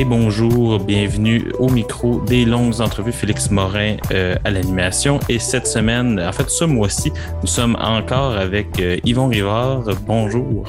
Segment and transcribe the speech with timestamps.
[0.00, 3.12] Et bonjour, bienvenue au micro des longues entrevues.
[3.12, 5.20] Félix Morin euh, à l'animation.
[5.28, 7.12] Et cette semaine, en fait, ce mois-ci,
[7.42, 9.84] nous sommes encore avec euh, Yvon Rivard.
[10.06, 10.64] Bonjour.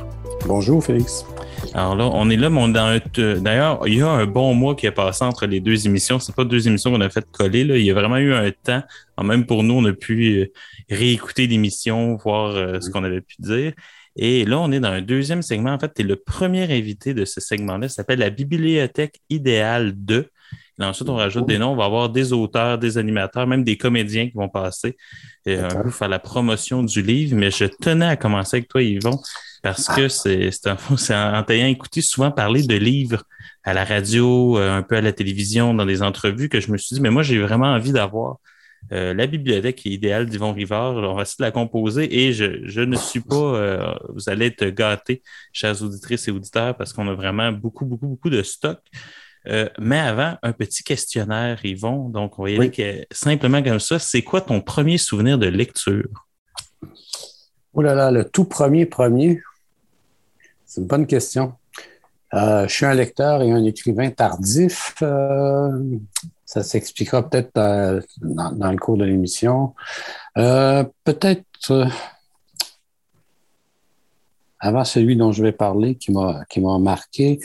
[0.46, 1.26] Bonjour, Félix.
[1.74, 3.00] Alors là, on est là, mais on dans un.
[3.40, 6.20] D'ailleurs, il y a un bon mois qui est passé entre les deux émissions.
[6.20, 7.64] C'est pas deux émissions qu'on a fait coller.
[7.64, 7.78] Là.
[7.78, 8.84] Il y a vraiment eu un temps.
[9.24, 10.52] Même pour nous, on a pu euh,
[10.90, 13.72] réécouter l'émission, voir ce qu'on avait pu dire.
[14.16, 15.72] Et là, on est dans un deuxième segment.
[15.72, 17.88] En fait, tu es le premier invité de ce segment-là.
[17.88, 20.28] Ça s'appelle la Bibliothèque idéale 2.
[20.80, 21.72] Et ensuite, on rajoute des noms.
[21.72, 24.98] On va avoir des auteurs, des animateurs, même des comédiens qui vont passer
[25.48, 27.36] euh, un peu faire la promotion du livre.
[27.36, 29.20] Mais je tenais à commencer avec toi, Yvon,
[29.62, 33.24] parce que c'est en t'ayant écouté souvent parler de livres
[33.64, 36.78] à la radio, euh, un peu à la télévision, dans des entrevues, que je me
[36.78, 38.38] suis dit, mais moi, j'ai vraiment envie d'avoir
[38.92, 40.96] euh, la bibliothèque idéale d'Yvon Rivard.
[40.96, 44.66] on va essayer de la composer et je, ne suis pas, euh, vous allez être
[44.66, 45.22] gâtés,
[45.54, 48.80] chers auditrices et auditeurs, parce qu'on a vraiment beaucoup, beaucoup, beaucoup de stock.
[49.48, 52.10] Euh, mais avant, un petit questionnaire, Yvon.
[52.10, 53.98] Donc, on va y aller simplement comme ça.
[53.98, 56.28] C'est quoi ton premier souvenir de lecture?
[57.74, 59.42] Oh là là, le tout premier premier.
[60.66, 61.54] C'est une bonne question.
[62.34, 64.96] je suis un lecteur et un écrivain tardif.
[66.52, 67.54] Ça s'expliquera peut-être
[68.22, 69.74] dans, le cours de l'émission.
[70.38, 71.86] Euh, peut-être euh,
[74.60, 77.40] avant celui dont je vais parler, qui m'a qui m'a marqué.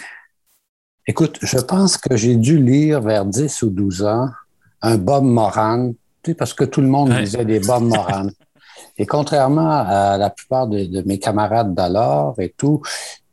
[1.06, 4.28] Écoute, je pense que j'ai dû lire vers 10 ou 12 ans
[4.82, 5.92] un Bob Moran,
[6.36, 8.26] parce que tout le monde lisait des Bob Moran.
[8.98, 12.82] Et contrairement à la plupart de, de mes camarades d'alors et tout,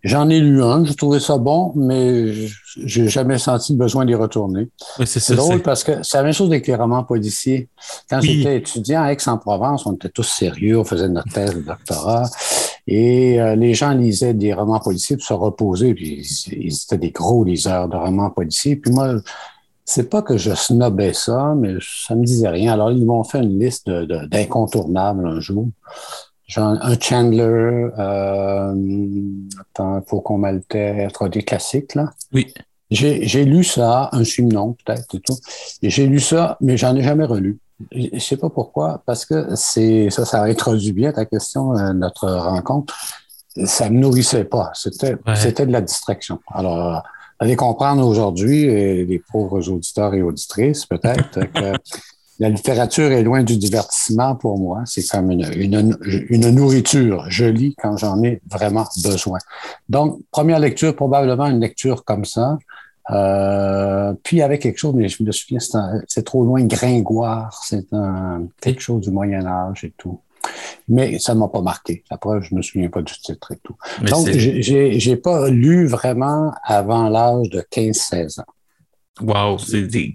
[0.04, 2.34] J'en ai lu un, j'ai trouvé ça bon, mais
[2.76, 4.68] j'ai jamais senti le besoin d'y retourner.
[5.06, 7.70] c'est drôle parce que c'est la même chose avec les romans policiers.
[8.10, 12.30] Quand j'étais étudiant à Aix-en-Provence, on était tous sérieux, on faisait notre thèse de doctorat,
[12.86, 17.12] et euh, les gens lisaient des romans policiers pour se reposer, puis ils, étaient des
[17.12, 18.76] gros liseurs de romans policiers.
[18.76, 19.16] Puis moi,
[19.86, 22.74] c'est pas que je snobais ça, mais ça me disait rien.
[22.74, 25.70] Alors, ils m'ont fait une liste d'incontournables un jour
[26.58, 28.76] un Chandler, euh,
[29.60, 32.12] attends, Faucon Maltais, des classiques, là.
[32.34, 32.54] Oui.
[32.92, 35.38] J'ai lu ça, un Simon, peut-être, et tout.
[35.82, 37.60] J'ai lu ça, mais j'en ai jamais relu.
[37.92, 42.30] Je sais pas pourquoi, parce que c'est ça, ça introduit bien ta question, euh, notre
[42.30, 42.96] rencontre.
[43.66, 44.72] Ça me nourrissait pas.
[44.76, 46.40] C'était, c'était de la distraction.
[46.54, 47.04] Alors,
[47.40, 51.74] allez comprendre aujourd'hui, les pauvres auditeurs et auditrices, peut-être, que
[52.40, 54.82] la littérature est loin du divertissement pour moi.
[54.86, 55.98] C'est comme une, une,
[56.30, 57.26] une, nourriture.
[57.30, 59.38] Je lis quand j'en ai vraiment besoin.
[59.90, 62.58] Donc, première lecture, probablement une lecture comme ça.
[63.12, 65.60] Euh, puis avec quelque chose, mais je me souviens,
[66.08, 70.20] c'est trop loin, Gringoire, c'est un, quelque chose du Moyen Âge et tout.
[70.88, 72.04] Mais ça ne m'a pas marqué.
[72.10, 73.76] Après, je me souviens pas du titre et tout.
[74.02, 78.46] Donc, j'ai, j'ai pas lu vraiment avant l'âge de 15-16 ans.
[79.22, 79.58] Wow,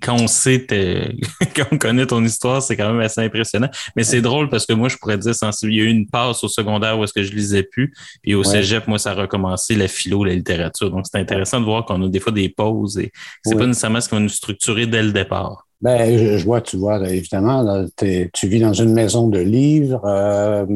[0.02, 0.66] quand on sait,
[1.56, 3.68] quand on connaît ton histoire, c'est quand même assez impressionnant.
[3.94, 6.42] Mais c'est drôle parce que moi, je pourrais dire, il y a eu une passe
[6.42, 9.76] au secondaire où est-ce que je lisais plus, puis au cégep, moi, ça a recommencé
[9.76, 10.90] la philo, la littérature.
[10.90, 13.12] Donc, c'est intéressant de voir qu'on a des fois des pauses et
[13.44, 15.67] c'est pas nécessairement ce qu'on va nous structurer dès le départ.
[15.80, 20.66] Ben, je, vois, tu vois, évidemment, tu vis dans une maison de livres, euh,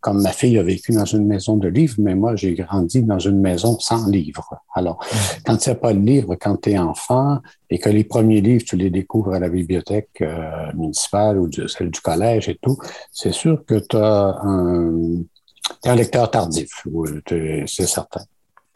[0.00, 3.18] comme ma fille a vécu dans une maison de livres, mais moi, j'ai grandi dans
[3.18, 4.54] une maison sans livres.
[4.72, 5.16] Alors, mm.
[5.44, 7.38] quand tu n'as pas de livres, quand tu es enfant,
[7.70, 11.90] et que les premiers livres, tu les découvres à la bibliothèque euh, municipale ou celle
[11.90, 12.78] du collège et tout,
[13.10, 15.22] c'est sûr que tu as un,
[15.84, 16.86] un lecteur tardif,
[17.66, 18.22] c'est certain.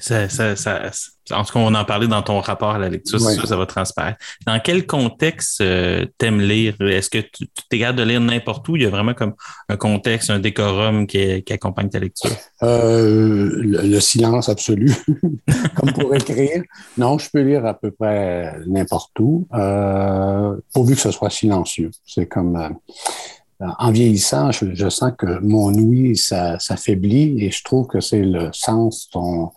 [0.00, 0.90] Ça, ça, ça,
[1.32, 3.66] en tout cas, on en parlait dans ton rapport à la lecture, ça, ça va
[3.66, 4.18] transparaître.
[4.46, 6.74] Dans quel contexte euh, t'aimes lire?
[6.80, 8.76] Est-ce que tu t'es de lire n'importe où?
[8.76, 9.34] Il y a vraiment comme
[9.68, 12.30] un contexte, un décorum qui, qui accompagne ta lecture?
[12.62, 14.92] Euh, le, silence absolu,
[15.76, 16.62] comme pour écrire.
[16.96, 21.90] Non, je peux lire à peu près n'importe où, euh, pourvu que ce soit silencieux.
[22.04, 22.76] C'est comme...
[23.62, 28.48] Euh, en vieillissant, je, sens que mon ouïe s'affaiblit et je trouve que c'est le
[28.52, 29.50] sens dont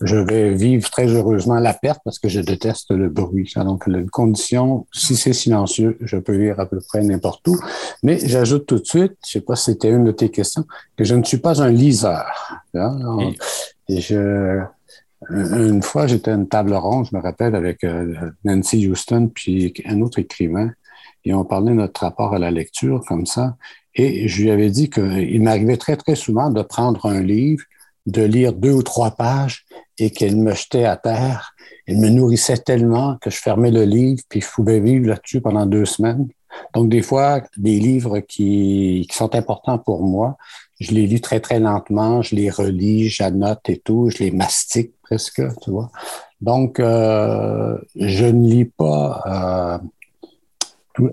[0.00, 3.52] je vais vivre très heureusement la perte parce que je déteste le bruit.
[3.56, 7.58] Donc, la condition, si c'est silencieux, je peux lire à peu près n'importe où.
[8.02, 10.64] Mais j'ajoute tout de suite, je sais pas si c'était une de tes questions,
[10.96, 12.62] que je ne suis pas un liseur.
[12.74, 13.32] Hein?
[13.88, 14.60] Et je,
[15.28, 19.74] une fois, j'étais à une table ronde, je me rappelle, avec euh, Nancy Houston puis
[19.84, 20.70] un autre écrivain
[21.24, 23.56] et on parlait de notre rapport à la lecture comme ça.
[23.94, 27.64] Et je lui avais dit qu'il m'arrivait très, très souvent de prendre un livre,
[28.06, 29.64] de lire deux ou trois pages
[29.98, 31.54] et qu'elle me jetait à terre.
[31.86, 35.66] Elle me nourrissait tellement que je fermais le livre puis je pouvais vivre là-dessus pendant
[35.66, 36.28] deux semaines.
[36.74, 40.36] Donc, des fois, des livres qui, qui sont importants pour moi,
[40.80, 44.92] je les lis très, très lentement, je les relis, j'annote et tout, je les mastique
[45.02, 45.90] presque, tu vois.
[46.40, 49.78] Donc, euh, je ne lis pas...
[49.82, 49.86] Euh,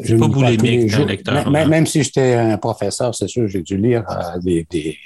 [0.01, 1.49] je pas boulimique lecteur.
[1.49, 4.97] Même, même, si j'étais un professeur, c'est sûr, j'ai dû lire euh, des, des,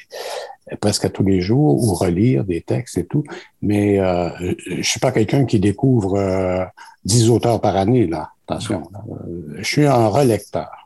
[0.80, 3.24] presque tous les jours ou relire des textes et tout.
[3.62, 4.30] Mais euh,
[4.68, 6.63] je suis pas quelqu'un qui découvre euh,
[7.06, 8.30] 10 auteurs par année, là.
[8.48, 8.83] Attention.
[9.57, 10.81] Je suis un relecteur.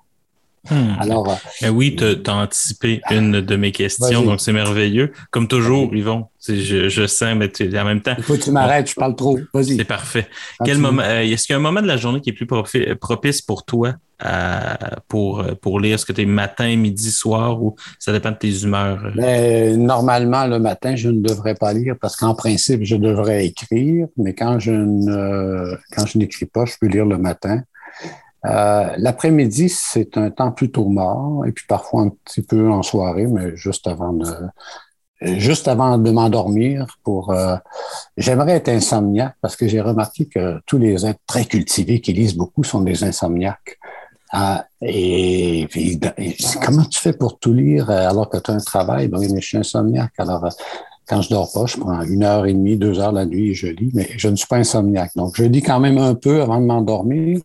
[0.70, 0.96] Hmm.
[1.00, 5.12] Alors, euh, ben oui, tu as, anticipé une de mes questions, donc c'est merveilleux.
[5.32, 8.16] Comme toujours, Yvon, je, je sens, mais tu, en même temps.
[8.18, 9.40] Il faut que tu m'arrêtes, je parle trop.
[9.54, 9.78] Vas-y.
[9.78, 10.28] C'est parfait.
[10.64, 12.48] Quel moment, euh, est-ce qu'il y a un moment de la journée qui est plus
[12.98, 13.94] propice pour toi
[15.08, 15.96] pour, pour lire?
[15.96, 19.12] Est-ce que tu es matin, midi, soir ou ça dépend de tes humeurs?
[19.16, 24.08] Ben, normalement, le matin, je ne devrais pas lire parce qu'en principe, je devrais écrire,
[24.18, 27.62] mais quand je ne quand je n'écris pas, je peux lire le matin.
[28.46, 33.28] Euh, l'après-midi, c'est un temps plutôt mort, et puis parfois un petit peu en soirée,
[33.28, 34.28] mais juste avant de,
[35.22, 37.56] juste avant de m'endormir pour euh,
[38.18, 42.36] j'aimerais être insomniaque parce que j'ai remarqué que tous les êtres très cultivés qui lisent
[42.36, 43.80] beaucoup sont des insomniaques.
[44.32, 45.68] Ah, et,
[46.64, 49.08] comment tu fais pour tout lire euh, alors que tu as un travail?
[49.08, 50.14] Ben, mais je suis insomniaque.
[50.18, 50.50] Alors,
[51.08, 53.54] quand je dors pas, je prends une heure et demie, deux heures la nuit et
[53.54, 55.12] je lis, mais je ne suis pas insomniaque.
[55.16, 57.40] Donc, je lis quand même un peu avant de m'endormir.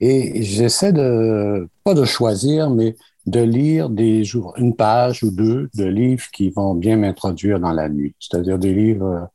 [0.00, 2.96] Et j'essaie de, pas de choisir, mais
[3.26, 7.72] de lire des jours, une page ou deux de livres qui vont bien m'introduire dans
[7.72, 8.14] la nuit.
[8.18, 9.28] C'est-à-dire des livres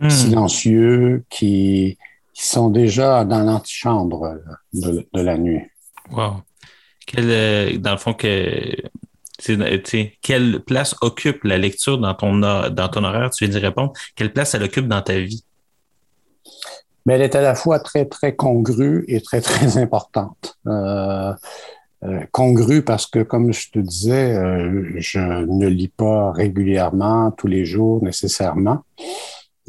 [0.00, 0.10] hmm.
[0.10, 1.98] silencieux qui,
[2.32, 4.36] qui, sont déjà dans l'antichambre
[4.72, 5.62] de, de, la nuit.
[6.12, 6.42] Wow.
[7.06, 8.76] Quelle, euh, dans le fond, que,
[10.22, 13.30] quelle place occupe la lecture dans ton, dans ton horaire?
[13.30, 13.92] Tu viens d'y répondre.
[14.14, 15.44] Quelle place elle occupe dans ta vie?
[17.06, 20.58] Mais elle est à la fois très, très congrue et très, très importante.
[20.66, 21.32] Euh,
[22.02, 27.46] euh, congrue parce que, comme je te disais, euh, je ne lis pas régulièrement, tous
[27.46, 28.78] les jours nécessairement,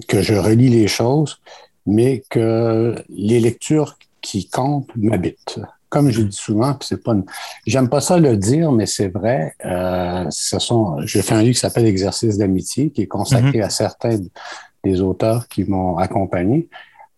[0.07, 1.41] que je relis les choses,
[1.85, 5.59] mais que les lectures qui comptent m'habitent.
[5.89, 7.15] Comme je dis souvent, c'est pas,
[7.67, 9.53] j'aime pas ça le dire, mais c'est vrai.
[9.65, 13.65] Euh, ce sont, je fais un livre qui s'appelle Exercice d'amitié, qui est consacré mm-hmm.
[13.65, 14.19] à certains
[14.85, 16.69] des auteurs qui m'ont accompagné.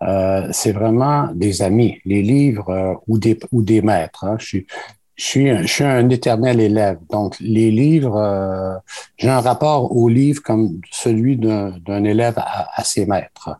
[0.03, 4.23] Euh, c'est vraiment des amis, les livres euh, ou, des, ou des maîtres.
[4.25, 4.35] Hein.
[4.39, 4.67] Je, suis,
[5.15, 6.99] je, suis un, je suis un éternel élève.
[7.09, 8.75] Donc, les livres, euh,
[9.17, 13.57] j'ai un rapport aux livres comme celui d'un élève à, à, ses maîtres.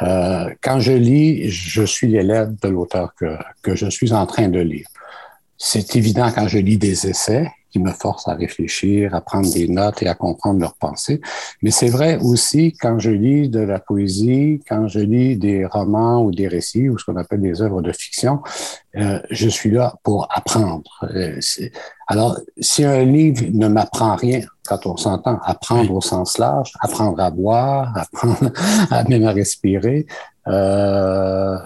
[0.00, 4.60] quand je lis, je suis l'élève de l'auteur que, que je suis en train de
[4.60, 4.86] lire.
[5.58, 9.68] C'est évident quand je lis des essais, qui me force à réfléchir, à prendre des
[9.68, 11.20] notes et à comprendre leurs pensées.
[11.62, 16.22] Mais c'est vrai aussi quand je lis de la poésie, quand je lis des romans
[16.22, 18.40] ou des récits ou ce qu'on appelle des œuvres de fiction,
[18.96, 20.90] euh, je suis là pour apprendre.
[21.14, 21.38] Euh,
[22.08, 27.20] alors, si un livre ne m'apprend rien, quand on s'entend apprendre au sens large, apprendre
[27.20, 28.52] à boire, apprendre
[28.90, 30.06] à même à respirer,
[30.48, 31.58] euh,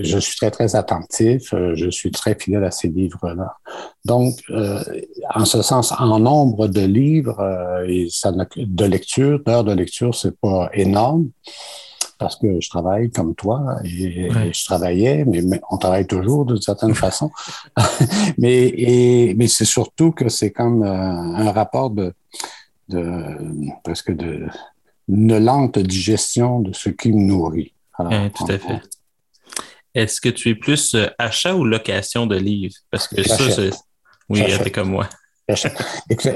[0.00, 1.52] je suis très, très attentif.
[1.52, 3.56] Euh, je suis très fidèle à ces livres-là.
[4.04, 4.82] Donc, euh,
[5.34, 10.14] en ce sens, en nombre de livres euh, et ça, de lecture, d'heures de lecture,
[10.14, 11.30] c'est pas énorme
[12.18, 16.94] parce que je travaille comme toi et, je travaillais, mais, on travaille toujours d'une certaine
[17.06, 17.30] façon.
[18.38, 22.12] mais et, mais c'est surtout que c'est comme un rapport de,
[22.88, 23.12] de
[23.84, 24.46] presque de
[25.08, 27.72] une lente digestion de ce qui me nourrit.
[27.96, 28.80] tout à fait.
[29.98, 32.76] Est-ce que tu es plus euh, achat ou location de livres?
[32.88, 33.70] Parce que ça, c'est.
[34.28, 35.08] Oui, t'es comme moi.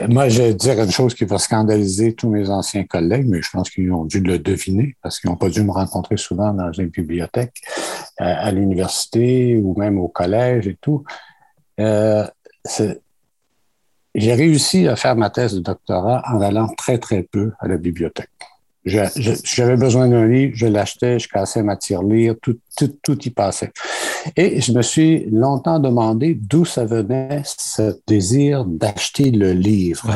[0.09, 3.49] moi, je vais dire une chose qui va scandaliser tous mes anciens collègues, mais je
[3.52, 6.73] pense qu'ils ont dû le deviner parce qu'ils n'ont pas dû me rencontrer souvent dans
[6.73, 7.62] une bibliothèque,
[8.21, 11.04] euh, à l'université ou même au collège et tout.
[11.78, 12.26] Euh,
[14.14, 17.76] j'ai réussi à faire ma thèse de doctorat en allant très, très peu à la
[17.76, 18.31] bibliothèque.
[18.85, 23.73] J'avais besoin d'un livre, je l'achetais, je cassais ma tirelire, tout, tout, tout y passait.
[24.37, 30.12] Et je me suis longtemps demandé d'où ça venait ce désir d'acheter le livre.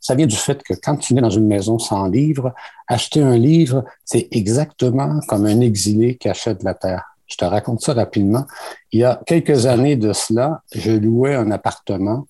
[0.00, 2.54] Ça vient du fait que quand tu es dans une maison sans livre,
[2.88, 7.04] acheter un livre, c'est exactement comme un exilé qui achète la terre.
[7.26, 8.44] Je te raconte ça rapidement.
[8.92, 12.26] Il y a quelques années de cela, je louais un appartement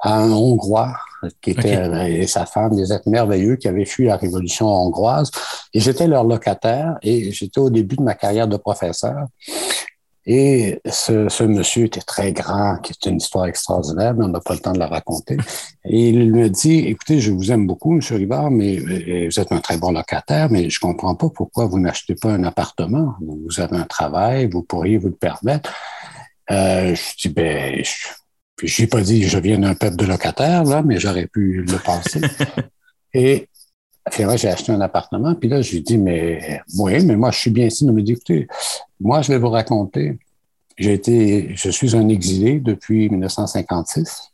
[0.00, 0.96] à un Hongrois
[1.40, 5.30] qui était euh, et sa femme, des êtres merveilleux qui avaient fui la révolution hongroise.
[5.74, 9.26] Et j'étais leur locataire et j'étais au début de ma carrière de professeur.
[10.26, 14.40] Et ce, ce, monsieur était très grand, qui est une histoire extraordinaire, mais on n'a
[14.40, 15.38] pas le temps de la raconter.
[15.86, 19.60] Et il me dit, écoutez, je vous aime beaucoup, monsieur Rivard, mais vous êtes un
[19.60, 23.14] très bon locataire, mais je comprends pas pourquoi vous n'achetez pas un appartement.
[23.20, 25.72] Vous avez un travail, vous pourriez vous le permettre.
[26.50, 28.08] Euh, je dis, ben, je,
[28.60, 31.62] Puis je n'ai pas dit je viens d'un peuple de locataires, là, mais j'aurais pu
[31.62, 32.20] le penser.
[33.14, 33.48] Et
[34.10, 35.34] finalement, j'ai acheté un appartement.
[35.34, 37.86] Puis là, je lui dis, mais oui, mais moi, je suis bien ici.
[37.86, 38.48] Il me dit, écoutez,
[39.00, 40.18] moi, je vais vous raconter.
[40.76, 44.28] J'ai été, je suis un exilé depuis 1956.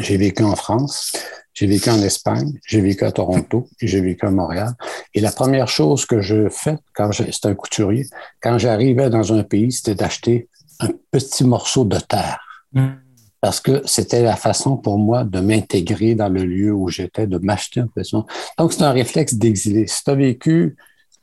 [0.00, 1.12] J'ai vécu en France,
[1.52, 4.72] j'ai vécu en Espagne, j'ai vécu à Toronto j'ai vécu à Montréal.
[5.14, 8.06] Et la première chose que je fais, quand c'était un couturier,
[8.42, 10.48] quand j'arrivais dans un pays, c'était d'acheter
[10.80, 12.40] un petit morceau de terre.
[12.72, 13.03] Mm.
[13.44, 17.36] Parce que c'était la façon pour moi de m'intégrer dans le lieu où j'étais, de
[17.36, 18.16] m'acheter un petit
[18.56, 19.86] Donc, c'est un réflexe d'exilé.
[19.86, 20.78] Si tu as vécu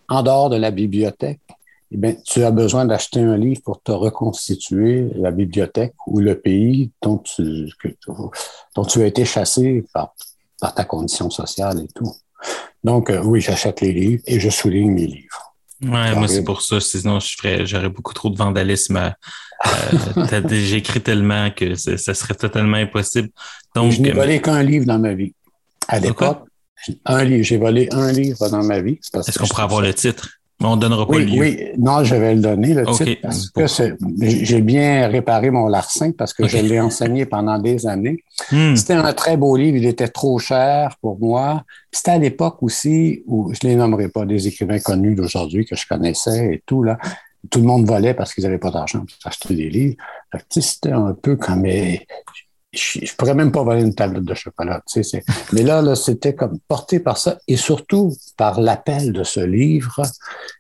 [0.08, 1.42] en dehors de la bibliothèque,
[1.90, 6.40] eh bien, tu as besoin d'acheter un livre pour te reconstituer la bibliothèque ou le
[6.40, 7.68] pays dont tu,
[8.76, 10.14] dont tu as été chassé par,
[10.60, 12.14] par ta condition sociale et tout.
[12.84, 15.51] Donc, euh, oui, j'achète les livres et je souligne mes livres.
[15.84, 16.80] Ouais, moi, c'est pour ça.
[16.80, 18.98] Sinon, je ferais, j'aurais beaucoup trop de vandalisme.
[18.98, 23.30] Euh, J'ai écrit tellement que ça serait totalement impossible.
[23.76, 25.34] Donc, je n'ai volé qu'un livre dans ma vie.
[25.88, 26.44] À l'époque,
[27.06, 27.44] un livre.
[27.44, 29.00] J'ai volé un livre dans ma vie.
[29.14, 30.30] Est-ce qu'on pourrait avoir le titre?
[30.64, 31.40] On ne donnera pas oui, le lieu.
[31.42, 36.12] Oui, non, je vais le donner, le titre, parce que j'ai bien réparé mon larcin
[36.12, 38.24] parce que je l'ai enseigné pendant des années.
[38.52, 38.76] Hmm.
[38.76, 41.64] C'était un très beau livre, il était trop cher pour moi.
[41.92, 45.76] C'était à l'époque aussi où, je ne les nommerai pas, des écrivains connus d'aujourd'hui que
[45.76, 46.98] je connaissais et tout, là.
[47.50, 49.96] Tout le monde volait parce qu'ils n'avaient pas d'argent pour acheter des livres.
[50.50, 51.66] C'était un peu comme
[52.74, 54.82] je, je pourrais même pas voler une tablette de chocolat.
[54.88, 59.24] Tu sais, mais là, là c'était comme porté par ça et surtout par l'appel de
[59.24, 60.02] ce livre,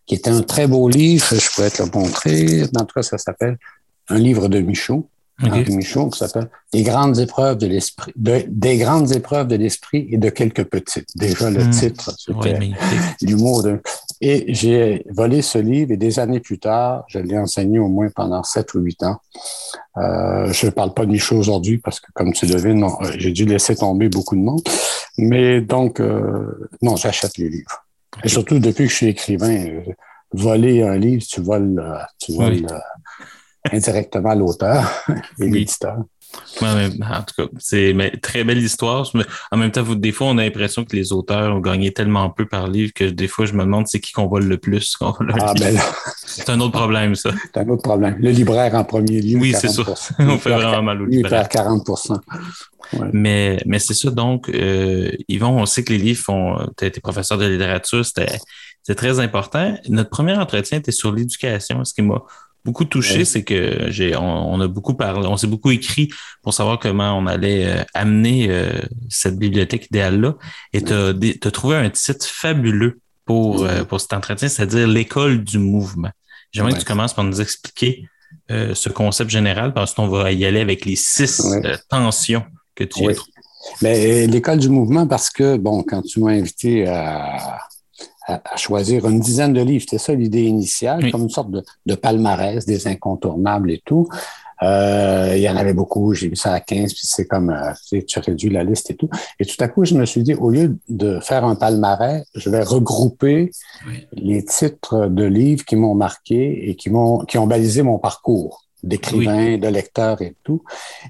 [0.05, 1.27] qui était un très beau livre.
[1.31, 2.63] Je pourrais te le montrer.
[2.75, 3.57] En tout cas, ça s'appelle
[4.09, 5.07] Un livre de Michaud.
[5.43, 5.71] Okay.
[5.71, 10.29] Michaud, qui s'appelle Des grandes épreuves de l'esprit, des grandes épreuves de l'esprit et de
[10.29, 11.09] quelques petites.
[11.15, 11.71] Déjà, le hmm.
[11.71, 12.59] titre, c'était
[13.21, 13.81] l'humour de.
[14.23, 18.07] Et j'ai volé ce livre et des années plus tard, je l'ai enseigné au moins
[18.15, 19.17] pendant sept ou huit ans.
[19.97, 23.31] Euh, je ne parle pas de Michaud aujourd'hui parce que, comme tu devines, euh, j'ai
[23.31, 24.61] dû laisser tomber beaucoup de monde.
[25.17, 27.83] Mais donc, euh, non, j'achète les livres.
[28.23, 29.81] Et surtout, depuis que je suis écrivain, euh,
[30.33, 31.83] voler un livre, tu voles,
[32.19, 32.67] tu voles
[33.71, 35.03] indirectement l'auteur
[35.39, 35.97] et l'éditeur.
[36.61, 39.09] En tout cas, c'est une très belle histoire.
[39.51, 42.45] En même temps, des fois, on a l'impression que les auteurs ont gagné tellement peu
[42.45, 44.95] par livre que des fois, je me demande c'est qui qu'on vole le plus.
[45.01, 45.77] ah, ben
[46.25, 47.31] c'est un autre problème, ça.
[47.53, 48.17] C'est un autre problème.
[48.19, 49.39] Le libraire en premier lieu.
[49.39, 49.83] Oui, c'est ça.
[50.19, 51.47] on fait vraiment mal au libraire.
[51.51, 51.87] Il 40
[53.13, 54.11] Mais, mais c'est ça.
[54.11, 56.57] Donc, euh, Yvon, on sait que les livres font.
[56.77, 59.75] Tu as été professeur de littérature, c'était très important.
[59.89, 62.21] Notre premier entretien était sur l'éducation, ce qui m'a
[62.63, 66.09] beaucoup touché, c'est que j'ai on, a beaucoup parlé, on s'est beaucoup écrit
[66.43, 68.71] pour savoir comment on allait euh, amener euh,
[69.09, 70.35] cette bibliothèque idéale-là.
[70.73, 75.57] Et tu as, trouvé un titre fabuleux pour, euh, pour cet entretien, c'est-à-dire l'école du
[75.57, 76.11] mouvement.
[76.51, 78.05] J'aimerais que tu commences par nous expliquer
[78.49, 81.41] ce concept général, parce qu'on va y aller avec les six
[81.89, 82.43] tensions
[82.75, 83.13] que tu as
[83.81, 87.59] Mais l'école du mouvement, parce que, bon, quand tu m'as invité à,
[88.27, 89.81] à, choisir une dizaine de livres.
[89.81, 94.07] C'était ça l'idée initiale, comme une sorte de, palmarès des incontournables et tout.
[94.63, 98.01] Euh, il y en avait beaucoup, j'ai mis ça à 15, puis c'est comme, euh,
[98.07, 99.09] tu, as réduit la liste et tout.
[99.39, 102.49] Et tout à coup, je me suis dit, au lieu de faire un palmarès, je
[102.49, 103.51] vais regrouper
[104.13, 108.65] les titres de livres qui m'ont marqué et qui m'ont, qui ont balisé mon parcours
[108.83, 110.63] d'écrivain, de lecteur et tout.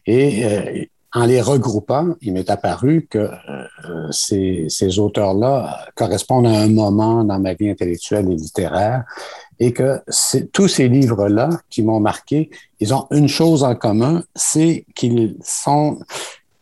[0.06, 6.60] Et euh, en les regroupant, il m'est apparu que euh, ces, ces auteurs-là correspondent à
[6.60, 9.04] un moment dans ma vie intellectuelle et littéraire
[9.60, 10.02] et que
[10.54, 12.50] tous ces livres-là qui m'ont marqué,
[12.80, 16.00] ils ont une chose en commun, c'est qu'ils sont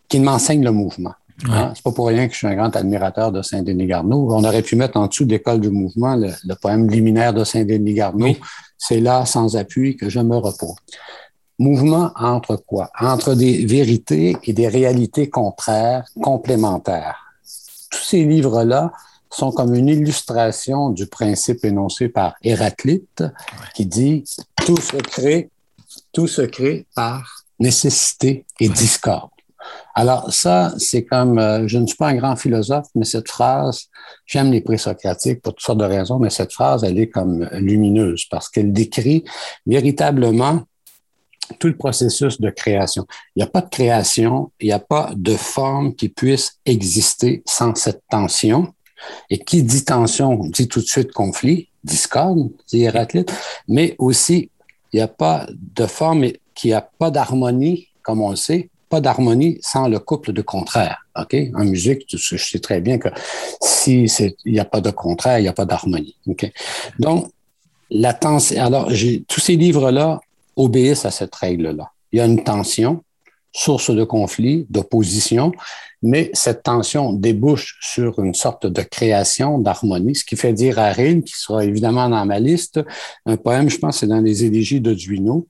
[0.09, 1.13] qu'ils m'enseignent le mouvement.
[1.49, 1.71] Hein?
[1.73, 4.33] C'est pas pour rien que je suis un grand admirateur de Saint-Denis Garneau.
[4.33, 8.35] On aurait pu mettre en dessous d'école du mouvement le, poème liminaire de Saint-Denis Garneau.
[8.77, 10.75] C'est là, sans appui, que je me repose.
[11.59, 12.89] Mouvement entre quoi?
[12.99, 17.33] Entre des vérités et des réalités contraires, complémentaires.
[17.91, 18.93] Tous ces livres-là
[19.29, 23.23] sont comme une illustration du principe énoncé par Héraclite
[23.75, 24.23] qui dit
[24.65, 25.49] tout se crée,
[26.13, 29.29] tout se crée par nécessité et discorde.
[29.93, 33.87] Alors ça, c'est comme, euh, je ne suis pas un grand philosophe, mais cette phrase,
[34.25, 38.25] j'aime les présocratiques pour toutes sortes de raisons, mais cette phrase, elle est comme lumineuse
[38.31, 39.25] parce qu'elle décrit
[39.65, 40.61] véritablement
[41.57, 43.05] tout le processus de création.
[43.35, 47.41] Il n'y a pas de création, il n'y a pas de forme qui puisse exister
[47.45, 48.73] sans cette tension.
[49.29, 53.31] Et qui dit tension dit tout de suite conflit, discorde, dit Héraclite,
[53.67, 54.51] mais aussi
[54.91, 58.99] il n'y a pas de forme qui a pas d'harmonie, comme on le sait, pas
[58.99, 61.05] d'harmonie sans le couple de contraires.
[61.17, 61.35] OK?
[61.55, 63.09] En musique, je sais très bien que
[63.61, 64.05] si
[64.45, 66.17] il n'y a pas de contraire, il n'y a pas d'harmonie.
[66.25, 67.31] Donc,
[67.91, 68.63] la tension.
[68.63, 68.89] Alors,
[69.27, 70.19] tous ces livres-là
[70.59, 71.91] obéissent à cette règle-là.
[72.11, 73.03] Il y a une tension,
[73.53, 75.53] source de conflit, d'opposition,
[76.03, 80.91] mais cette tension débouche sur une sorte de création, d'harmonie, ce qui fait dire à
[80.91, 82.81] Rilke, qui sera évidemment dans ma liste,
[83.25, 85.47] un poème, je pense, c'est dans les élégies de Duino,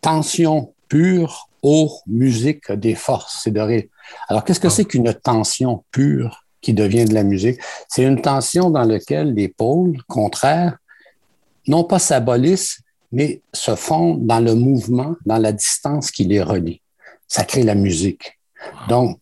[0.00, 3.90] Tension pure, ô musique des forces, c'est de Rilke.
[4.28, 4.70] Alors, qu'est-ce que ah.
[4.70, 7.60] c'est qu'une tension pure qui devient de la musique?
[7.88, 10.78] C'est une tension dans laquelle les pôles contraires,
[11.66, 12.80] non pas s'abolissent,
[13.12, 16.82] mais se fondent dans le mouvement, dans la distance qui les relie.
[17.26, 18.38] Ça crée la musique.
[18.88, 19.18] Donc,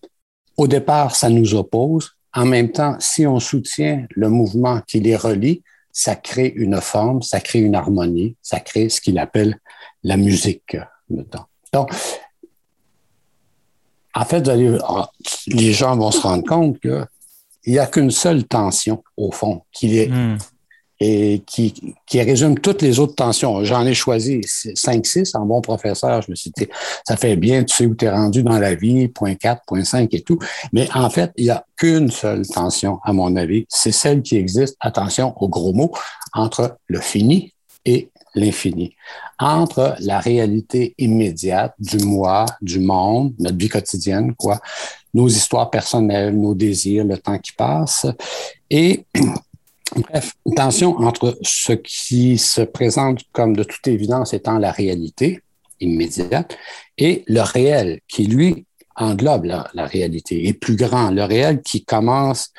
[0.57, 2.13] au départ, ça nous oppose.
[2.33, 5.63] En même temps, si on soutient le mouvement qui les relie,
[5.93, 9.59] ça crée une forme, ça crée une harmonie, ça crée ce qu'il appelle
[10.03, 10.77] la musique.
[11.73, 11.91] Donc,
[14.15, 14.47] en fait,
[15.47, 17.07] les gens vont se rendre compte qu'il
[17.67, 20.39] n'y a qu'une seule tension, au fond, qui est, hmm
[20.99, 23.65] et qui, qui résume toutes les autres tensions.
[23.65, 26.23] J'en ai choisi 5-6 en bon professeur.
[26.23, 26.67] Je me suis dit,
[27.07, 29.85] ça fait bien, tu sais où tu es rendu dans la vie, point 4, point
[29.85, 30.39] 5 et tout.
[30.73, 33.67] Mais en fait, il n'y a qu'une seule tension, à mon avis.
[33.69, 35.93] C'est celle qui existe, attention aux gros mots,
[36.33, 37.53] entre le fini
[37.85, 38.95] et l'infini.
[39.39, 44.61] Entre la réalité immédiate du moi, du monde, notre vie quotidienne, quoi,
[45.13, 48.07] nos histoires personnelles, nos désirs, le temps qui passe,
[48.71, 49.05] et
[49.95, 55.43] Bref, une tension entre ce qui se présente comme de toute évidence étant la réalité
[55.81, 56.57] immédiate
[56.99, 58.67] et le réel qui, lui,
[58.97, 62.53] englobe la, réalité, est plus grand, le réel qui commence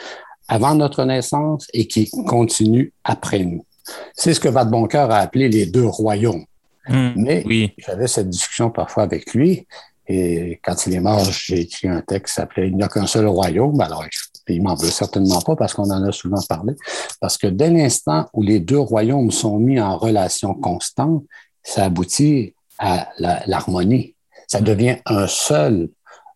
[0.47, 3.65] avant notre naissance et qui continue après nous.
[4.13, 6.45] C'est ce que Vadeboncoeur a appelé les deux royaumes.
[6.87, 9.67] Mmh, Mais j'avais cette discussion parfois avec lui
[10.07, 13.07] et quand il est mort, j'ai écrit un texte qui s'appelait Il n'y a qu'un
[13.07, 13.79] seul royaume.
[13.81, 14.05] Alors,
[14.55, 16.73] il m'en veut certainement pas parce qu'on en a souvent parlé.
[17.19, 21.23] Parce que dès l'instant où les deux royaumes sont mis en relation constante,
[21.63, 23.09] ça aboutit à
[23.47, 24.15] l'harmonie.
[24.47, 25.89] ça devient un seul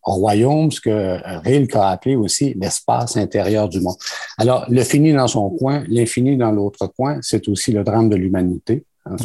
[0.03, 3.95] royaume, ce que Rilke a appelé aussi l'espace intérieur du monde.
[4.37, 8.15] Alors, le fini dans son coin, l'infini dans l'autre coin, c'est aussi le drame de
[8.15, 8.83] l'humanité.
[9.05, 9.15] Hein,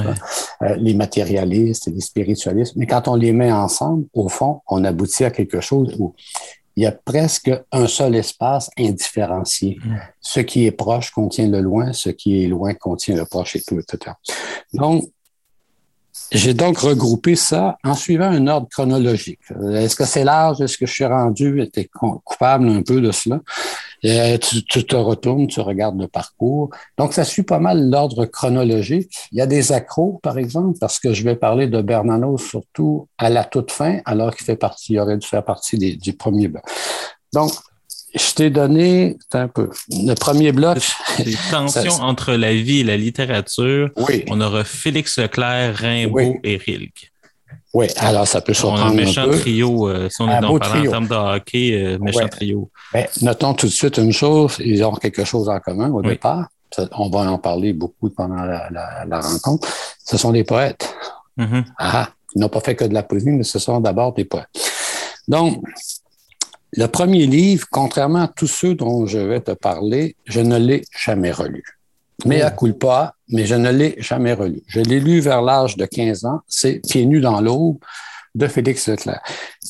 [0.63, 2.77] euh, les matérialistes et les spiritualistes.
[2.77, 6.15] Mais quand on les met ensemble, au fond, on aboutit à quelque chose où
[6.77, 9.79] il y a presque un seul espace indifférencié.
[9.83, 9.97] Mm.
[10.21, 13.63] Ce qui est proche contient le loin, ce qui est loin contient le proche et
[13.63, 14.15] tout, etc.
[14.75, 15.05] Donc,
[16.33, 19.41] j'ai donc regroupé ça en suivant un ordre chronologique.
[19.73, 20.61] Est-ce que c'est large?
[20.61, 21.57] Est-ce que je suis rendu?
[21.59, 21.89] J'étais
[22.25, 23.41] coupable un peu de cela?
[24.05, 26.71] Euh, tu, te retournes, tu regardes le parcours.
[26.99, 29.11] Donc, ça suit pas mal l'ordre chronologique.
[29.33, 33.09] Il y a des accros, par exemple, parce que je vais parler de Bernanos surtout
[33.19, 36.13] à la toute fin, alors qu'il fait partie, il aurait dû faire partie des, du
[36.13, 36.63] premier bloc.
[37.33, 37.53] Donc,
[38.15, 40.79] je t'ai donné un peu le premier bloc.
[41.19, 43.91] Les tensions entre la vie et la littérature.
[43.97, 44.25] Oui.
[44.29, 47.13] On aura Félix Leclerc, Rimbaud et Rilke.
[47.77, 50.55] Oui, alors ça peut surprendre on a un méchant trio, euh, si on est dans,
[50.55, 52.71] en termes de hockey, euh, méchant trio.
[52.95, 56.49] Mais notons tout de suite une chose, ils ont quelque chose en commun au départ.
[56.93, 59.69] on va en parler beaucoup pendant la, rencontre.
[60.03, 60.97] Ce sont des poètes.
[61.37, 61.65] Mm-hmm.
[61.77, 64.49] Ah, ils n'ont pas fait que de la poésie, mais ce sont d'abord des poètes.
[65.29, 65.63] Donc,
[66.73, 70.83] le premier livre, contrairement à tous ceux dont je vais te parler, je ne l'ai
[70.99, 71.63] jamais relu.
[72.25, 74.63] Mais à culpa, mais je ne l'ai jamais relu.
[74.67, 76.41] Je l'ai lu vers l'âge de 15 ans.
[76.47, 77.79] C'est Pieds nus dans l'aube
[78.37, 79.23] de Félix Leclerc.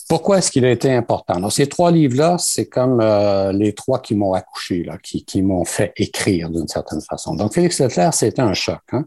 [0.09, 1.40] Pourquoi est-ce qu'il a été important?
[1.40, 5.42] Donc, ces trois livres-là, c'est comme euh, les trois qui m'ont accouché, là, qui, qui
[5.42, 7.35] m'ont fait écrire d'une certaine façon.
[7.35, 8.81] Donc, Félix Leclerc, c'était un choc.
[8.92, 9.05] Hein?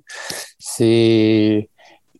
[0.58, 1.70] C'est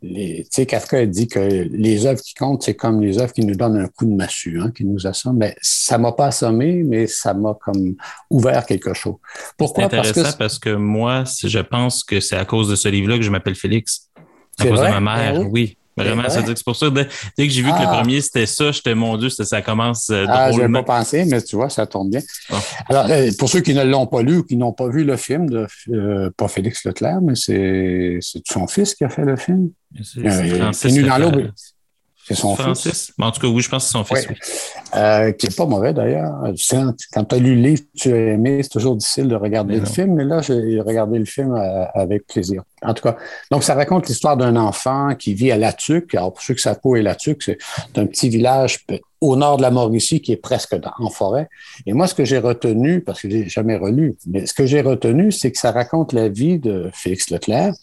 [0.02, 3.46] tu sais, Kafka a dit que les œuvres qui comptent, c'est comme les œuvres qui
[3.46, 5.38] nous donnent un coup de massue, hein, qui nous assomment.
[5.38, 7.96] Mais ça m'a pas assommé, mais ça m'a comme
[8.30, 9.16] ouvert quelque chose.
[9.58, 9.90] Pourquoi?
[9.90, 12.88] C'est intéressant parce que, parce que moi, je pense que c'est à cause de ce
[12.88, 14.10] livre-là que je m'appelle Félix.
[14.58, 15.78] À cause de ma mère, ben oui.
[16.04, 16.90] Vraiment, c'est pour ça.
[16.90, 17.98] Dès, que j'ai vu que le ah.
[17.98, 21.56] premier c'était ça, j'étais mon Dieu, ça, commence euh, ah, Je pas pensé, mais tu
[21.56, 22.22] vois, ça tourne bien.
[22.88, 25.18] Alors, euh, pour ceux qui ne l'ont pas lu ou qui n'ont pas vu le
[25.18, 29.70] film de euh, pas Félix Leclerc, mais c'est son fils qui a fait le film?
[30.02, 31.32] C'est nu dans l'eau.
[32.30, 33.12] C'est son fils.
[33.20, 34.28] en tout cas, oui, je pense que c'est son fils.
[34.96, 36.32] Euh, qui n'est pas mauvais d'ailleurs.
[37.12, 39.86] Quand tu as lu le livre, tu as aimé, c'est toujours difficile de regarder le
[39.86, 42.62] film, mais là, j'ai regardé le film euh, avec plaisir.
[42.84, 43.18] En tout cas,
[43.50, 46.14] donc ça raconte l'histoire d'un enfant qui vit à Latuc.
[46.14, 47.58] Alors, pour ceux que sa peau est Latuc, c'est
[47.96, 48.86] un petit village
[49.22, 51.50] au nord de la Mauricie qui est presque en forêt.
[51.88, 54.68] Et moi, ce que j'ai retenu, parce que je n'ai jamais relu, mais ce que
[54.68, 57.74] j'ai retenu, c'est que ça raconte la vie de Félix Leclerc,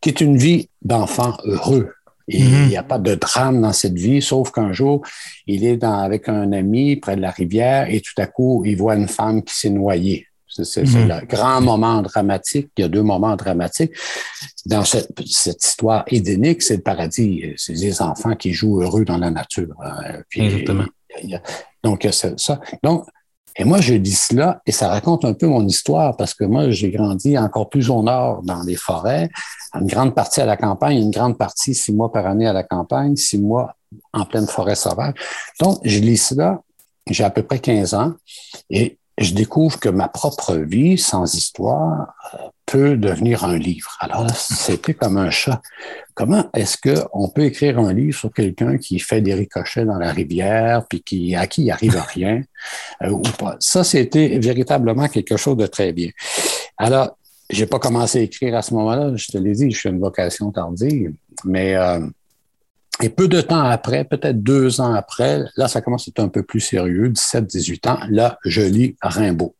[0.00, 1.90] qui est une vie d'enfant heureux
[2.28, 2.62] et mhm.
[2.64, 5.02] il n'y a pas de drame dans cette vie, sauf qu'un jour,
[5.46, 8.76] il est dans, avec un ami près de la rivière et tout à coup, il
[8.76, 10.26] voit une femme qui s'est noyée.
[10.46, 11.08] C'est mhm.
[11.08, 12.70] le grand moment dramatique.
[12.76, 13.92] Il y a deux moments dramatiques.
[14.66, 17.44] Dans cette, histoire édénique, c'est le paradis.
[17.56, 19.74] C'est les enfants qui jouent heureux dans la nature.
[19.84, 20.22] Hein.
[20.34, 20.86] Exactement.
[21.82, 22.60] donc, c'est ça.
[22.82, 23.04] Donc,
[23.58, 26.70] et moi, je dis cela et ça raconte un peu mon histoire parce que moi,
[26.70, 29.28] j'ai grandi encore plus au nord, dans les forêts,
[29.74, 32.62] une grande partie à la campagne, une grande partie six mois par année à la
[32.62, 33.74] campagne, six mois
[34.12, 35.14] en pleine forêt sauvage.
[35.60, 36.60] Donc, je lis cela,
[37.10, 38.12] j'ai à peu près 15 ans
[38.70, 43.96] et je découvre que ma propre vie sans histoire euh, peut devenir un livre.
[44.00, 45.60] Alors, c'était comme un chat.
[46.14, 50.12] Comment est-ce qu'on peut écrire un livre sur quelqu'un qui fait des ricochets dans la
[50.12, 52.42] rivière, puis qui, à qui il arrive rien,
[53.02, 53.56] euh, ou pas?
[53.58, 56.10] Ça, c'était véritablement quelque chose de très bien.
[56.76, 57.16] Alors,
[57.50, 60.00] j'ai pas commencé à écrire à ce moment-là, je te l'ai dit, je suis une
[60.00, 61.12] vocation tardive,
[61.44, 62.00] mais euh,
[63.02, 66.28] et peu de temps après, peut-être deux ans après, là, ça commence à être un
[66.28, 69.54] peu plus sérieux, 17, 18 ans, là, je lis Rimbaud.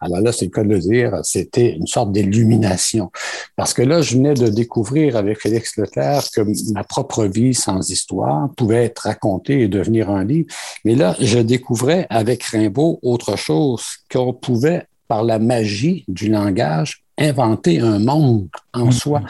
[0.00, 3.10] Alors là, c'est le cas de le dire, c'était une sorte d'illumination.
[3.56, 6.40] Parce que là, je venais de découvrir avec Félix Leclerc que
[6.72, 10.48] ma propre vie sans histoire pouvait être racontée et devenir un livre.
[10.84, 17.02] Mais là, je découvrais avec Rimbaud autre chose, qu'on pouvait, par la magie du langage,
[17.18, 18.92] inventer un monde en mm-hmm.
[18.92, 19.20] soi,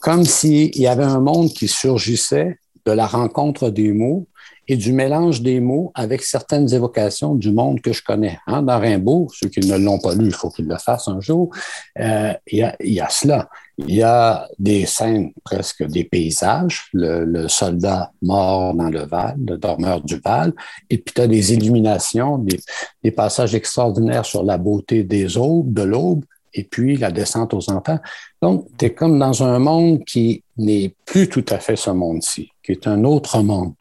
[0.00, 4.26] comme s'il y avait un monde qui surgissait de la rencontre des mots
[4.66, 8.38] et du mélange des mots avec certaines évocations du monde que je connais.
[8.46, 11.20] Hein, dans Rimbaud, ceux qui ne l'ont pas lu, il faut qu'ils le fassent un
[11.20, 11.50] jour,
[11.98, 13.48] euh, il, y a, il, y a, cela.
[13.78, 19.36] Il y a des scènes, presque des paysages, le, le soldat mort dans le Val,
[19.46, 20.52] le dormeur du Val,
[20.88, 22.58] et puis tu as des illuminations, des,
[23.02, 27.70] des passages extraordinaires sur la beauté des aubes, de l'aube, et puis la descente aux
[27.70, 27.98] enfants.
[28.40, 32.50] Donc, tu es comme dans un monde qui n'est plus tout à fait ce monde-ci,
[32.62, 33.74] qui est un autre monde,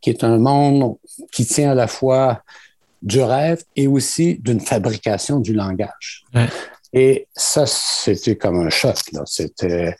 [0.00, 0.96] qui est un monde
[1.32, 2.42] qui tient à la fois
[3.02, 6.24] du rêve et aussi d'une fabrication du langage.
[6.92, 8.96] Et ça, c'était comme un choc.
[9.24, 9.96] C'était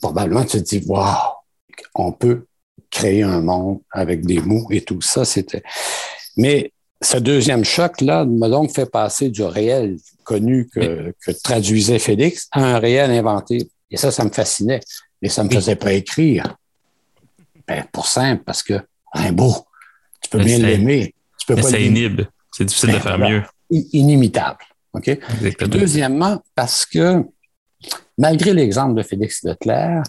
[0.00, 1.06] probablement, tu te dis, waouh,
[1.94, 2.46] on peut
[2.90, 5.24] créer un monde avec des mots et tout ça.
[5.24, 5.62] C'était.
[6.36, 6.72] Mais
[7.04, 11.12] ce deuxième choc-là m'a donc fait passer du réel connu que,
[11.42, 13.68] traduisait Félix à un réel inventé.
[13.90, 14.80] Et ça, ça me fascinait.
[15.22, 16.56] Mais ça ne me faisait pas écrire.
[17.66, 18.74] Ben, pour simple, parce que
[19.12, 19.54] Rimbaud,
[20.20, 21.14] tu peux bien l'aimer.
[21.38, 22.22] Tu peux pas ça inhibe.
[22.52, 23.42] C'est difficile de ben, faire mieux.
[23.70, 24.64] Inimitable.
[24.92, 25.18] OK?
[25.68, 27.22] Deuxièmement, parce que
[28.16, 30.02] malgré l'exemple de Félix Leclerc,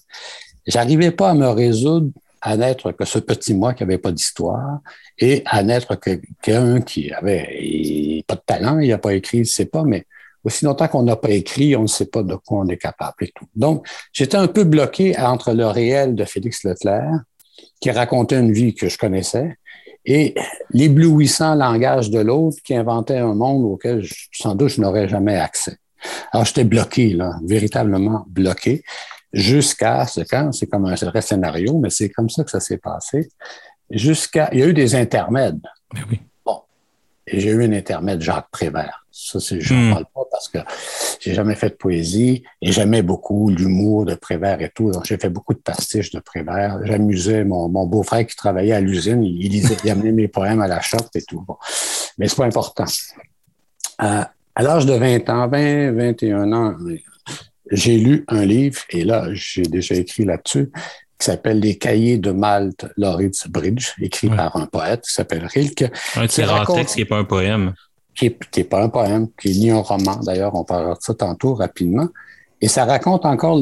[0.66, 2.12] j'arrivais pas à me résoudre
[2.46, 4.80] à n'être que ce petit moi qui n'avait pas d'histoire
[5.18, 9.46] et à n'être quelqu'un qui avait pas de talent, il n'a pas écrit, il ne
[9.46, 10.06] sait pas, mais
[10.44, 13.16] aussi longtemps qu'on n'a pas écrit, on ne sait pas de quoi on est capable
[13.22, 13.48] et tout.
[13.56, 17.22] Donc, j'étais un peu bloqué entre le réel de Félix Leclerc,
[17.82, 19.58] qui racontait une vie que je connaissais,
[20.06, 20.36] et
[20.70, 25.78] l'éblouissant langage de l'autre qui inventait un monde auquel, sans doute, je n'aurais jamais accès.
[26.32, 28.84] Alors, j'étais bloqué, là, véritablement bloqué
[29.36, 32.78] jusqu'à ce quand, c'est comme un vrai scénario, mais c'est comme ça que ça s'est
[32.78, 33.30] passé.
[33.92, 35.62] Jusqu'à, il y a eu des intermèdes.
[35.94, 36.22] Mais oui.
[36.44, 36.62] Bon.
[37.28, 39.06] Et j'ai eu un intermède Jacques Prévert.
[39.12, 39.92] Ça, c'est, je n'en hmm.
[39.92, 40.58] parle pas parce que
[41.20, 44.92] j'ai jamais fait de poésie et j'aimais beaucoup l'humour de Prévert et tout.
[44.92, 46.80] Donc, j'ai fait beaucoup de pastiches de Prévert.
[46.84, 49.24] J'amusais mon, mon beau-frère qui travaillait à l'usine.
[49.24, 51.42] Il, lisait, il amenait mes poèmes à la shop et tout.
[51.42, 51.58] Bon.
[52.18, 52.86] Mais c'est pas important.
[54.02, 54.24] Euh,
[54.56, 56.76] à l'âge de 20 ans, 20, 21 ans,
[57.72, 60.72] j'ai lu un livre, et là, j'ai déjà écrit là-dessus,
[61.18, 65.92] qui s'appelle Les Cahiers de Malte, Lauritz Bridge, écrit par un poète qui s'appelle Rilke.
[66.16, 67.74] Un tirant texte qui n'est pas un poème.
[68.14, 70.18] Qui n'est pas un poème, qui n'est ni un roman.
[70.18, 72.08] D'ailleurs, on parlera de ça tantôt rapidement.
[72.62, 73.62] Et ça raconte encore,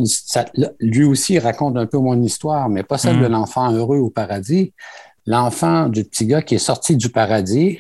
[0.80, 3.32] lui aussi, il raconte un peu mon histoire, mais pas celle de mm.
[3.32, 4.74] l'enfant heureux au paradis.
[5.26, 7.80] L'enfant du petit gars qui est sorti du paradis,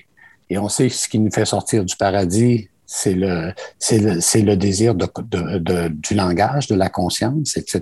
[0.49, 4.43] et on sait ce qui nous fait sortir du paradis, c'est le, c'est le, c'est
[4.43, 5.07] le désir de,
[5.57, 7.81] de, du langage, de la conscience, etc.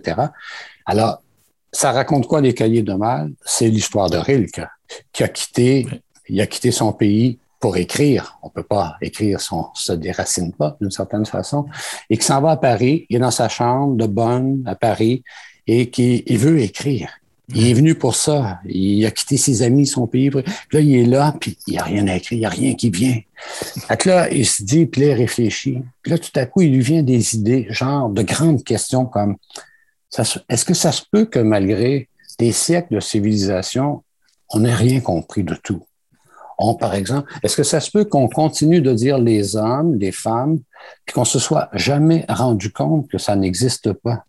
[0.86, 1.22] Alors,
[1.74, 3.34] ça raconte quoi les cahiers de mal?
[3.44, 4.62] C'est l'histoire de Rilke,
[5.12, 5.86] qui a quitté,
[6.30, 8.40] il a quitté son pays pour écrire.
[8.42, 11.66] On peut pas écrire si on se déracine pas, d'une certaine façon.
[12.10, 15.24] Et qui s'en va à Paris, il est dans sa chambre de bonne à Paris
[15.68, 17.10] et qui il veut écrire.
[17.54, 18.60] Il est venu pour ça.
[18.66, 20.30] Il a quitté ses amis, son pays.
[20.30, 22.50] Puis là, il est là, puis il n'y a rien à écrire, il n'y a
[22.50, 23.20] rien qui vient.
[23.88, 25.82] Fait là, il se dit, puis là, il réfléchit.
[26.02, 29.38] Puis là, tout à coup, il lui vient des idées, genre de grandes questions comme
[30.50, 34.04] est-ce que ça se peut que malgré des siècles de civilisation,
[34.50, 35.84] on n'ait rien compris de tout?
[36.58, 40.12] On, par exemple, est-ce que ça se peut qu'on continue de dire les hommes, les
[40.12, 40.60] femmes,
[41.06, 44.26] puis qu'on se soit jamais rendu compte que ça n'existe pas?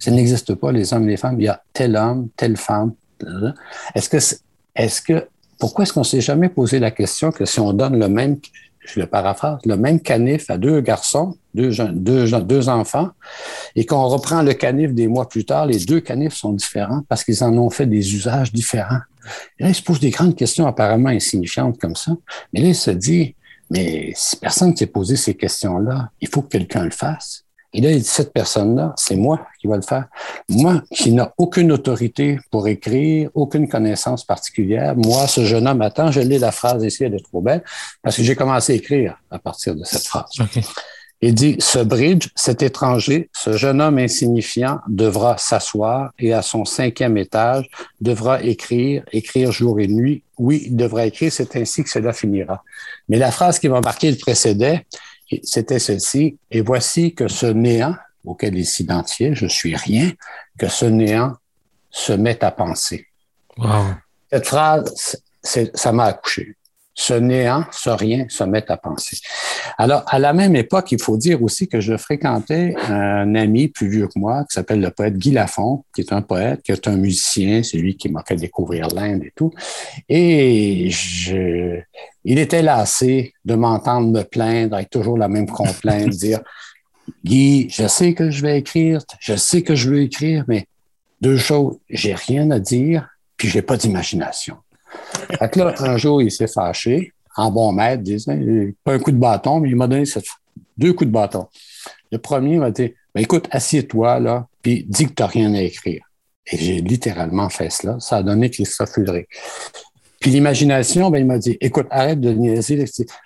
[0.00, 1.40] Ça n'existe pas, les hommes et les femmes.
[1.40, 2.94] Il y a tel homme, telle femme.
[3.94, 4.16] Est-ce que,
[4.74, 8.08] est-ce que, pourquoi est-ce qu'on s'est jamais posé la question que si on donne le
[8.08, 8.38] même
[8.80, 13.10] je le paraphrase, le même canif à deux garçons, deux, deux, deux enfants,
[13.76, 17.22] et qu'on reprend le canif des mois plus tard, les deux canifs sont différents parce
[17.22, 19.00] qu'ils en ont fait des usages différents?
[19.58, 22.12] Et là, il se pose des grandes questions apparemment insignifiantes comme ça.
[22.52, 23.34] Mais là, il se dit,
[23.68, 27.44] mais si personne ne s'est posé ces questions-là, il faut que quelqu'un le fasse.
[27.72, 30.06] Et là, il dit, cette personne-là, c'est moi qui va le faire.
[30.48, 34.96] Moi, qui n'a aucune autorité pour écrire, aucune connaissance particulière.
[34.96, 37.62] Moi, ce jeune homme, attends, je lis la phrase ici, elle est trop belle,
[38.02, 40.30] parce que j'ai commencé à écrire à partir de cette phrase.
[41.22, 46.64] Il dit, ce bridge, cet étranger, ce jeune homme insignifiant devra s'asseoir et à son
[46.64, 47.68] cinquième étage
[48.00, 50.22] devra écrire, écrire jour et nuit.
[50.38, 52.64] Oui, il devra écrire, c'est ainsi que cela finira.
[53.10, 54.86] Mais la phrase qui m'a marqué le précédait,
[55.42, 56.38] c'était celle-ci.
[56.50, 60.12] Et voici que ce néant auquel il s'identifiait, je suis rien,
[60.58, 61.34] que ce néant
[61.90, 63.06] se met à penser.
[64.30, 66.56] Cette phrase, ça m'a accouché.
[66.92, 69.16] Ce néant, ce rien se met à penser.
[69.78, 73.88] Alors, à la même époque, il faut dire aussi que je fréquentais un ami plus
[73.88, 76.88] vieux que moi qui s'appelle le poète Guy Lafont, qui est un poète, qui est
[76.88, 79.50] un musicien, c'est lui qui m'a fait découvrir l'Inde et tout.
[80.08, 81.80] Et je,
[82.24, 86.40] il était lassé de m'entendre me plaindre avec toujours la même complainte, dire
[87.24, 90.66] Guy, je sais que je vais écrire, je sais que je veux écrire, mais
[91.20, 94.56] deux choses, j'ai rien à dire, puis j'ai pas d'imagination.
[95.38, 99.12] Fait que là, un jour, il s'est fâché, en bon maître, disait, pas un coup
[99.12, 100.04] de bâton, mais il m'a donné
[100.76, 101.46] deux coups de bâton.
[102.10, 105.62] Le premier m'a dit, ben, écoute, assieds-toi, là, puis dis que tu n'as rien à
[105.62, 106.04] écrire.
[106.46, 108.00] Et j'ai littéralement fait cela.
[108.00, 109.28] Ça a donné Christophe Ulrich.
[110.20, 112.84] Puis l'imagination, ben, il m'a dit, écoute, arrête de niaiser.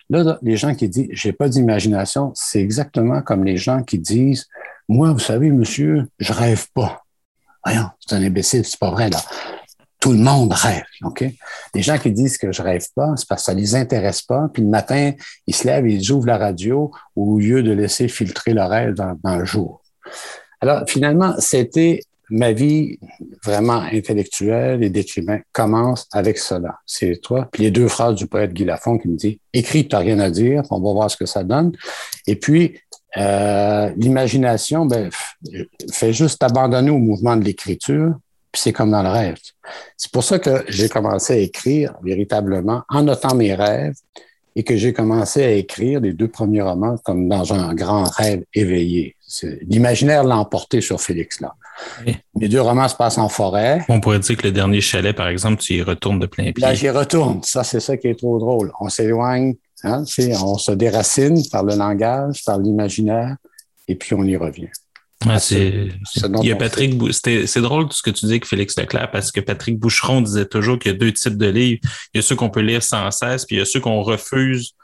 [0.08, 4.46] Là, les gens qui disent, j'ai pas d'imagination, c'est exactement comme les gens qui disent,
[4.88, 7.02] moi, vous savez, monsieur, je rêve pas.
[7.64, 9.18] Voyons, c'est un imbécile, c'est pas vrai, là.
[9.98, 11.24] Tout le monde rêve, OK?
[11.74, 14.48] Les gens qui disent que je rêve pas, c'est parce que ça les intéresse pas.
[14.52, 15.12] Puis le matin,
[15.46, 19.36] ils se lèvent ils ouvrent la radio au lieu de laisser filtrer le rêve dans
[19.36, 19.82] le jour.
[20.60, 22.00] Alors, finalement, c'était
[22.34, 22.98] ma vie
[23.44, 26.78] vraiment intellectuelle et d'écrivain commence avec cela.
[26.84, 27.48] C'est toi.
[27.52, 30.18] Puis les deux phrases du poète Guy Lafont qui me dit écris, tu n'as rien
[30.18, 31.72] à dire, on va voir ce que ça donne.
[32.26, 32.80] Et puis
[33.16, 35.10] euh, l'imagination, ben,
[35.92, 38.14] fait juste abandonner au mouvement de l'écriture.
[38.50, 39.36] Puis c'est comme dans le rêve.
[39.96, 43.94] C'est pour ça que j'ai commencé à écrire véritablement en notant mes rêves
[44.56, 48.42] et que j'ai commencé à écrire les deux premiers romans comme dans un grand rêve
[48.54, 49.14] éveillé.
[49.68, 51.54] L'imaginaire l'a emporté sur Félix là.
[52.38, 53.84] Les deux romans se passent en forêt.
[53.88, 56.62] On pourrait dire que le dernier chalet, par exemple, tu y retournes de plein pied.
[56.64, 57.42] Là, j'y retourne.
[57.42, 58.72] Ça, c'est ça qui est trop drôle.
[58.80, 60.04] On s'éloigne, hein,
[60.42, 63.36] on se déracine par le langage, par l'imaginaire,
[63.88, 64.70] et puis on y revient.
[65.26, 65.88] Ah, c'est,
[66.42, 69.40] il y a Patrick, c'est drôle ce que tu dis avec Félix Leclerc parce que
[69.40, 71.80] Patrick Boucheron disait toujours qu'il y a deux types de livres.
[72.12, 74.02] Il y a ceux qu'on peut lire sans cesse, puis il y a ceux qu'on
[74.02, 74.74] refuse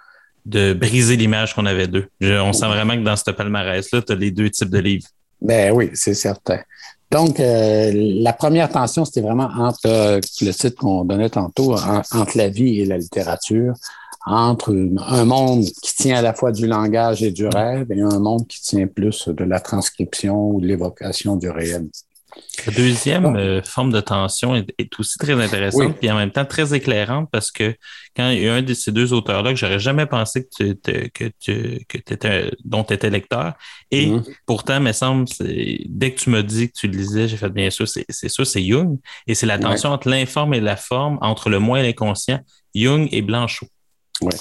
[0.47, 2.09] de briser l'image qu'on avait d'eux.
[2.23, 5.07] on sent vraiment que dans ce palmarès-là, tu as les deux types de livres.
[5.41, 6.61] Ben oui, c'est certain.
[7.11, 12.37] Donc, euh, la première tension, c'était vraiment entre euh, le titre qu'on donnait tantôt, entre
[12.37, 13.75] la vie et la littérature,
[14.27, 14.73] entre
[15.09, 18.47] un monde qui tient à la fois du langage et du rêve et un monde
[18.47, 21.89] qui tient plus de la transcription ou de l'évocation du réel.
[22.67, 24.67] La deuxième euh, forme de tension est,
[24.99, 27.75] aussi très intéressante et en même temps très éclairante parce que
[28.17, 31.11] quand il y a un de ces deux auteurs-là que j'aurais jamais pensé que tu,
[31.11, 33.55] que tu, que étais, dont tu étais lecteur,
[33.91, 34.37] et mm-hmm.
[34.47, 37.71] pourtant, me semble, dès que tu m'as dit que tu le lisais, j'ai fait bien
[37.71, 41.19] sûr, c'est, c'est ça, c'est Jung, et c'est la tension entre l'informe et la forme,
[41.23, 42.41] entre le moi et l'inconscient,
[42.75, 43.67] Jung et Blanchot.
[44.23, 44.33] Oui.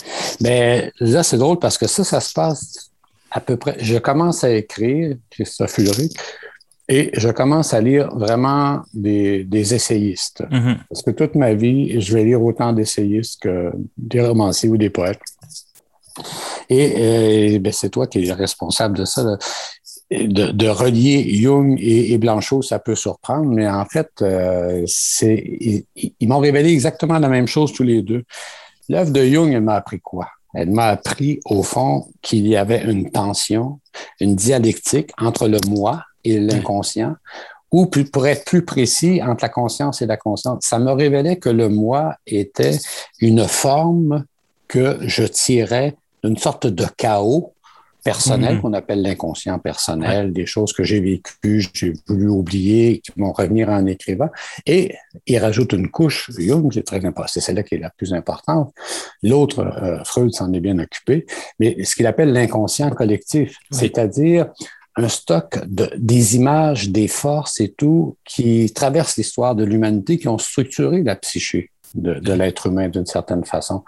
[0.41, 2.91] Mais ben, là, c'est drôle parce que ça, ça se passe
[3.31, 3.77] à peu près.
[3.79, 6.13] Je commence à écrire, Christophe Ulrich,
[6.89, 10.43] et je commence à lire vraiment des, des essayistes.
[10.49, 10.77] Mm-hmm.
[10.89, 14.89] Parce que toute ma vie, je vais lire autant d'essayistes que des romanciers ou des
[14.89, 15.21] poètes.
[16.67, 19.37] Et, euh, ben, c'est toi qui es responsable de ça.
[20.11, 25.35] De, de, relier Jung et, et, Blanchot, ça peut surprendre, mais en fait, euh, c'est
[25.35, 25.85] ils,
[26.19, 28.23] ils m'ont révélé exactement la même chose tous les deux.
[28.89, 30.27] L'œuvre de Jung, elle m'a appris quoi?
[30.55, 33.79] Elle m'a appris, au fond, qu'il y avait une tension,
[34.19, 37.15] une dialectique entre le moi et l'inconscient,
[37.71, 40.65] ou pour être plus précis, entre la conscience et la conscience.
[40.65, 42.77] Ça me révélait que le moi était
[43.19, 44.25] une forme
[44.67, 47.53] que je tirais d'une sorte de chaos
[48.03, 48.61] personnel mhm.
[48.61, 53.69] qu'on appelle l'inconscient personnel, des choses que j'ai vécues, j'ai voulu oublier, qui vont revenir
[53.69, 54.29] en écrivant.
[54.65, 54.95] Et
[55.27, 58.73] il rajoute une couche, Jung, c'est très important, c'est celle-là qui est la plus importante.
[59.21, 61.25] L'autre, euh, Freud s'en est bien occupé,
[61.59, 64.47] mais ce qu'il appelle l'inconscient collectif, c'est-à-dire
[64.95, 70.27] un stock de, des images, des forces et tout qui traversent l'histoire de l'humanité, qui
[70.27, 73.83] ont structuré la psyché de, de l'être humain d'une certaine façon.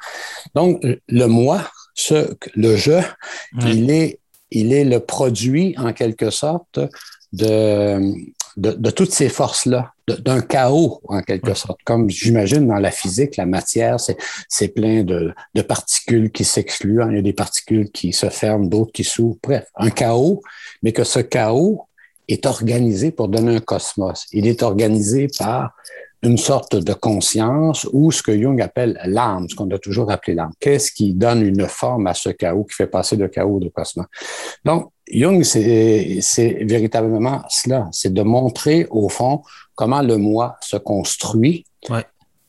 [0.56, 1.62] Donc, le moi,
[1.94, 3.02] ce, le jeu,
[3.66, 6.80] il, est, il est le produit, en quelque sorte,
[7.34, 8.00] de,
[8.58, 11.80] de, toutes ces forces-là, d'un chaos, en quelque sorte.
[11.86, 17.02] Comme j'imagine dans la physique, la matière, c'est plein de, de, particules qui s'excluent.
[17.10, 19.38] Il y a des particules qui se ferment, d'autres qui s'ouvrent.
[19.44, 20.42] Bref, un chaos,
[20.84, 21.88] mais que ce chaos
[22.28, 24.26] est organisé pour donner un cosmos.
[24.32, 25.74] Il est organisé par
[26.24, 30.36] une sorte de conscience ou ce que Jung appelle l'âme, ce qu'on a toujours appelé
[30.36, 30.52] l'âme.
[30.60, 34.06] Qu'est-ce qui donne une forme à ce chaos, qui fait passer de chaos de cosmos?
[34.64, 36.20] Donc, Jung, c'est
[36.62, 39.42] véritablement cela, c'est de montrer au fond
[39.76, 41.66] comment le moi se construit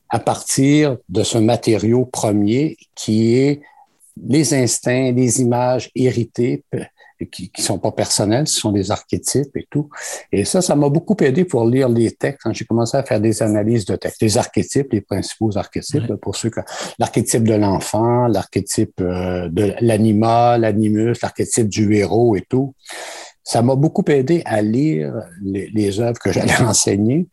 [0.08, 3.62] à partir de ce matériau premier qui est
[4.22, 6.64] les instincts, les images héritées
[7.30, 9.88] qui ne sont pas personnels, ce sont des archétypes et tout.
[10.30, 13.20] Et ça, ça m'a beaucoup aidé pour lire les textes quand j'ai commencé à faire
[13.20, 14.22] des analyses de textes.
[14.22, 16.61] Les archétypes, les principaux archétypes, pour ceux que
[16.98, 22.74] l'archétype de l'enfant, l'archétype euh, de l'anima, l'animus, l'archétype du héros et tout.
[23.44, 27.26] Ça m'a beaucoup aidé à lire les, les œuvres que j'allais enseigner.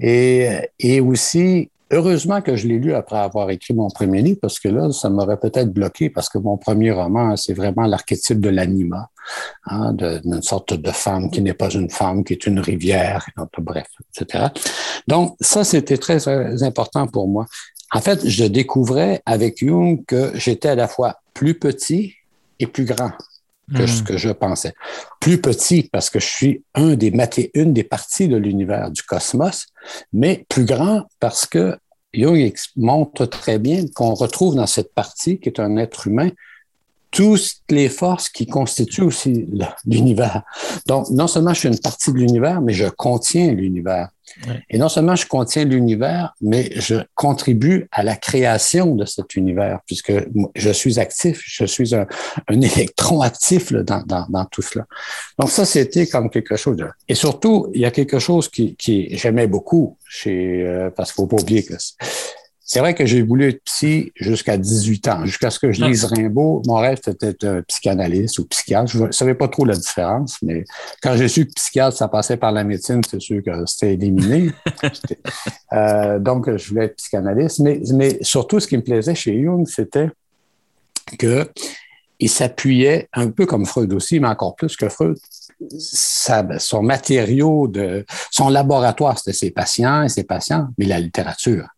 [0.00, 4.58] Et, et aussi Heureusement que je l'ai lu après avoir écrit mon premier livre, parce
[4.58, 8.48] que là, ça m'aurait peut-être bloqué, parce que mon premier roman, c'est vraiment l'archétype de
[8.48, 9.08] l'anima,
[9.66, 13.24] hein, d'une sorte de femme qui n'est pas une femme, qui est une rivière,
[13.58, 14.46] bref, etc.
[15.06, 16.26] Donc, ça, c'était très,
[16.64, 17.46] important pour moi.
[17.92, 22.14] En fait, je découvrais avec Jung que j'étais à la fois plus petit
[22.58, 23.12] et plus grand
[23.74, 24.04] que ce hmm.
[24.04, 24.74] que je pensais.
[25.20, 27.12] Plus petit parce que je suis un des
[27.54, 29.66] une des parties de l'univers du cosmos,
[30.12, 31.76] mais plus grand parce que
[32.14, 36.30] Jung montre très bien qu'on retrouve dans cette partie qui est un être humain
[37.16, 39.48] toutes les forces qui constituent aussi
[39.86, 40.42] l'univers.
[40.86, 44.10] Donc, non seulement je suis une partie de l'univers, mais je contiens l'univers.
[44.68, 49.80] Et non seulement je contiens l'univers, mais je contribue à la création de cet univers,
[49.86, 50.12] puisque
[50.54, 52.06] je suis actif, je suis un,
[52.50, 54.84] électron actif dans, dans, tout cela.
[55.38, 56.86] Donc ça, c'était comme quelque chose de...
[57.08, 61.22] Et surtout, il y a quelque chose qui, qui j'aimais beaucoup, chez, euh, parce qu'il
[61.22, 61.74] faut pas oublier que
[62.68, 66.04] c'est vrai que j'ai voulu être psy jusqu'à 18 ans, jusqu'à ce que je lise
[66.04, 66.62] Rimbaud.
[66.66, 68.90] Mon rêve, c'était d'être psychanalyste ou psychiatre.
[68.90, 70.64] Je ne savais pas trop la différence, mais
[71.00, 74.50] quand j'ai su que psychiatre, ça passait par la médecine, c'est sûr que c'était éliminé.
[75.74, 77.60] euh, donc, je voulais être psychanalyste.
[77.60, 80.10] Mais, mais surtout, ce qui me plaisait chez Jung, c'était
[81.20, 81.48] que
[82.18, 85.16] il s'appuyait un peu comme Freud aussi, mais encore plus que Freud.
[85.78, 91.68] son matériau de son laboratoire, c'était ses patients et ses patients, mais la littérature.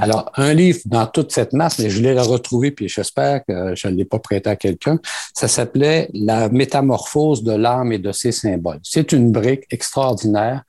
[0.00, 3.88] Alors, un livre dans toute cette masse, mais je l'ai retrouvé, puis j'espère que je
[3.88, 4.98] ne l'ai pas prêté à quelqu'un,
[5.34, 8.80] ça s'appelait La métamorphose de l'âme et de ses symboles.
[8.82, 10.62] C'est une brique extraordinaire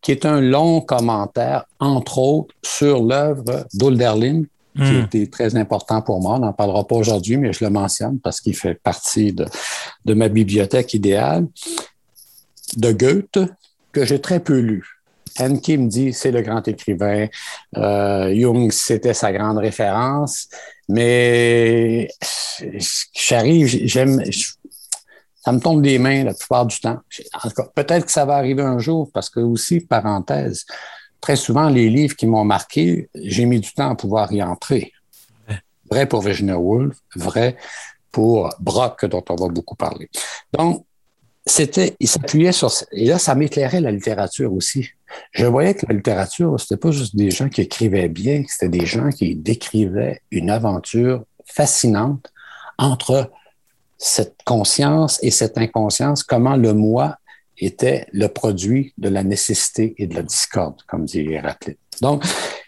[0.00, 4.42] qui est un long commentaire, entre autres, sur l'œuvre d'Olderlin,
[4.74, 5.04] qui hmm.
[5.04, 6.36] était très important pour moi.
[6.36, 9.46] On n'en parlera pas aujourd'hui, mais je le mentionne parce qu'il fait partie de,
[10.04, 11.46] de ma bibliothèque idéale,
[12.76, 13.38] de Goethe,
[13.92, 15.01] que j'ai très peu lu.
[15.38, 17.26] Henke me dit c'est le grand écrivain.
[17.76, 20.48] Euh, Jung, c'était sa grande référence.
[20.88, 22.08] Mais
[23.14, 24.22] j'arrive, j'aime,
[25.44, 26.98] ça me tombe des mains la plupart du temps.
[27.74, 30.64] peut-être que ça va arriver un jour parce que aussi, parenthèse,
[31.20, 34.92] très souvent, les livres qui m'ont marqué, j'ai mis du temps à pouvoir y entrer.
[35.90, 37.56] Vrai pour Virginia Woolf, vrai
[38.10, 40.08] pour Brock, dont on va beaucoup parler.
[40.52, 40.84] Donc,
[41.44, 44.90] c'était, il s'appuyait sur, et là, ça m'éclairait la littérature aussi.
[45.32, 48.86] Je voyais que la littérature, c'était pas juste des gens qui écrivaient bien, c'était des
[48.86, 52.32] gens qui décrivaient une aventure fascinante
[52.78, 53.30] entre
[53.98, 57.16] cette conscience et cette inconscience, comment le moi
[57.58, 61.78] était le produit de la nécessité et de la discorde, comme dit Héraclite.
[62.00, 62.24] Donc,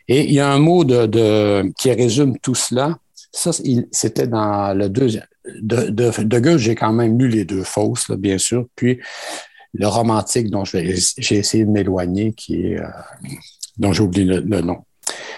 [0.07, 2.99] et il y a un mot de, de qui résume tout cela.
[3.33, 3.51] Ça,
[3.91, 8.39] c'était dans le deuxième, de, de, de j'ai quand même lu les deux fausses, bien
[8.39, 8.67] sûr.
[8.75, 9.01] Puis
[9.75, 10.95] le romantique dont j'ai
[11.31, 12.87] essayé de m'éloigner, qui euh,
[13.77, 14.85] dont j'ai oublié le, nom.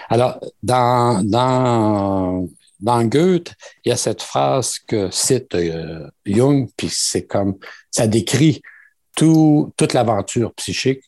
[0.09, 2.47] Alors, dans, dans,
[2.79, 7.57] dans Goethe, il y a cette phrase que cite euh, Jung, puis c'est comme
[7.89, 8.61] ça décrit
[9.15, 11.01] tout, toute l'aventure psychique.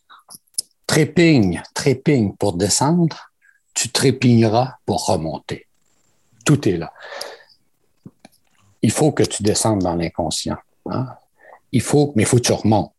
[0.87, 3.31] Trépigne, trépigne pour descendre,
[3.75, 5.67] tu trépigneras pour remonter.
[6.43, 6.91] Tout est là
[8.81, 10.57] il faut que tu descendes dans l'inconscient.
[10.89, 11.07] Hein?
[11.71, 12.91] Il faut, mais il faut que tu remontes.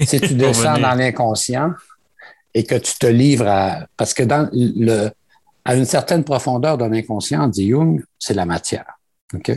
[0.00, 1.72] Si tu descends dans l'inconscient
[2.54, 3.86] et que tu te livres à.
[3.96, 5.10] Parce que dans le,
[5.64, 8.98] à une certaine profondeur de l'inconscient, dit Jung, c'est la matière.
[9.34, 9.52] OK?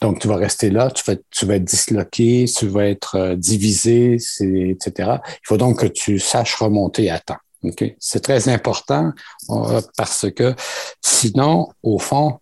[0.00, 3.36] Donc, tu vas rester là, tu vas, tu vas être disloqué, tu vas être euh,
[3.36, 4.92] divisé, etc.
[4.96, 7.36] Il faut donc que tu saches remonter à temps.
[7.64, 7.84] OK?
[7.98, 9.12] C'est très important
[9.50, 10.54] euh, parce que
[11.02, 12.38] sinon, au fond,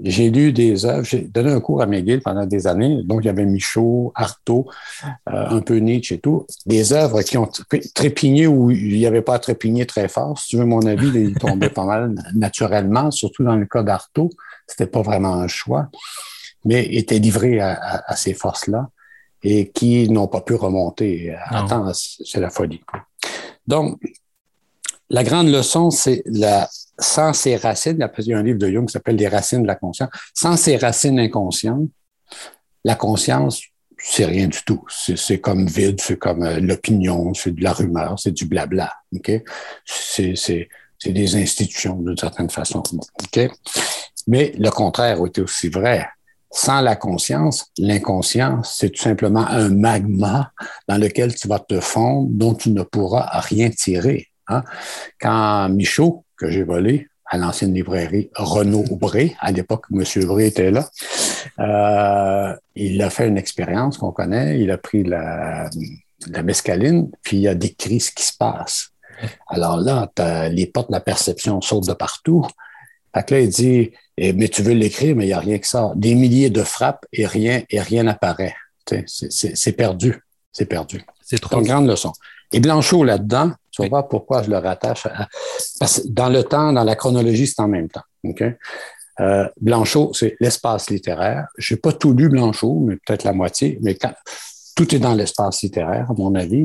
[0.00, 3.02] j'ai lu des œuvres, j'ai donné un cours à McGill pendant des années.
[3.02, 4.66] Donc, il y avait Michaud, Artaud,
[5.04, 6.46] euh, un peu Nietzsche et tout.
[6.66, 7.48] Des œuvres qui ont
[7.94, 10.38] trépigné où il n'y avait pas à trépigner très fort.
[10.38, 14.30] Si tu veux mon avis, ils tombaient pas mal naturellement, surtout dans le cas d'Artaud.
[14.66, 15.88] C'était pas vraiment un choix,
[16.64, 18.90] mais étaient livrés à, ces forces-là
[19.42, 21.34] et qui n'ont pas pu remonter.
[21.46, 22.82] Attends, c'est la folie.
[23.66, 23.98] Donc,
[25.08, 26.68] la grande leçon, c'est la
[26.98, 29.66] sans ses racines, il y a un livre de Jung qui s'appelle Les racines de
[29.66, 31.88] la conscience, sans ses racines inconscientes,
[32.84, 33.62] la conscience,
[33.98, 34.84] c'est rien du tout.
[34.88, 38.92] C'est comme vide, c'est comme euh, l'opinion, c'est de la rumeur, c'est du blabla.
[39.14, 39.32] OK?
[39.84, 40.68] C'est
[41.04, 42.82] des institutions d'une certaine façon.
[42.94, 43.50] OK?
[44.26, 46.08] Mais le contraire était aussi vrai.
[46.52, 50.52] Sans la conscience, l'inconscience, c'est tout simplement un magma
[50.88, 54.28] dans lequel tu vas te fondre, dont tu ne pourras rien tirer.
[54.48, 54.62] Hein?
[55.20, 60.06] Quand Michaud, que j'ai volé à l'ancienne librairie Renaud Bré, à l'époque où M.
[60.26, 60.88] Bré était là,
[61.58, 65.68] euh, il a fait une expérience qu'on connaît, il a pris la,
[66.28, 68.90] la mescaline, puis il a décrit ce qui se passe.
[69.48, 70.10] Alors là,
[70.50, 72.46] les portes de la perception sautent de partout.
[73.14, 75.58] Fait que là, il dit, eh, mais tu veux l'écrire, mais il n'y a rien
[75.58, 75.92] que ça.
[75.96, 78.54] Des milliers de frappes et rien, et rien n'apparaît.
[79.08, 80.22] C'est perdu.
[80.52, 81.02] C'est perdu.
[81.22, 81.60] C'est trop.
[81.60, 82.12] une grande leçon.
[82.52, 85.28] Et Blanchot, là-dedans, tu vas voir pourquoi je le rattache à.
[85.78, 88.02] Parce que dans le temps, dans la chronologie, c'est en même temps.
[89.20, 91.46] Euh, Blanchot, c'est l'espace littéraire.
[91.58, 93.96] Je n'ai pas tout lu Blanchot, mais peut-être la moitié, mais
[94.74, 96.64] tout est dans l'espace littéraire, à mon avis.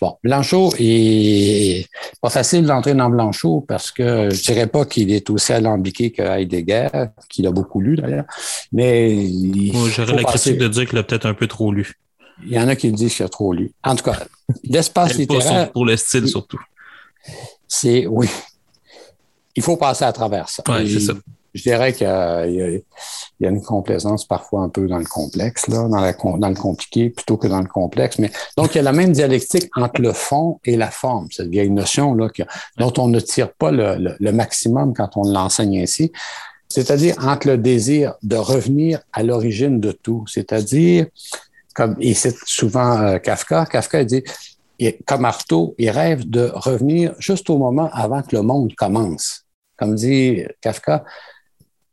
[0.00, 1.86] Bon, Blanchot est
[2.20, 6.22] pas facile d'entrer dans Blanchot parce que je dirais pas qu'il est aussi alambiqué que
[6.22, 6.88] Heidegger,
[7.28, 8.24] qu'il a beaucoup lu d'ailleurs,
[8.72, 9.28] mais
[9.94, 11.94] j'aurais la critique de dire qu'il a peut-être un peu trop lu.
[12.46, 13.72] Il y en a qui disent qu'il a trop lu.
[13.84, 14.18] En tout cas,
[14.64, 15.72] l'espace littéraire.
[15.72, 16.60] Pour le style surtout.
[17.68, 18.28] C'est, oui.
[19.54, 20.62] Il faut passer à travers ça.
[20.68, 21.12] Oui, c'est ça.
[21.52, 26.00] Je dirais qu'il y, a une complaisance parfois un peu dans le complexe, là, dans,
[26.00, 28.20] la, dans le compliqué plutôt que dans le complexe.
[28.20, 31.26] Mais donc, il y a la même dialectique entre le fond et la forme.
[31.32, 32.28] Cette vieille notion là,
[32.78, 36.12] dont on ne tire pas le, le maximum quand on l'enseigne ainsi.
[36.68, 41.06] C'est-à-dire entre le désir de revenir à l'origine de tout, c'est-à-dire
[41.80, 43.64] comme il souvent euh, Kafka.
[43.64, 44.22] Kafka dit,
[45.06, 49.46] comme Artaud, il rêve de revenir juste au moment avant que le monde commence.
[49.78, 51.04] Comme dit Kafka,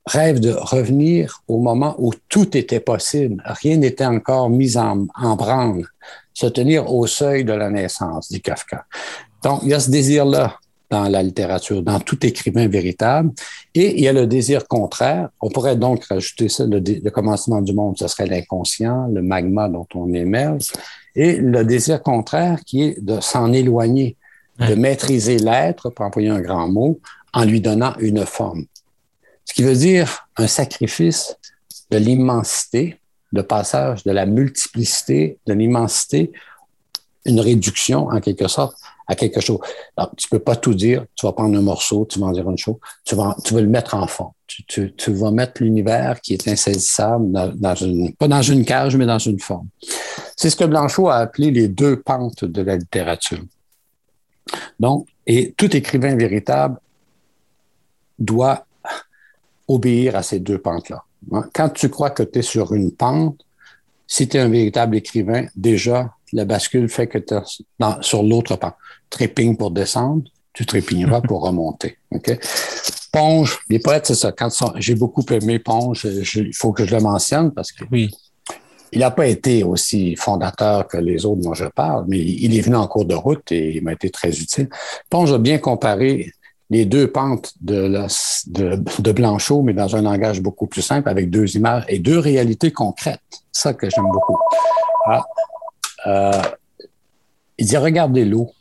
[0.05, 5.87] rêve de revenir au moment où tout était possible, rien n'était encore mis en branle,
[6.33, 8.85] se tenir au seuil de la naissance, dit Kafka.
[9.41, 10.59] Donc, il y a ce désir-là
[10.89, 13.31] dans la littérature, dans tout écrivain véritable.
[13.75, 15.29] Et il y a le désir contraire.
[15.41, 19.87] On pourrait donc rajouter ça, le, commencement du monde, ce serait l'inconscient, le magma dont
[19.95, 20.71] on émerge.
[21.15, 24.15] Et le désir contraire qui est de s'en éloigner,
[24.59, 26.99] de maîtriser l'être, pour employer un grand mot,
[27.33, 28.65] en lui donnant une forme.
[29.45, 31.35] Ce qui veut dire un sacrifice
[31.91, 32.99] de l'immensité,
[33.33, 36.31] de passage de la multiplicité, de l'immensité,
[37.25, 38.77] une réduction en quelque sorte
[39.07, 39.59] à quelque chose.
[39.95, 41.05] Alors, tu peux pas tout dire.
[41.15, 42.75] Tu vas prendre un morceau, tu vas en dire une chose.
[43.05, 44.31] Tu vas, tu vas le mettre en fond.
[44.45, 48.95] Tu, tu, tu vas mettre l'univers qui est insaisissable dans, une, pas dans une cage,
[48.95, 49.67] mais dans une forme.
[50.35, 53.43] C'est ce que Blanchot a appelé les deux pentes de la littérature.
[54.79, 56.79] Donc, et tout écrivain véritable
[58.19, 58.65] doit
[59.67, 61.03] obéir à ces deux pentes-là.
[61.53, 63.43] Quand tu crois que tu es sur une pente,
[64.05, 68.55] si tu es un véritable écrivain, déjà, la bascule fait que tu es sur l'autre
[68.55, 68.75] pente
[69.09, 71.97] trépigne pour descendre, tu trépigneras pour remonter.
[72.11, 72.39] OK?
[73.11, 74.31] Ponge, les poètes, c'est ça.
[74.31, 78.09] Quand j'ai beaucoup aimé Ponge, il faut que je le mentionne parce que oui.
[78.91, 82.61] il n'a pas été aussi fondateur que les autres dont je parle, mais il est
[82.61, 84.69] venu en cours de route et il m'a été très utile.
[85.09, 86.31] Ponge a bien comparé
[86.69, 88.05] les deux pentes de,
[88.47, 92.71] de, Blanchot, mais dans un langage beaucoup plus simple, avec deux images et deux réalités
[92.71, 93.21] concrètes.
[93.51, 94.37] Ça que j'aime beaucoup.
[95.05, 95.23] Ah,
[96.07, 96.41] euh,
[97.57, 98.51] il dit, regardez l'eau.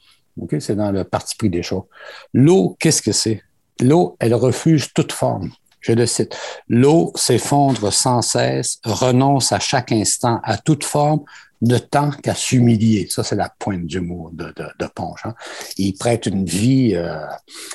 [0.40, 0.60] Okay?
[0.60, 1.84] C'est dans le parti pris des choses.
[2.32, 3.42] L'eau, qu'est-ce que c'est?
[3.80, 5.50] L'eau, elle refuse toute forme.
[5.80, 6.36] Je le cite.
[6.68, 11.20] L'eau s'effondre sans cesse, renonce à chaque instant à toute forme,
[11.62, 13.06] ne tend qu'à s'humilier.
[13.08, 14.88] Ça, c'est la pointe du mot de, de, de.
[15.24, 15.34] Hein.
[15.78, 17.24] Il prête une vie euh,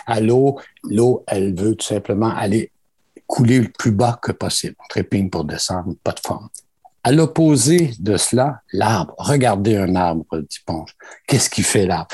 [0.05, 0.59] à l'eau.
[0.83, 2.71] L'eau, elle veut tout simplement aller
[3.27, 4.75] couler le plus bas que possible.
[4.89, 6.49] Trépigne pour descendre, pas de forme.
[7.03, 9.15] À l'opposé de cela, l'arbre.
[9.17, 10.95] Regardez un arbre, dit Ponge.
[11.27, 12.09] Qu'est-ce qu'il fait l'arbre?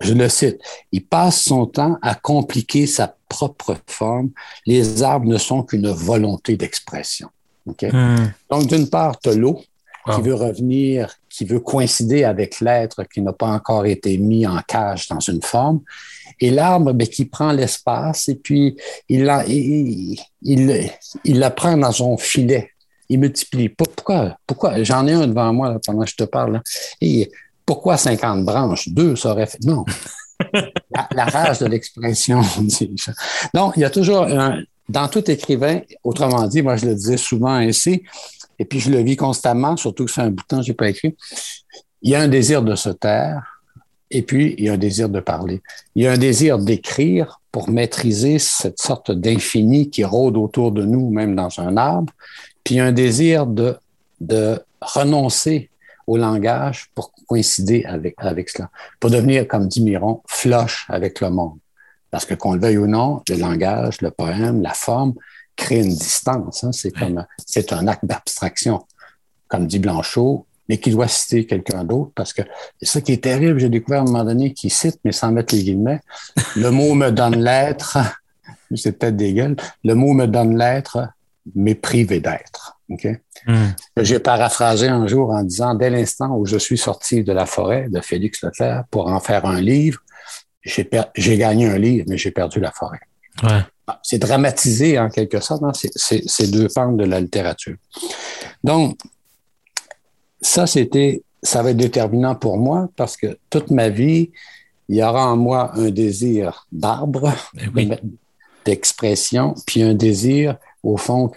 [0.00, 0.58] je le cite.
[0.92, 4.30] Il passe son temps à compliquer sa propre forme.
[4.66, 7.28] Les arbres ne sont qu'une volonté d'expression.
[7.64, 8.26] Hmm.
[8.50, 9.60] Donc, d'une part, tu l'eau
[10.14, 14.60] qui veut revenir, qui veut coïncider avec l'être qui n'a pas encore été mis en
[14.66, 15.80] cage dans une forme.
[16.40, 18.76] et l'arbre ben, qui prend l'espace et puis
[19.08, 20.90] il la, il, il,
[21.24, 22.71] il, la prend dans son filet.
[23.08, 23.68] Il multiplie.
[23.68, 24.36] Pourquoi?
[24.46, 24.82] Pourquoi?
[24.82, 26.60] J'en ai un devant moi pendant que je te parle.
[27.00, 27.30] Et
[27.66, 28.88] pourquoi 50 branches?
[28.88, 29.62] Deux, ça aurait fait.
[29.64, 29.84] Non.
[31.14, 32.42] la, rage de l'expression.
[33.54, 37.16] Donc, il y a toujours un, dans tout écrivain, autrement dit, moi je le disais
[37.16, 38.02] souvent ainsi,
[38.58, 40.74] et puis je le vis constamment, surtout que c'est un bout de temps je n'ai
[40.74, 41.16] pas écrit,
[42.02, 43.62] il y a un désir de se taire,
[44.10, 45.62] et puis il y a un désir de parler.
[45.94, 50.84] Il y a un désir d'écrire pour maîtriser cette sorte d'infini qui rôde autour de
[50.84, 52.12] nous, même dans un arbre,
[52.64, 53.76] puis il y a un désir de,
[54.20, 55.70] de renoncer
[56.06, 61.30] au langage pour coïncider avec, avec cela, pour devenir, comme dit Miron, floche avec le
[61.30, 61.58] monde.
[62.10, 65.14] Parce que qu'on le veuille ou non, le langage, le poème, la forme
[65.56, 66.64] crée une distance.
[66.64, 66.72] Hein.
[66.72, 68.84] C'est comme c'est un acte d'abstraction,
[69.48, 72.42] comme dit Blanchot, mais qui doit citer quelqu'un d'autre, parce que
[72.80, 75.32] c'est ça qui est terrible, j'ai découvert à un moment donné qu'il cite, mais sans
[75.32, 76.00] mettre les guillemets.
[76.56, 77.98] Le mot me donne l'être,
[78.74, 81.08] c'est peut-être des gueules, le mot me donne l'être,
[81.54, 82.78] mais privé d'être.
[83.46, 83.70] Hmm.
[83.96, 87.88] J'ai paraphrasé un jour en disant, dès l'instant où je suis sorti de la forêt
[87.88, 90.00] de Félix Leclerc pour en faire un livre,
[90.62, 93.00] j'ai gagné un livre, mais j'ai perdu la forêt.
[93.42, 95.72] Ah, c'est dramatisé en quelque sorte, hein?
[95.74, 97.76] c'est deux pentes de la littérature.
[98.62, 98.98] Donc,
[100.40, 104.30] ça, c'était, ça va être déterminant pour moi parce que toute ma vie,
[104.88, 107.32] il y aura en moi un désir d'arbre,
[107.72, 107.96] ben
[108.64, 111.30] d'expression, puis un désir, au fond,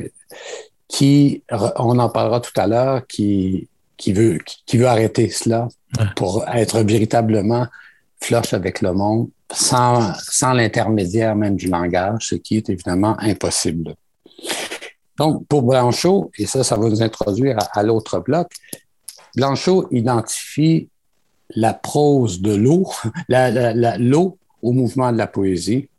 [0.88, 1.44] qui,
[1.78, 3.68] on en parlera tout à l'heure, qui,
[3.98, 5.68] qui, veut, qui, veut arrêter cela
[6.16, 7.68] pour être véritablement
[8.22, 13.96] floche avec le monde sans, sans l'intermédiaire même du langage, ce qui est évidemment impossible.
[15.18, 18.52] Donc, pour Blanchot, et ça, ça va nous introduire à, l'autre bloc,
[19.36, 20.90] Blanchot identifie
[21.56, 22.90] la prose de l'eau,
[23.30, 25.90] l'eau au mouvement de la poésie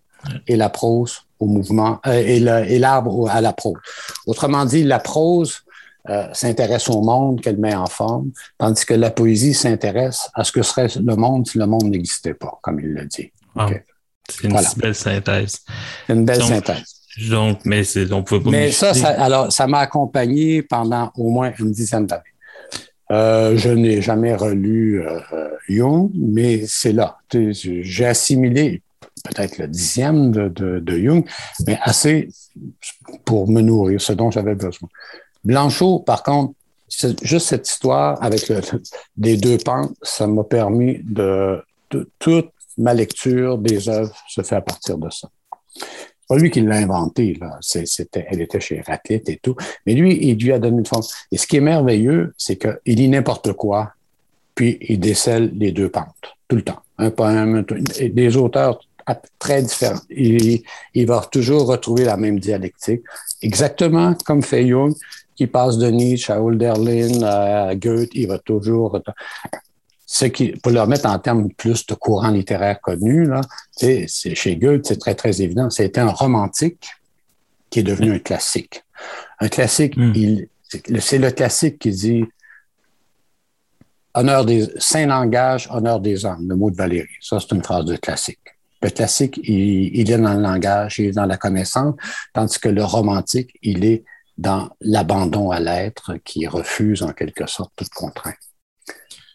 [0.46, 3.78] et la prose au mouvement, euh, et l'arbre à la prose.
[4.26, 5.62] Autrement dit, la prose
[6.08, 10.52] euh, s'intéresse au monde qu'elle met en forme, tandis que la poésie s'intéresse à ce
[10.52, 13.32] que serait le monde si le monde n'existait pas, comme il le dit.
[13.56, 13.68] Ah,
[14.28, 15.60] c'est une belle synthèse.
[16.06, 16.84] C'est une belle synthèse.
[17.30, 17.82] Donc, mais
[18.12, 22.06] on pouvait pas Mais ça, ça, alors, ça m'a accompagné pendant au moins une dizaine
[22.06, 22.22] d'années.
[23.10, 27.18] Euh, je n'ai jamais relu euh, Jung, mais c'est là.
[27.32, 28.82] J'ai assimilé
[29.26, 31.24] peut-être le dixième de, de, de, Jung,
[31.66, 32.28] mais assez
[33.24, 34.88] pour me nourrir, ce dont j'avais besoin.
[35.44, 36.54] Blanchot, par contre,
[37.22, 38.60] juste cette histoire avec le,
[39.18, 41.62] les deux pentes, ça m'a permis de,
[42.18, 45.28] toute ma lecture des œuvres se fait à partir de ça.
[46.28, 47.60] Pas lui qui l'a inventé, là.
[48.12, 49.54] Elle était chez Raclette et tout.
[49.86, 51.04] Mais lui, il lui a donné une forme.
[51.30, 53.92] Et ce qui est merveilleux, c'est qu'il lit n'importe quoi,
[54.54, 56.80] puis il décèle les deux pentes, tout le temps.
[56.98, 57.64] Un poème,
[58.00, 58.80] des auteurs
[59.38, 60.00] très différents.
[60.10, 60.62] Il,
[60.94, 63.02] il va toujours retrouver la même dialectique,
[63.40, 64.94] exactement comme fait Jung
[65.36, 69.00] qui passe de Nietzsche à Hölderlin, à Goethe, il va toujours.
[70.06, 74.56] Ce qui, pour le remettre en termes plus de courant littéraire connu, là, c'est, chez
[74.56, 75.68] Goethe, c'est très, très évident.
[75.68, 76.88] C'était un romantique
[77.68, 78.82] qui est devenu un classique.
[79.40, 80.12] Un classique, hmm.
[80.14, 80.48] il,
[81.00, 82.24] c'est le classique qui dit
[84.14, 87.08] honneur des saint langage, honneur des hommes, le mot de Valérie.
[87.20, 88.55] Ça, c'est une phrase de classique.
[88.86, 91.96] Le classique, il, est dans le langage, il est dans la connaissance,
[92.32, 94.04] tandis que le romantique, il est
[94.38, 98.36] dans l'abandon à l'être qui refuse en quelque sorte toute contrainte.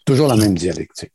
[0.06, 1.12] Toujours la même dialectique.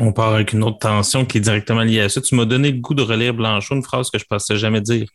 [0.00, 2.22] On part avec une autre tension qui est directement liée à ça.
[2.22, 4.80] Tu m'as donné le goût de relire Blanchot, une phrase que je ne pensais jamais
[4.80, 5.06] dire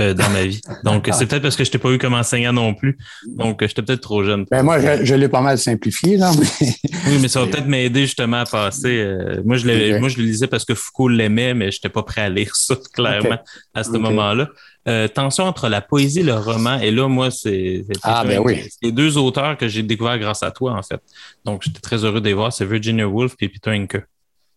[0.00, 0.60] euh, dans ma vie.
[0.82, 2.98] Donc, c'est peut-être parce que je t'ai pas eu comme enseignant non plus.
[3.26, 4.44] Donc, j'étais peut-être trop jeune.
[4.50, 6.32] Ben, moi, je, l'ai pas mal simplifié, là.
[6.60, 8.98] oui, mais ça va peut-être m'aider justement à passer.
[8.98, 12.02] Euh, moi, je moi, je le lisais parce que Foucault l'aimait, mais je n'étais pas
[12.02, 13.38] prêt à lire ça, clairement,
[13.72, 14.48] à ce moment-là.
[14.86, 16.78] Euh, tension entre la poésie et le roman.
[16.78, 18.68] Et là, moi, c'est ah, ben oui.
[18.82, 21.00] les deux auteurs que j'ai découverts grâce à toi, en fait.
[21.44, 22.52] Donc, j'étais très heureux de les voir.
[22.52, 24.04] C'est Virginia Woolf et Peter Inke.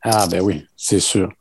[0.02, 1.32] Ah, ben oui, c'est sûr.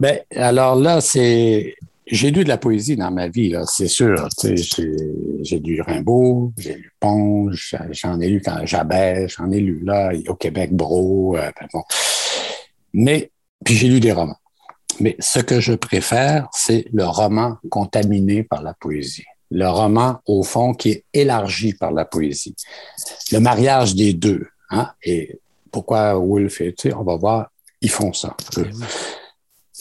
[0.00, 1.74] Ben, alors là, c'est.
[2.10, 4.28] J'ai lu de la poésie dans ma vie, c'est sûr.
[4.42, 10.12] J'ai lu Rimbaud, j'ai lu Ponge, j'en ai lu quand Jabès, j'en ai lu là,
[10.28, 11.36] au Québec, Bro.
[11.36, 11.82] Euh, ben bon.
[12.94, 13.30] Mais,
[13.64, 14.38] puis j'ai lu des romans.
[15.00, 19.24] Mais ce que je préfère, c'est le roman contaminé par la poésie.
[19.50, 22.54] Le roman, au fond, qui est élargi par la poésie.
[23.32, 24.46] Le mariage des deux.
[24.70, 24.90] Hein?
[25.02, 25.38] Et
[25.70, 27.50] pourquoi Wolf et, tu sais, on va voir,
[27.80, 28.36] ils font ça.
[28.56, 28.62] Eh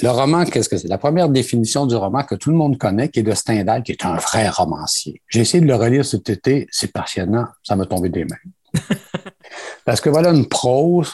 [0.04, 0.88] le roman, qu'est-ce que c'est?
[0.88, 3.94] La première définition du roman que tout le monde connaît, qui est de Stendhal, qui
[3.94, 5.22] est un vrai romancier.
[5.28, 8.36] J'ai essayé de le relire cet été, c'est passionnant, ça m'a tombé des mains.
[9.86, 11.14] Parce que voilà une prose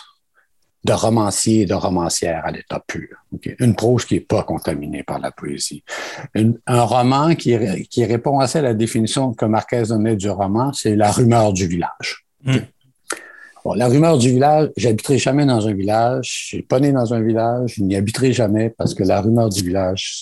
[0.84, 3.08] de romancier et de romancière à l'état pur.
[3.60, 5.84] Une prose qui n'est pas contaminée par la poésie.
[6.36, 7.58] un roman qui,
[7.90, 11.68] qui, répond assez à la définition que Marquez donnait du roman, c'est la rumeur du
[11.68, 12.26] village.
[12.44, 12.58] Hmm.
[13.76, 17.22] La rumeur du village, j'habiterai jamais dans un village, je suis pas né dans un
[17.22, 20.22] village, je n'y habiterai jamais parce que la rumeur du village,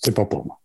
[0.00, 0.58] c'est pas pour moi.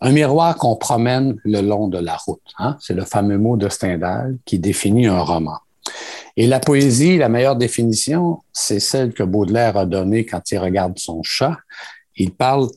[0.00, 2.42] Un miroir qu'on promène le long de la route.
[2.58, 2.76] Hein?
[2.80, 5.56] C'est le fameux mot de Stendhal qui définit un roman.
[6.36, 10.98] Et la poésie, la meilleure définition, c'est celle que Baudelaire a donnée quand il regarde
[10.98, 11.56] son chat.
[12.16, 12.68] Il parle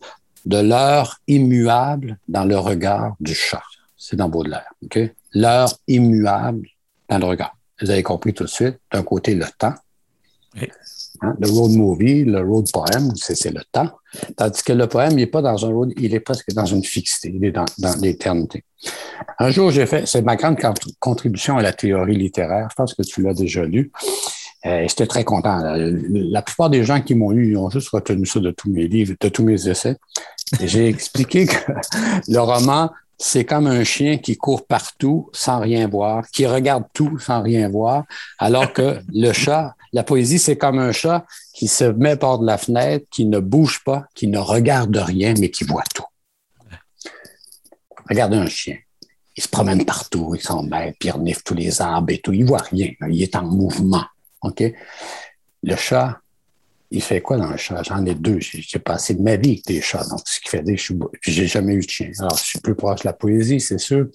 [0.45, 3.63] de l'heure immuable dans le regard du chat.
[3.97, 4.71] C'est dans Baudelaire.
[5.33, 6.67] L'heure immuable
[7.09, 7.56] dans le regard.
[7.81, 8.79] Vous avez compris tout de suite.
[8.91, 9.73] D'un côté, le temps.
[11.21, 11.35] Hein?
[11.39, 13.89] Le road movie, le road poème, c'est le temps.
[14.35, 16.83] Tandis que le poème, il n'est pas dans un road, il est presque dans une
[16.83, 17.65] fixité, il est dans,
[18.01, 18.63] l'éternité.
[19.39, 20.57] Un jour, j'ai fait, c'est ma grande
[20.99, 22.67] contribution à la théorie littéraire.
[22.69, 23.91] Je pense que tu l'as déjà lu.
[24.65, 25.59] Euh, J'étais très content.
[25.75, 28.87] La plupart des gens qui m'ont lu, ils ont juste retenu ça de tous mes
[28.87, 29.95] livres, de tous mes essais.
[30.61, 31.55] J'ai expliqué que
[32.27, 37.17] le roman, c'est comme un chien qui court partout sans rien voir, qui regarde tout
[37.19, 38.05] sans rien voir,
[38.37, 42.45] alors que le chat, la poésie, c'est comme un chat qui se met par de
[42.45, 46.03] la fenêtre, qui ne bouge pas, qui ne regarde rien, mais qui voit tout.
[48.09, 48.77] Regarde un chien.
[49.35, 52.33] Il se promène partout, il s'embête, puis il renifle tous les arbres et tout.
[52.33, 52.89] Il voit rien.
[53.09, 54.03] Il est en mouvement.
[54.41, 54.63] OK?
[55.63, 56.19] Le chat,
[56.89, 57.83] il fait quoi dans le chat?
[57.83, 58.39] J'en ai deux.
[58.39, 60.05] J'ai passé ma vie avec des chats.
[60.09, 61.11] Donc, ce qui fait des chevaux.
[61.21, 62.11] Puis, j'ai jamais eu de chien.
[62.19, 64.07] Alors, je suis plus proche de la poésie, c'est sûr.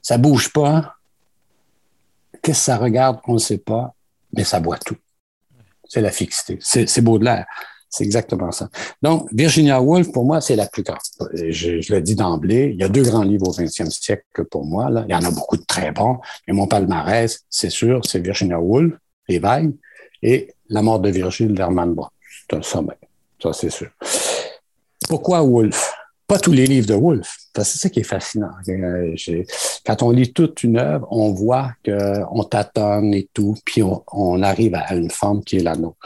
[0.00, 0.96] Ça bouge pas.
[2.42, 3.18] Qu'est-ce que ça regarde?
[3.26, 3.94] On ne sait pas,
[4.32, 4.96] mais ça boit tout.
[5.84, 6.58] C'est la fixité.
[6.60, 7.46] C'est Baudelaire.
[7.88, 8.70] C'est exactement ça.
[9.02, 10.98] Donc, Virginia Woolf, pour moi, c'est la plus grande.
[11.34, 14.64] Je, je le dis d'emblée, il y a deux grands livres au 20e siècle pour
[14.64, 14.88] moi.
[15.06, 16.18] Il y en a beaucoup de très bons,
[16.48, 18.94] mais mon palmarès, c'est sûr, c'est Virginia Woolf,
[19.28, 19.74] Les Vagues,
[20.22, 22.12] et La mort de Virgile d'Hermann Brock.
[22.48, 22.96] C'est un sommet,
[23.42, 23.90] ça c'est sûr.
[25.06, 25.92] Pourquoi Woolf?
[26.26, 28.52] Pas tous les livres de Woolf, c'est ça qui est fascinant.
[28.66, 29.14] Euh,
[29.84, 34.74] quand on lit toute une œuvre, on voit qu'on tâtonne et tout, puis on, arrive
[34.74, 35.98] à une forme qui est la nôtre.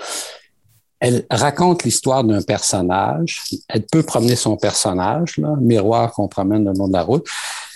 [0.99, 3.43] Elle raconte l'histoire d'un personnage.
[3.69, 7.27] Elle peut promener son personnage, miroir qu'on promène le long de la route.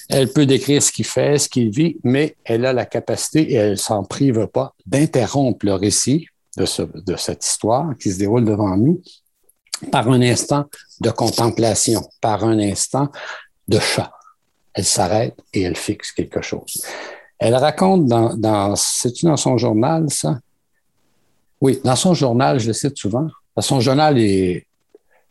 [0.08, 3.54] Elle peut décrire ce qu'il fait, ce qu'il vit, mais elle a la capacité, et
[3.54, 6.26] elle s'en prive pas, d'interrompre le récit
[6.60, 9.00] de, ce, de cette histoire qui se déroule devant nous
[9.90, 10.66] par un instant
[11.00, 13.08] de contemplation, par un instant
[13.66, 14.12] de chat.
[14.74, 16.82] Elle s'arrête et elle fixe quelque chose.
[17.38, 20.38] Elle raconte dans, dans c'est-tu dans son journal, ça?
[21.60, 23.28] Oui, dans son journal, je le cite souvent.
[23.58, 24.66] Son journal est,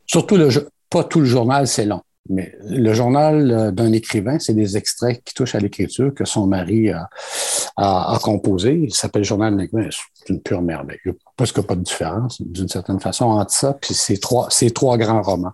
[0.06, 0.50] surtout le,
[0.90, 2.02] pas tout le journal, c'est long.
[2.28, 6.48] Mais le journal euh, d'un écrivain, c'est des extraits qui touchent à l'écriture que son
[6.48, 8.82] mari a, composé.
[8.84, 9.90] Il s'appelle Journal d'un écrivain.
[10.14, 11.00] C'est une pure merveille.
[11.06, 14.50] Il n'y a presque pas de différence, d'une certaine façon, entre ça puis ces trois,
[14.76, 15.54] trois grands romans.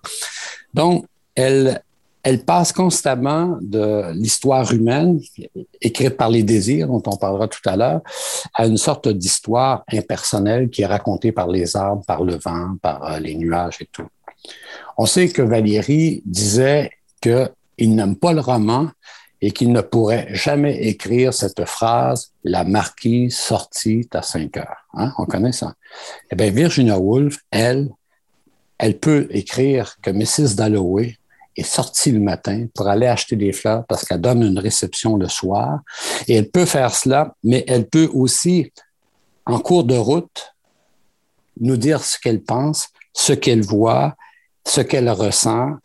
[0.74, 1.06] Donc,
[1.36, 1.82] elle,
[2.26, 5.20] elle passe constamment de l'histoire humaine,
[5.80, 8.02] écrite par les désirs, dont on parlera tout à l'heure,
[8.56, 13.04] à une sorte d'histoire impersonnelle qui est racontée par les arbres, par le vent, par
[13.04, 14.08] euh, les nuages et tout.
[14.98, 16.92] On sait que Valérie disait
[17.22, 18.90] qu'il n'aime pas le roman
[19.42, 25.14] et qu'il ne pourrait jamais écrire cette phrase «La marquise sortit à 5 heures hein?
[25.18, 25.74] On connaît ça.
[26.32, 27.90] Eh bien, Virginia Woolf, elle,
[28.78, 30.56] elle peut écrire que Mrs.
[30.56, 31.18] Dalloway
[31.58, 35.28] est sortie le matin pour aller acheter des fleurs parce qu'elle donne une réception le
[35.28, 35.82] soir.
[36.28, 38.72] Et elle peut faire cela, mais elle peut aussi,
[39.46, 40.54] en cours de route,
[41.60, 44.16] nous dire ce qu'elle pense, ce qu'elle voit,
[44.66, 45.76] ce qu'elle ressent.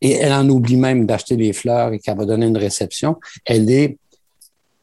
[0.00, 3.18] Et elle en oublie même d'acheter des fleurs et qu'elle va donner une réception.
[3.44, 3.98] Elle est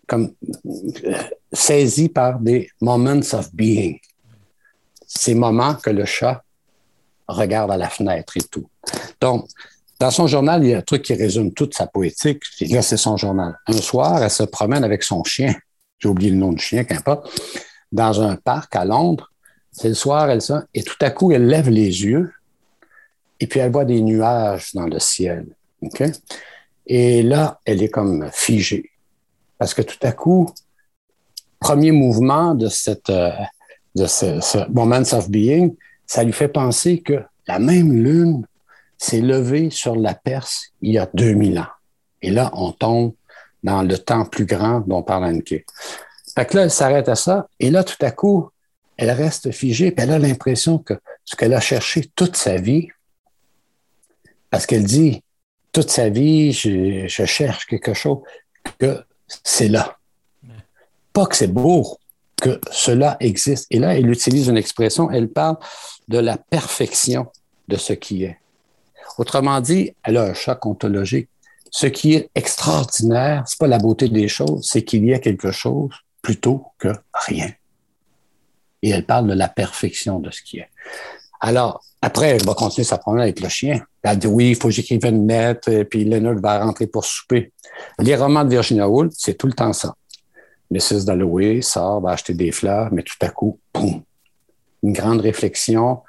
[0.08, 0.34] comme
[0.66, 1.14] euh,
[1.52, 4.00] saisie par des moments of being.
[5.08, 6.44] Ces moments que le chat
[7.28, 8.70] regarde à la fenêtre et tout.
[9.22, 9.48] Donc,
[10.00, 12.44] dans son journal, il y a un truc qui résume toute sa poétique.
[12.70, 13.58] là, c'est son journal.
[13.68, 15.56] Un soir, elle se promène avec son chien.
[16.00, 17.30] J'ai oublié le nom du chien, qu'importe.
[17.92, 19.32] Dans un parc à Londres.
[19.72, 20.66] C'est le soir, elle ça.
[20.74, 22.32] Et tout à coup, elle lève les yeux
[23.40, 25.46] et puis elle voit des nuages dans le ciel.
[25.82, 26.04] OK?
[26.88, 28.92] Et là, elle est comme figée.
[29.58, 30.50] Parce que tout à coup,
[31.60, 33.32] premier mouvement de cette, euh,
[33.96, 35.76] ce Moments of Being,
[36.06, 38.46] ça lui fait penser que la même lune
[38.98, 41.68] s'est levée sur la Perse il y a 2000 ans.
[42.22, 43.14] Et là, on tombe
[43.64, 45.66] dans le temps plus grand dont parle Anke.
[46.36, 47.48] Fait que là, elle s'arrête à ça.
[47.60, 48.50] Et là, tout à coup,
[48.98, 52.90] elle reste figée, puis elle a l'impression que ce qu'elle a cherché toute sa vie,
[54.56, 55.22] parce qu'elle dit,
[55.74, 58.20] toute sa vie, je, cherche quelque chose,
[58.80, 59.04] que
[59.44, 59.98] c'est là.
[61.12, 62.00] Pas que c'est beau,
[62.42, 63.68] que cela existe.
[63.70, 65.58] Et là, elle utilise une expression, elle parle
[66.08, 67.28] de la perfection
[67.68, 68.40] de ce qui est.
[69.18, 71.28] Autrement dit, elle a un choc ontologique.
[71.70, 75.52] Ce qui est extraordinaire, c'est pas la beauté des choses, c'est qu'il y a quelque
[75.52, 75.92] chose
[76.22, 77.52] plutôt que rien.
[78.82, 80.70] Et elle parle de la perfection de ce qui est.
[81.42, 83.82] Alors, après, elle va continuer sa promenade avec le chien.
[84.04, 87.06] Elle dit oui, il faut que j'écrive une lettre, et puis Leonard va rentrer pour
[87.06, 87.52] souper.
[88.00, 89.94] Les romans de Virginia Woolf, c'est tout le temps ça.
[90.72, 91.06] Mrs.
[91.06, 94.02] Dalloway sort, va acheter des fleurs, mais tout à coup, boum,
[94.84, 96.02] une grande réflexion.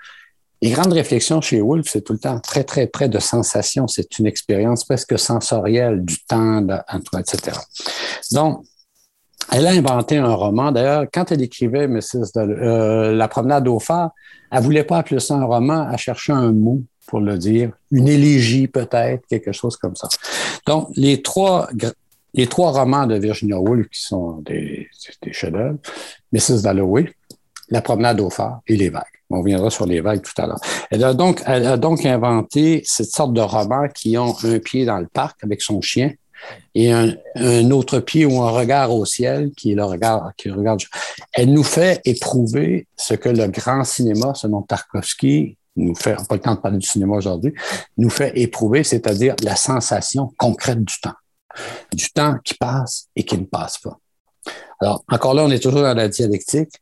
[0.63, 3.87] Les grandes réflexions chez Woolf, c'est tout le temps très, très près de sensations.
[3.89, 6.67] C'est une expérience presque sensorielle du temps,
[7.19, 7.59] etc.
[8.33, 8.65] Donc,
[9.53, 10.73] elle a inventé un roman.
[10.73, 12.31] D'ailleurs, quand elle écrivait Mrs.
[12.37, 14.11] Euh, La promenade au phare,
[14.51, 18.09] elle voulait pas appeler ça un roman, elle cherchait un mot pour le dire, une
[18.09, 20.09] élégie peut-être, quelque chose comme ça.
[20.67, 21.69] Donc, les trois
[22.37, 24.89] les trois romans de Virginia Woolf qui sont des,
[25.23, 25.79] des chefs-d'œuvre,
[26.33, 26.63] Mrs.
[26.63, 27.13] Dalloway,
[27.71, 29.05] La promenade au phare et Les vagues.
[29.31, 30.61] On reviendra sur les vagues tout à l'heure.
[30.91, 34.85] Elle a donc, elle a donc inventé cette sorte de romans qui ont un pied
[34.85, 36.13] dans le parc avec son chien
[36.75, 37.15] et un,
[37.71, 40.83] autre pied ou un regard au ciel qui est le regard qui regarde.
[41.33, 46.25] Elle nous fait éprouver ce que le grand cinéma, selon Tarkovsky, nous fait, on n'a
[46.25, 47.53] pas le temps de parler du cinéma aujourd'hui,
[47.99, 51.15] nous fait éprouver, c'est-à-dire la sensation concrète du temps
[51.93, 53.99] du temps qui passe et qui ne passe pas.
[54.81, 56.73] Alors, encore là, on est toujours dans la dialectique.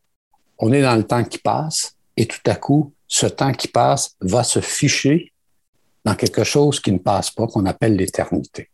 [0.58, 4.14] On est dans le temps qui passe et tout à coup, ce temps qui passe
[4.20, 5.32] va se ficher
[6.04, 8.70] dans quelque chose qui ne passe pas, qu'on appelle l'éternité.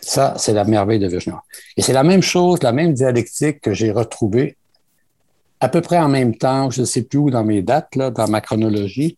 [0.00, 1.42] Ça, c'est la merveille de Virginia.
[1.76, 4.56] Et c'est la même chose, la même dialectique que j'ai retrouvée
[5.64, 8.10] à peu près en même temps, je ne sais plus où dans mes dates, là,
[8.10, 9.16] dans ma chronologie,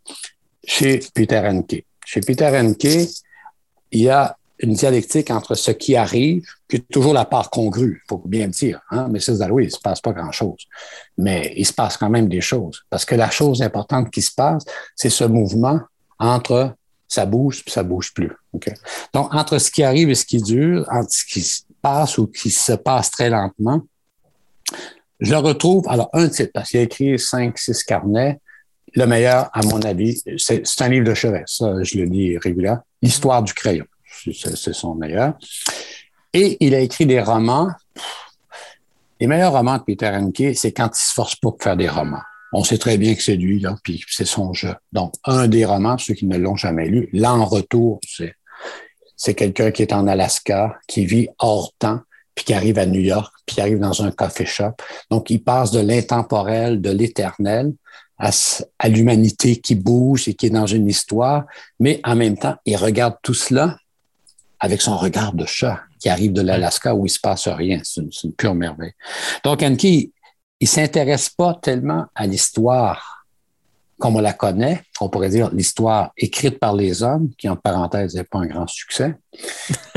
[0.64, 1.84] chez Peter Henke.
[2.04, 3.08] Chez Peter Henke,
[3.90, 8.22] il y a une dialectique entre ce qui arrive, puis toujours la part congrue, faut
[8.24, 8.80] bien le dire.
[8.92, 9.08] Hein?
[9.10, 10.66] Mais c'est oui, il se passe pas grand-chose.
[11.18, 12.84] Mais il se passe quand même des choses.
[12.90, 15.80] Parce que la chose importante qui se passe, c'est ce mouvement
[16.20, 16.76] entre
[17.08, 18.32] ça bouge puis ça bouge plus.
[19.12, 22.26] Donc, entre ce qui arrive et ce qui dure, entre ce qui se passe ou
[22.26, 23.82] qui se passe très lentement,
[25.20, 28.40] je retrouve, alors un titre, parce qu'il a écrit cinq, six carnets,
[28.94, 32.82] le meilleur, à mon avis, c'est un livre de chevet, ça, je le lis régulièrement,
[33.02, 33.84] L'histoire du crayon
[34.32, 35.34] c'est son meilleur.
[36.32, 37.70] Et il a écrit des romans.
[39.20, 41.88] Les meilleurs romans de Peter Henke, c'est quand il se force pas pour faire des
[41.88, 42.22] romans.
[42.52, 44.74] On sait très bien que c'est lui, là, puis c'est son jeu.
[44.92, 48.34] Donc, un des romans, ceux qui ne l'ont jamais lu, là, en retour, c'est,
[49.16, 52.00] c'est quelqu'un qui est en Alaska, qui vit hors temps,
[52.34, 54.74] puis qui arrive à New York, puis qui arrive dans un coffee shop.
[55.10, 57.72] Donc, il passe de l'intemporel, de l'éternel,
[58.18, 61.44] à, l'humanité qui bouge et qui est dans une histoire,
[61.80, 63.78] mais en même temps, il regarde tout cela
[64.58, 67.80] avec son regard de chat qui arrive de l'Alaska où il se passe rien.
[67.84, 68.92] C'est une, pure merveille.
[69.44, 70.12] Donc, Anki,
[70.60, 73.16] il s'intéresse pas tellement à l'histoire
[73.98, 78.14] comme on la connaît, on pourrait dire l'histoire écrite par les hommes, qui en parenthèse
[78.14, 79.14] n'est pas un grand succès,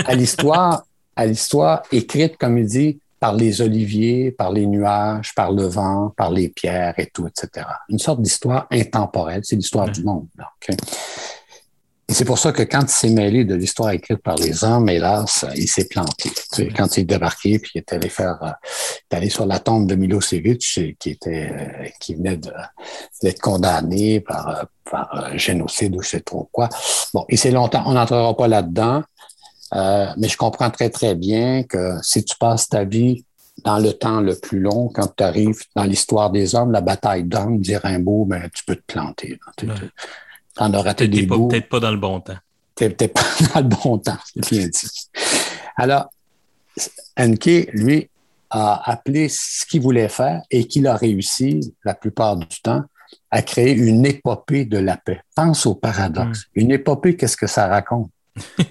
[0.05, 0.84] à l'histoire,
[1.16, 6.14] à l'histoire écrite, comme il dit, par les oliviers, par les nuages, par le vent,
[6.16, 7.66] par les pierres et tout, etc.
[7.89, 10.28] Une sorte d'histoire intemporelle, c'est l'histoire du monde.
[12.10, 14.89] Et c'est pour ça que quand il s'est mêlé de l'histoire écrite par les hommes,
[14.89, 16.30] hélas, il s'est planté.
[16.30, 18.49] Tu sais, quand il est débarqué, puis il est allé faire, euh,
[19.12, 22.39] il est allé sur la tombe de Milosevic, qui était, euh, qui venait
[23.22, 26.68] d'être condamné par, euh, par génocide ou je sais trop quoi.
[27.14, 29.03] Bon, et c'est longtemps, on n'entrera pas là-dedans,
[29.76, 33.24] euh, mais je comprends très très bien que si tu passes ta vie
[33.64, 37.24] dans le temps le plus long, quand tu arrives dans l'histoire des hommes, la bataille
[37.24, 39.38] d'hommes, dit Rimbaud, ben, tu peux te planter.
[40.60, 41.47] T'en as raté des bouts.
[41.47, 42.36] Peut-être pas dans le bon temps.
[42.76, 43.22] T'es peut-être pas
[43.53, 45.10] dans le bon temps, c'est bien dit.
[45.78, 46.10] Alors,
[47.18, 48.10] Enke, lui,
[48.49, 52.84] a appelé ce qu'il voulait faire et qu'il a réussi, la plupart du temps,
[53.32, 55.22] à créer une épopée de la paix.
[55.34, 56.47] Pense au paradoxe.
[56.47, 56.60] Hmm.
[56.60, 58.10] Une épopée, qu'est-ce que ça raconte?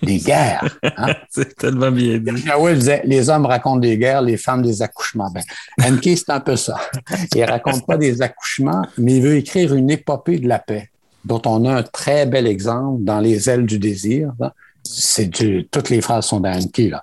[0.03, 0.69] Des guerres.
[0.83, 1.15] Hein?
[1.31, 2.45] c'est tellement bien dit.
[2.45, 5.31] il disait, les hommes racontent des guerres, les femmes des accouchements.
[5.31, 5.43] Ben,
[5.83, 6.79] Enke, c'est un peu ça.
[7.35, 10.91] Il raconte pas des accouchements, mais il veut écrire une épopée de la paix
[11.25, 14.33] dont on a un très bel exemple dans Les ailes du désir.
[14.83, 15.31] C'est
[15.71, 16.79] toutes les phrases sont d'Anke.
[16.79, 17.03] Là.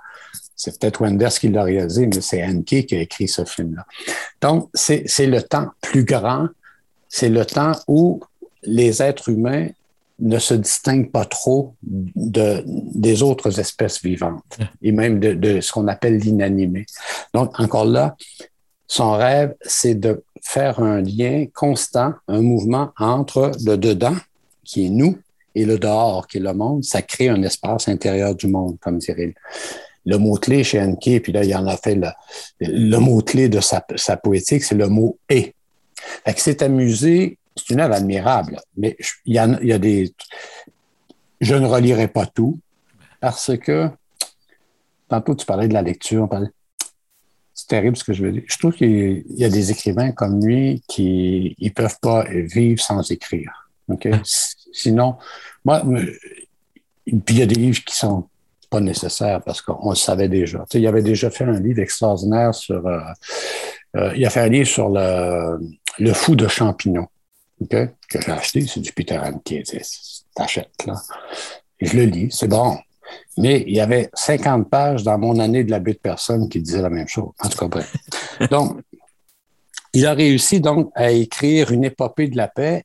[0.55, 3.85] C'est peut-être Wenders qui l'a réalisé, mais c'est Anke qui a écrit ce film-là.
[4.41, 6.47] Donc, c'est le temps plus grand,
[7.09, 8.21] c'est le temps où
[8.63, 9.67] les êtres humains
[10.19, 15.73] ne se distinguent pas trop de, des autres espèces vivantes et même de, de ce
[15.73, 16.85] qu'on appelle l'inanimé.
[17.33, 18.15] Donc, encore là,
[18.87, 24.15] son rêve, c'est de faire un lien constant, un mouvement entre le dedans,
[24.63, 25.17] qui est nous,
[25.55, 26.83] et le dehors, qui est le monde.
[26.83, 29.33] Ça crée un espace intérieur du monde, comme dirait
[30.05, 31.99] le mot-clé chez Enke, puis là, il en a fait
[32.59, 33.81] le, mot-clé de sa,
[34.17, 35.55] poétique, c'est le mot et.
[36.37, 40.13] C'est amusé, c'est une œuvre admirable, mais il y, a, y a des.
[41.41, 42.59] Je ne relirai pas tout
[43.19, 43.89] parce que
[45.07, 46.29] tantôt tu parlais de la lecture,
[47.65, 48.43] c'est terrible ce que je veux dire.
[48.45, 53.09] Je trouve qu'il y a des écrivains comme lui qui ne peuvent pas vivre sans
[53.09, 53.69] écrire.
[53.87, 54.07] OK?
[54.71, 55.15] Sinon,
[55.63, 58.29] moi, puis il y a des livres qui sont
[58.69, 60.59] pas nécessaires parce qu'on le savait déjà.
[60.59, 62.85] Tu sais, il avait déjà fait un livre extraordinaire sur.
[62.85, 62.99] Euh,
[63.95, 65.59] euh, il a fait un livre sur le,
[65.97, 67.07] le fou de champignons.
[67.67, 69.63] Que j'ai acheté, c'est du Peter Hanke.
[70.35, 70.93] T'achètes, là.
[71.79, 72.77] Et je le lis, c'est bon.
[73.37, 76.81] Mais il y avait 50 pages dans mon année de la butte personne qui disaient
[76.81, 77.31] la même chose.
[77.39, 77.93] En tout cas, bref.
[78.51, 78.81] Donc,
[79.93, 82.83] il a réussi donc à écrire une épopée de la paix,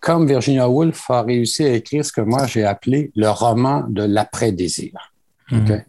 [0.00, 4.02] comme Virginia Woolf a réussi à écrire ce que moi j'ai appelé le roman de
[4.02, 5.12] l'après-désir.
[5.50, 5.84] Mhm.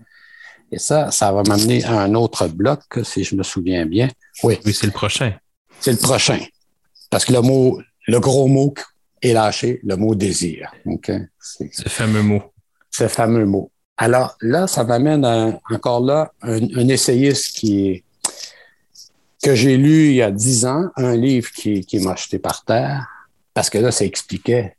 [0.73, 4.09] Et ça, ça va m'amener à un autre bloc, si je me souviens bien.
[4.43, 4.59] Oui.
[4.65, 5.33] Oui, c'est le prochain.
[5.79, 6.39] C'est le prochain.
[7.09, 8.73] Parce que le mot, le gros mot
[9.21, 10.73] est lâché, le mot désir.
[11.39, 12.43] Ce fameux mot
[12.91, 13.71] ce fameux mot.
[13.97, 15.25] Alors là, ça m'amène
[15.69, 18.03] encore là un, essayiste qui
[19.43, 23.07] que j'ai lu il y a dix ans, un livre qui, m'a jeté par terre,
[23.55, 24.75] parce que là, ça expliquait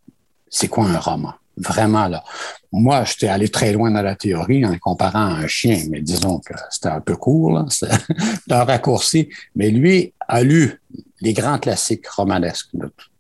[0.49, 1.35] c'est quoi un roman.
[1.57, 2.25] Vraiment, là.
[2.71, 6.39] Moi, j'étais allé très loin dans la théorie en comparant à un chien, mais disons
[6.39, 7.67] que c'était un peu court, là.
[8.51, 9.29] Un raccourci.
[9.55, 10.81] Mais lui a lu
[11.21, 12.71] les grands classiques romanesques,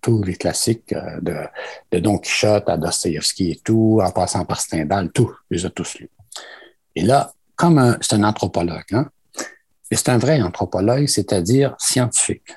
[0.02, 1.34] tous les classiques euh, de,
[1.92, 5.70] de Don Quichotte à Dostoïevski et tout, en passant par Stendhal, tout, ils les a
[5.70, 6.10] tous lus.
[6.94, 9.08] Et là, comme c'est un anthropologue, hein,
[9.90, 12.54] et c'est un vrai anthropologue, c'est-à-dire scientifique.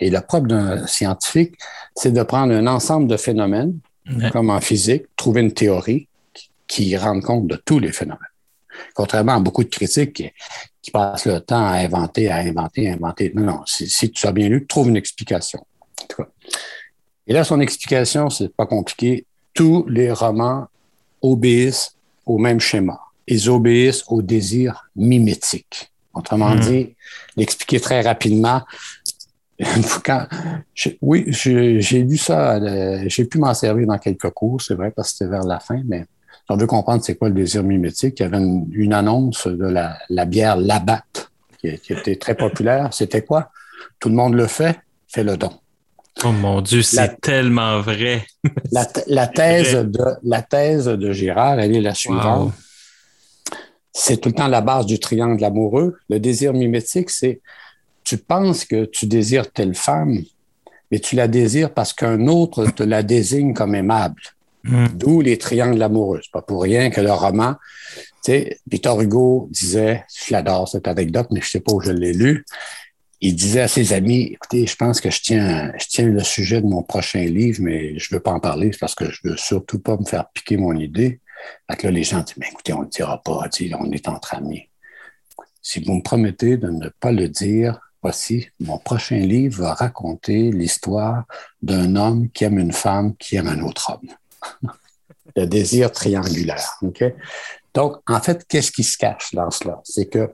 [0.00, 1.56] Et le propre d'un scientifique,
[1.94, 3.78] c'est de prendre un ensemble de phénomènes,
[4.32, 8.20] comme en physique, trouver une théorie qui, qui rende compte de tous les phénomènes.
[8.94, 10.30] Contrairement à beaucoup de critiques qui,
[10.86, 13.32] qui passent le temps à inventer, à inventer, à inventer.
[13.34, 15.66] Non, non, si, tu as bien lu, trouve une explication.
[17.26, 19.26] Et là, son explication, c'est pas compliqué.
[19.54, 20.66] Tous les romans
[21.22, 23.00] obéissent au même schéma.
[23.26, 25.90] Ils obéissent au désir mimétique.
[26.14, 26.60] Autrement hmm.
[26.60, 26.96] dit,
[27.36, 28.62] l'expliquer très rapidement.
[30.04, 30.26] Quand,
[31.00, 35.10] oui, j'ai lu ça, euh, j'ai pu m'en servir dans quelques cours, c'est vrai, parce
[35.10, 36.04] que c'était vers la fin, mais
[36.48, 40.24] on veut comprendre c'est quoi le désir mimétique, il y avait une, annonce de la,
[40.26, 42.92] bière Labatt qui, était très populaire.
[42.92, 43.50] C'était quoi?
[43.98, 45.50] Tout le monde le fait, fais le don.
[46.24, 48.26] Oh mon Dieu, c'est tellement vrai.
[48.72, 52.54] la, thèse de, la thèse de Girard, elle est la suivante.
[53.92, 55.96] C'est tout le temps la base du triangle amoureux.
[56.08, 57.40] Le désir mimétique, c'est
[58.04, 60.22] tu penses que tu désires telle femme,
[60.90, 64.20] mais tu la désires parce qu'un autre te la désigne comme aimable.
[64.64, 64.86] Hmm.
[64.94, 66.20] D'où les triangles amoureux.
[66.22, 67.54] C'est pas pour rien que le roman,
[68.24, 71.92] tu sais, Victor Hugo disait, je l'adore cette anecdote, mais je sais pas où je
[71.92, 72.44] l'ai lu.
[73.20, 76.60] Il disait à ses amis, écoutez, je pense que je tiens, je tiens le sujet
[76.60, 79.78] de mon prochain livre, mais je veux pas en parler parce que je veux surtout
[79.78, 81.20] pas me faire piquer mon idée.
[81.70, 83.48] Fait que là, les gens disent, mais écoutez, on ne dira pas,
[83.78, 84.68] on est entre amis.
[85.62, 90.50] Si vous me promettez de ne pas le dire, voici, mon prochain livre va raconter
[90.52, 91.24] l'histoire
[91.62, 94.70] d'un homme qui aime une femme qui aime un autre homme
[95.36, 96.78] le désir triangulaire.
[97.74, 99.80] Donc, en fait, qu'est-ce qui se cache dans cela?
[99.84, 100.30] C'est que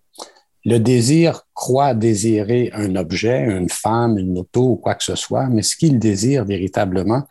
[0.64, 5.46] le désir croit désirer un objet, une femme, une auto ou quoi que ce soit,
[5.48, 7.24] mais ce qu'il désire véritablement,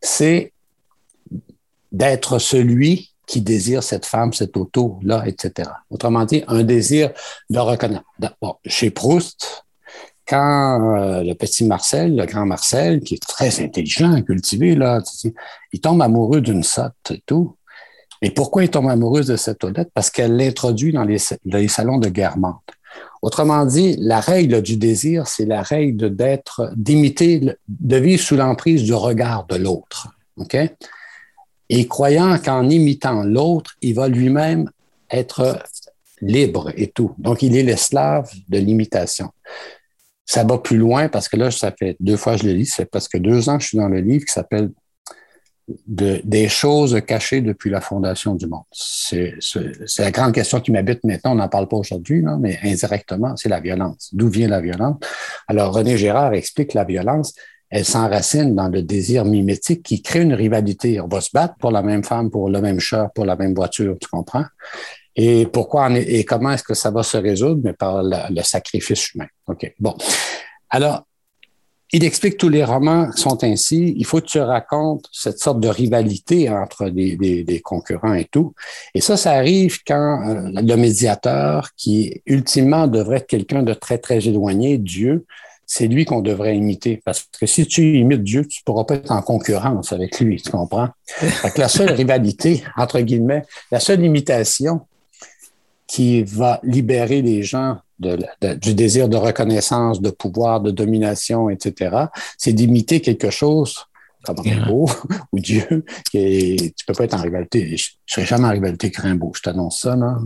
[0.00, 0.52] c'est
[1.92, 5.70] d'être celui qui désire cette femme, cette auto-là, etc.
[5.90, 7.12] Autrement dit, un désir
[7.50, 8.04] de reconnaître.
[8.66, 9.64] chez Proust,
[10.28, 15.00] quand euh, le petit Marcel, le grand Marcel, qui est très intelligent, cultivé, là,
[15.72, 17.56] il tombe amoureux d'une sotte et tout.
[18.22, 19.90] Et pourquoi il tombe amoureux de cette Odette?
[19.94, 21.18] Parce qu'elle l'introduit dans les,
[21.68, 22.62] salons de Guermantes.
[23.22, 28.82] Autrement dit, la règle du désir, c'est la règle d'être, d'imiter, de vivre sous l'emprise
[28.82, 30.08] du regard de l'autre.
[31.68, 34.70] Et croyant qu'en imitant l'autre, il va lui-même
[35.10, 35.62] être
[36.20, 37.14] libre et tout.
[37.18, 39.30] Donc, il est l'esclave de l'imitation
[40.26, 42.66] ça va plus loin parce que là, ça fait deux fois que je le lis,
[42.66, 44.70] ça fait presque deux ans que je suis dans le livre qui s'appelle
[45.88, 48.62] Des choses cachées depuis la fondation du monde.
[48.70, 49.34] C'est
[49.98, 51.32] la grande question qui m'habite maintenant.
[51.32, 54.10] On n'en parle pas aujourd'hui, mais indirectement, c'est la violence.
[54.12, 54.96] D'où vient la violence?
[55.48, 57.34] Alors, René Gérard explique que la violence,
[57.68, 61.00] elle s'enracine dans le désir mimétique qui crée une rivalité.
[61.00, 63.54] On va se battre pour la même femme, pour le même chat, pour la même
[63.54, 64.44] voiture, tu comprends?
[65.16, 67.62] Et pourquoi et comment est-ce que ça va se résoudre?
[67.64, 69.26] Mais par le sacrifice humain.
[69.48, 69.74] OK.
[69.80, 69.96] Bon.
[70.70, 71.05] Alors,
[71.92, 73.94] il explique tous les romans sont ainsi.
[73.96, 78.54] Il faut que tu racontes cette sorte de rivalité entre des, des, concurrents et tout.
[78.94, 83.98] Et ça, ça arrive quand euh, le médiateur, qui ultimement devrait être quelqu'un de très,
[83.98, 85.26] très éloigné, Dieu,
[85.64, 87.00] c'est lui qu'on devrait imiter.
[87.04, 90.40] Parce que si tu imites Dieu, tu ne pourras pas être en concurrence avec lui,
[90.40, 90.88] tu comprends?
[91.06, 94.80] Fait la seule rivalité, entre guillemets, la seule imitation
[95.86, 102.52] qui va libérer les gens du désir de reconnaissance, de pouvoir, de domination, etc., c'est
[102.52, 103.86] d'imiter quelque chose
[104.26, 104.86] comme Rimbaud
[105.32, 107.76] ou Dieu, qui tu peux pas être en rivalité.
[107.76, 110.16] Je, ne serai jamais en rivalité avec Rimbaud, je t'annonce ça, non?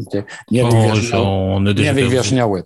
[0.51, 2.65] Ni avec, Virginia, Woolf.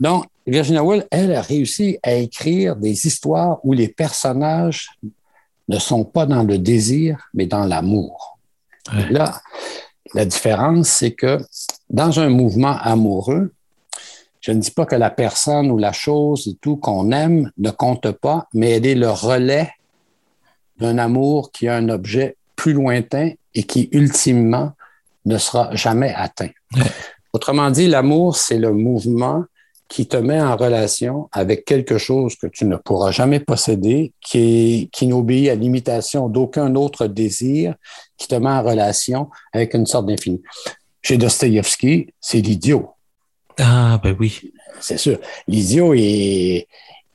[0.00, 4.90] Donc, Virginia Woolf, elle a réussi à écrire des histoires où les personnages
[5.68, 8.38] ne sont pas dans le désir, mais dans l'amour.
[9.10, 9.40] Là,
[10.14, 11.38] la différence, c'est que
[11.88, 13.52] dans un mouvement amoureux,
[14.42, 17.70] je ne dis pas que la personne ou la chose et tout qu'on aime ne
[17.70, 19.70] compte pas, mais elle est le relais
[20.78, 24.72] d'un amour qui a un objet plus lointain et qui ultimement
[25.26, 26.50] ne sera jamais atteint.
[27.32, 29.44] Autrement dit, l'amour, c'est le mouvement
[29.88, 34.90] qui te met en relation avec quelque chose que tu ne pourras jamais posséder, qui,
[34.92, 37.74] qui n'obéit à l'imitation d'aucun autre désir,
[38.16, 40.42] qui te met en relation avec une sorte d'infini.
[41.00, 42.90] Chez Dostoïevski, c'est l'idiot.
[43.58, 44.52] Ah, ben oui.
[44.80, 45.18] C'est sûr.
[45.46, 46.66] L'idiot, il,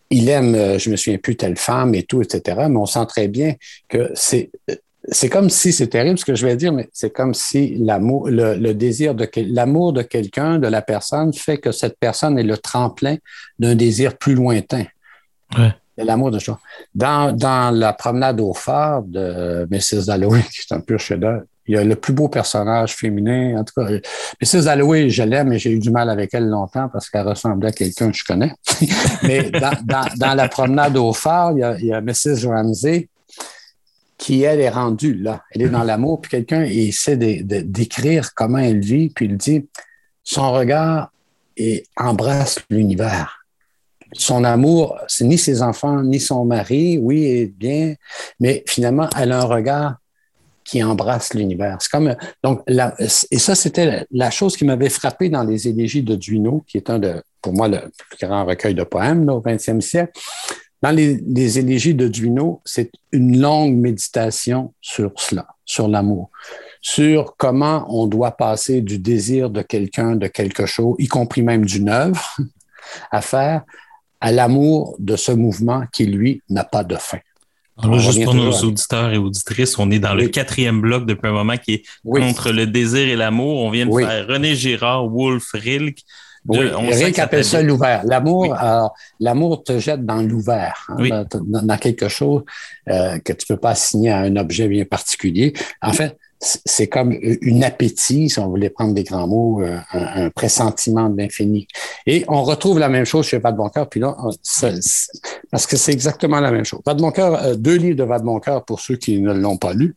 [0.10, 2.68] il aime, euh, je me souviens plus, telle femme et tout, etc.
[2.70, 3.56] Mais on sent très bien
[3.88, 4.52] que c'est,
[5.10, 8.30] c'est comme si, c'est terrible ce que je vais dire, mais c'est comme si l'amour,
[8.30, 12.58] le, désir de l'amour de quelqu'un, de la personne, fait que cette personne est le
[12.58, 13.18] tremplin
[13.60, 14.86] d'un désir plus lointain.
[15.58, 15.74] Ouais.
[15.98, 16.40] L'amour de
[16.94, 20.06] dans la promenade au phare de Mrs.
[20.06, 23.59] Dalloway, qui est un pur chef-d'œuvre, il y a le plus beau personnage féminin.
[23.59, 23.89] En tout cas,
[24.41, 24.68] Mrs.
[24.68, 27.72] Alloway, je l'aime, mais j'ai eu du mal avec elle longtemps parce qu'elle ressemblait à
[27.72, 28.53] quelqu'un que je connais.
[29.24, 32.47] mais dans, la promenade au phare, il y a, Mrs.
[32.47, 33.09] Ramsey
[34.18, 35.43] qui, elle, est rendue là.
[35.51, 39.68] Elle est dans l'amour, puis quelqu'un essaie d'écrire comment elle vit, puis il dit
[40.24, 41.11] son regard
[41.97, 43.45] embrasse l'univers.
[44.13, 47.95] Son amour, c'est ni ses enfants, ni son mari, oui, et bien,
[48.39, 49.97] mais finalement, elle a un regard
[50.68, 51.78] qui embrasse l'univers.
[51.91, 56.63] Comme donc et ça c'était la chose qui m'avait frappé dans les élégies de Duino,
[56.68, 60.11] qui est un de pour moi le plus grand recueil de poèmes au 20e siècle.
[60.82, 66.30] Dans les, les élégies de Duino, c'est une longue méditation sur cela, sur l'amour,
[66.82, 71.65] sur comment on doit passer du désir de quelqu'un, de quelque chose, y compris même
[71.65, 72.38] d'une œuvre
[73.11, 73.63] à faire,
[74.20, 77.20] à l'amour de ce mouvement qui, lui, n'a pas de fin.
[77.84, 81.34] Alors juste pour nos auditeurs et auditrices, on est dans le quatrième bloc depuis un
[81.34, 83.63] moment qui est contre le désir et l'amour.
[83.63, 86.03] On vient de faire René Girard, Wolf, Rilke.
[86.47, 88.03] Oui, Rilke appelle ça l'ouvert.
[88.05, 88.88] L'amour, euh,
[89.19, 92.43] l'amour te jette dans l'ouvert, hein, dans, quelque chose
[92.89, 95.53] euh, que tu peux pas assigner à un objet bien particulier.
[95.82, 100.30] En fait, c'est comme une appétit, si on voulait prendre des grands mots, euh, un,
[100.30, 101.68] pressentiment de l'infini.
[102.06, 104.16] Et on retrouve la même chose chez Vadeboncoeur, puis là,
[105.52, 106.82] parce que c'est exactement la même chose.
[106.86, 109.96] Vadeboncoeur, deux livres de Vadeboncoeur pour ceux qui ne l'ont pas lu.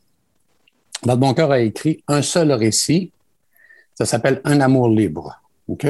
[1.05, 3.13] Vadeboncoeur a écrit un seul récit,
[3.95, 5.39] ça s'appelle Un amour libre.
[5.69, 5.87] OK?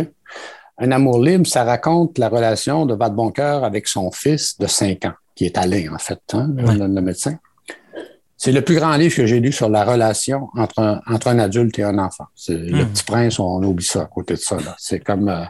[0.79, 5.15] Un amour libre, ça raconte la relation de Vadeboncoeur avec son fils de cinq ans,
[5.35, 7.39] qui est Alain, en fait, hein, le médecin.
[8.43, 11.39] C'est le plus grand livre que j'ai lu sur la relation entre un, entre un
[11.39, 12.25] adulte et un enfant.
[12.35, 12.89] C'est Le hmm.
[12.89, 14.57] Petit Prince, on oublie ça à côté de ça.
[14.79, 15.45] C'est comme euh,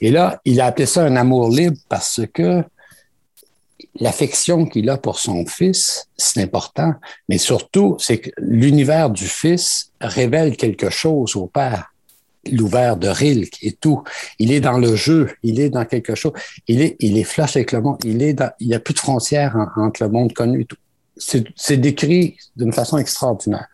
[0.00, 2.62] et là, il a appelé ça un amour libre parce que
[3.98, 6.94] l'affection qu'il a pour son fils, c'est important,
[7.28, 11.92] mais surtout, c'est que l'univers du fils révèle quelque chose au père.
[12.50, 14.04] L'ouvert de Rilke et tout.
[14.38, 16.32] Il est dans le jeu, il est dans quelque chose.
[16.68, 17.98] Il est, il est flash avec le monde.
[18.04, 20.76] Il est dans, il n'y a plus de frontières entre le monde connu et tout
[21.20, 23.68] c'est décrit d'une façon extraordinaire.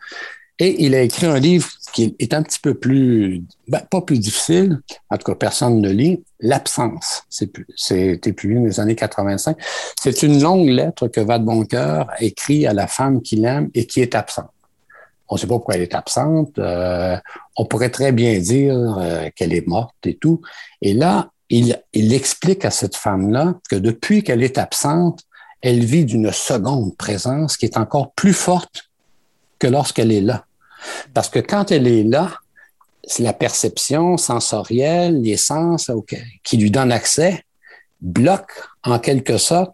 [0.59, 4.19] Et il a écrit un livre qui est un petit peu plus, ben, pas plus
[4.19, 7.23] difficile, en tout cas personne ne lit, L'absence.
[7.29, 9.57] C'est publié dans les années 85.
[9.99, 14.13] C'est une longue lettre que Vadeboncoeur écrit à la femme qu'il aime et qui est
[14.13, 14.51] absente.
[15.29, 16.57] On ne sait pas pourquoi elle est absente.
[16.59, 17.17] Euh,
[17.57, 20.41] on pourrait très bien dire euh, qu'elle est morte et tout.
[20.81, 25.23] Et là, il, il explique à cette femme-là que depuis qu'elle est absente,
[25.61, 28.89] elle vit d'une seconde présence qui est encore plus forte
[29.59, 30.45] que lorsqu'elle est là.
[31.13, 32.39] Parce que quand elle est là,
[33.03, 35.89] c'est la perception sensorielle, les sens
[36.43, 37.43] qui lui donnent accès,
[38.01, 38.51] bloque
[38.83, 39.73] en quelque sorte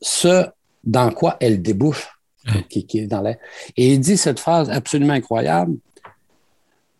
[0.00, 0.46] ce
[0.82, 2.08] dans quoi elle débouche,
[2.68, 3.36] qui, est dans l'air.
[3.76, 5.76] Et il dit cette phrase absolument incroyable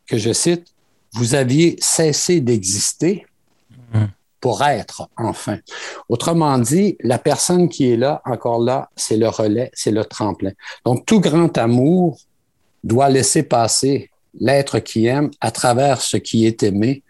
[0.06, 0.66] que je cite,
[1.14, 3.26] Vous aviez cessé d'exister,
[3.92, 4.08] hum.
[4.43, 5.59] Pour être enfin.
[6.09, 10.51] Autrement dit, la personne qui est là, encore là, c'est le relais, c'est le tremplin.
[10.84, 12.18] Donc, tout grand amour
[12.82, 17.05] doit laisser passer l'être qui aime à travers ce qui est aimé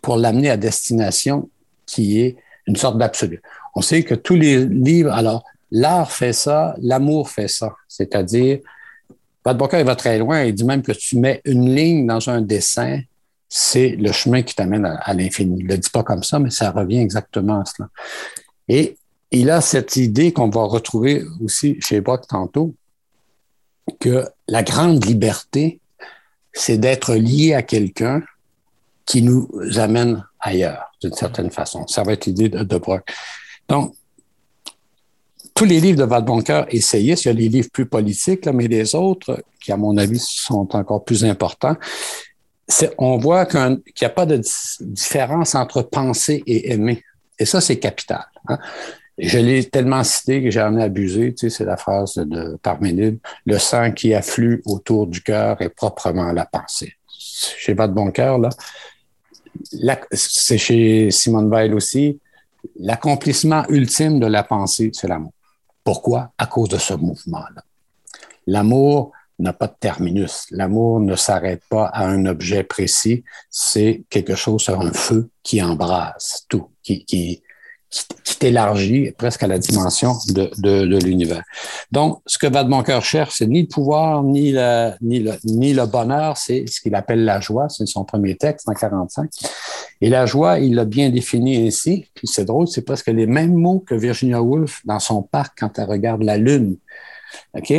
[0.00, 1.50] pour l'amener à destination
[1.86, 2.36] qui est
[2.68, 3.42] une sorte d'absolu.
[3.74, 7.74] On sait que tous les livres, alors, l'art fait ça, l'amour fait ça.
[7.88, 8.60] C'est-à-dire,
[9.42, 10.44] Pat il va très loin.
[10.44, 13.00] Il dit même que tu mets une ligne dans un dessin,
[13.48, 15.56] c'est le chemin qui t'amène à, l'infini.
[15.60, 17.88] Il ne le dit pas comme ça, mais ça revient exactement à cela.
[18.68, 18.96] Et
[19.30, 22.74] il a cette idée qu'on va retrouver aussi chez Brock tantôt,
[24.00, 25.80] que la grande liberté,
[26.52, 28.22] c'est d'être lié à quelqu'un
[29.04, 31.86] qui nous amène ailleurs, d'une certaine façon.
[31.86, 33.08] Ça va être l'idée de, de Brock.
[33.68, 33.94] Donc,
[35.54, 38.68] tous les livres de Valboncoeur essayistes, il y a les livres plus politiques, là, mais
[38.68, 41.76] les autres, qui à mon avis sont encore plus importants,
[42.98, 44.40] on voit qu'il n'y a pas de
[44.80, 47.02] différence entre penser et aimer.
[47.38, 48.24] Et ça, c'est capital.
[48.48, 48.58] Hein.
[49.18, 51.32] Je l'ai tellement cité que j'en ai abusé.
[51.32, 53.18] Tu sais, c'est la phrase de Parménide.
[53.46, 56.94] Le sang qui afflue autour du cœur est proprement la pensée.
[57.08, 58.50] Chez Pas de bon cœur, là,
[60.12, 62.20] c'est chez Simone Weil aussi.
[62.78, 65.32] L'accomplissement ultime de la pensée, c'est l'amour.
[65.82, 66.32] Pourquoi?
[66.36, 67.62] À cause de ce mouvement-là.
[68.46, 70.46] L'amour n'a pas de terminus.
[70.50, 73.24] L'amour ne s'arrête pas à un objet précis.
[73.50, 77.42] C'est quelque chose sur un feu qui embrasse tout, qui, qui,
[78.24, 81.42] qui t'élargit presque à la dimension de, de, de l'univers.
[81.92, 85.86] Donc, ce que Vadmoncoeur cherche, c'est ni le pouvoir, ni le, ni le, ni le
[85.86, 87.68] bonheur, c'est ce qu'il appelle la joie.
[87.68, 89.30] C'est son premier texte en 45.
[90.00, 92.06] Et la joie, il l'a bien défini ainsi.
[92.14, 95.78] Puis c'est drôle, c'est presque les mêmes mots que Virginia Woolf dans son parc quand
[95.78, 96.76] elle regarde la lune.
[97.54, 97.72] OK?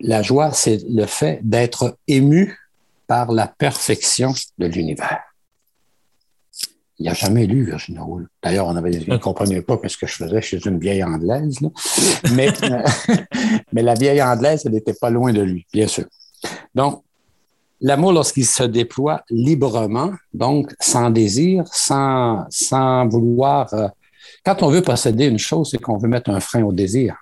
[0.00, 2.56] La joie, c'est le fait d'être ému
[3.06, 5.20] par la perfection de l'univers.
[6.98, 8.26] Il n'a jamais lu Virginia Woolf.
[8.42, 11.58] D'ailleurs, on ne comprenait pas ce que je faisais chez une vieille anglaise.
[12.32, 12.48] Mais,
[13.72, 16.06] mais la vieille anglaise, elle n'était pas loin de lui, bien sûr.
[16.74, 17.02] Donc,
[17.80, 23.88] l'amour, lorsqu'il se déploie librement, donc sans désir, sans, sans vouloir euh,
[24.44, 27.16] quand on veut posséder une chose, c'est qu'on veut mettre un frein au désir.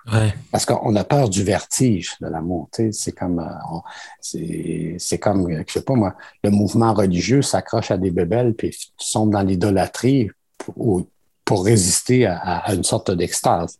[0.51, 2.69] Parce qu'on a peur du vertige de l'amour.
[2.91, 8.11] C'est comme, euh, c'est comme, je sais pas moi, le mouvement religieux s'accroche à des
[8.11, 8.75] bébelles puis
[9.11, 11.03] tombe dans l'idolâtrie pour,
[11.43, 13.77] pour, résister à, une sorte d'extase.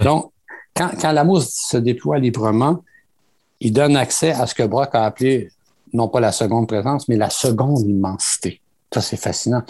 [0.00, 0.30] Donc,
[0.74, 2.82] quand, quand l'amour se déploie librement,
[3.60, 5.50] il donne accès à ce que Brock a appelé
[5.92, 8.60] non pas la seconde présence, mais la seconde immensité.
[8.94, 9.62] Ça, c'est fascinant.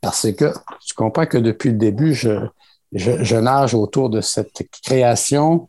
[0.00, 0.52] Parce que
[0.84, 2.48] tu comprends que depuis le début, je,
[2.92, 5.68] je, nage autour de cette création,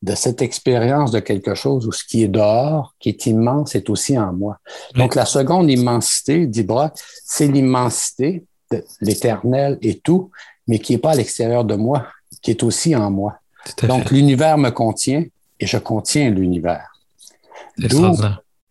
[0.00, 3.90] de cette expérience de quelque chose où ce qui est dehors, qui est immense, est
[3.90, 4.56] aussi en moi.
[4.94, 6.92] Donc, la seconde immensité, dit Brock,
[7.22, 10.30] c'est l'immensité de l'éternel et tout,
[10.66, 12.06] mais qui n'est pas à l'extérieur de moi,
[12.40, 13.34] qui est aussi en moi.
[13.82, 15.22] Donc, l'univers me contient
[15.60, 16.94] et je contiens l'univers.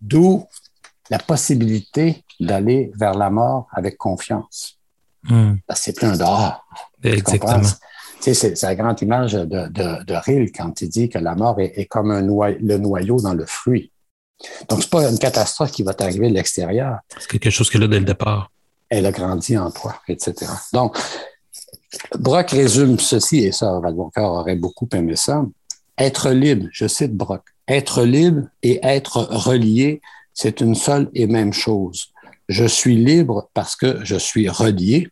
[0.02, 0.48] D'où
[1.12, 4.78] la possibilité d'aller vers la mort avec confiance.
[5.24, 5.56] Hmm.
[5.74, 6.66] C'est plus un dehors.
[7.04, 7.62] Exactement.
[8.20, 11.86] C'est la grande image de, de, de Rill quand il dit que la mort est,
[11.86, 13.92] comme un le noyau dans le fruit.
[14.70, 17.00] Donc, c'est pas une catastrophe qui va t'arriver de l'extérieur.
[17.18, 18.52] C'est quelque chose que là dès le départ.
[18.90, 20.52] Elle a grandi en toi, etc.
[20.74, 20.98] Donc,
[22.18, 25.44] Brock résume ceci, et ça, Valboncoeur aurait beaucoup aimé ça.
[25.98, 30.02] Être libre, je cite Brock, être libre et être relié,
[30.34, 32.14] c'est une seule et même chose.
[32.48, 35.10] Je suis libre parce que je suis relié,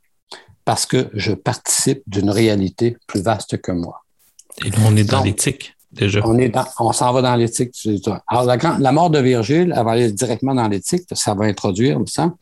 [0.64, 4.02] parce que je participe d'une réalité plus vaste que moi.
[4.66, 6.22] Et là, on est dans l'éthique, déjà.
[6.24, 7.76] On, est on s'en va dans l'éthique.
[8.28, 12.34] Alors, la, mort de Virgile, elle va aller directement dans l'éthique, ça va introduire ça.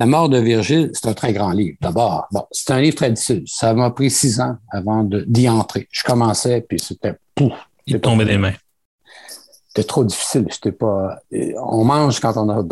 [0.00, 1.76] La mort de Virgile, c'est un très grand livre.
[1.80, 3.44] D'abord, bon, c'est un livre très difficile.
[3.46, 5.86] Ça m'a pris six ans avant d'y entrer.
[5.92, 7.52] Je commençais, puis c'était pouf.
[7.86, 8.54] Il tombait des mains
[9.72, 10.46] c'était trop difficile.
[10.50, 11.20] C'était pas.
[11.62, 12.64] On mange quand on a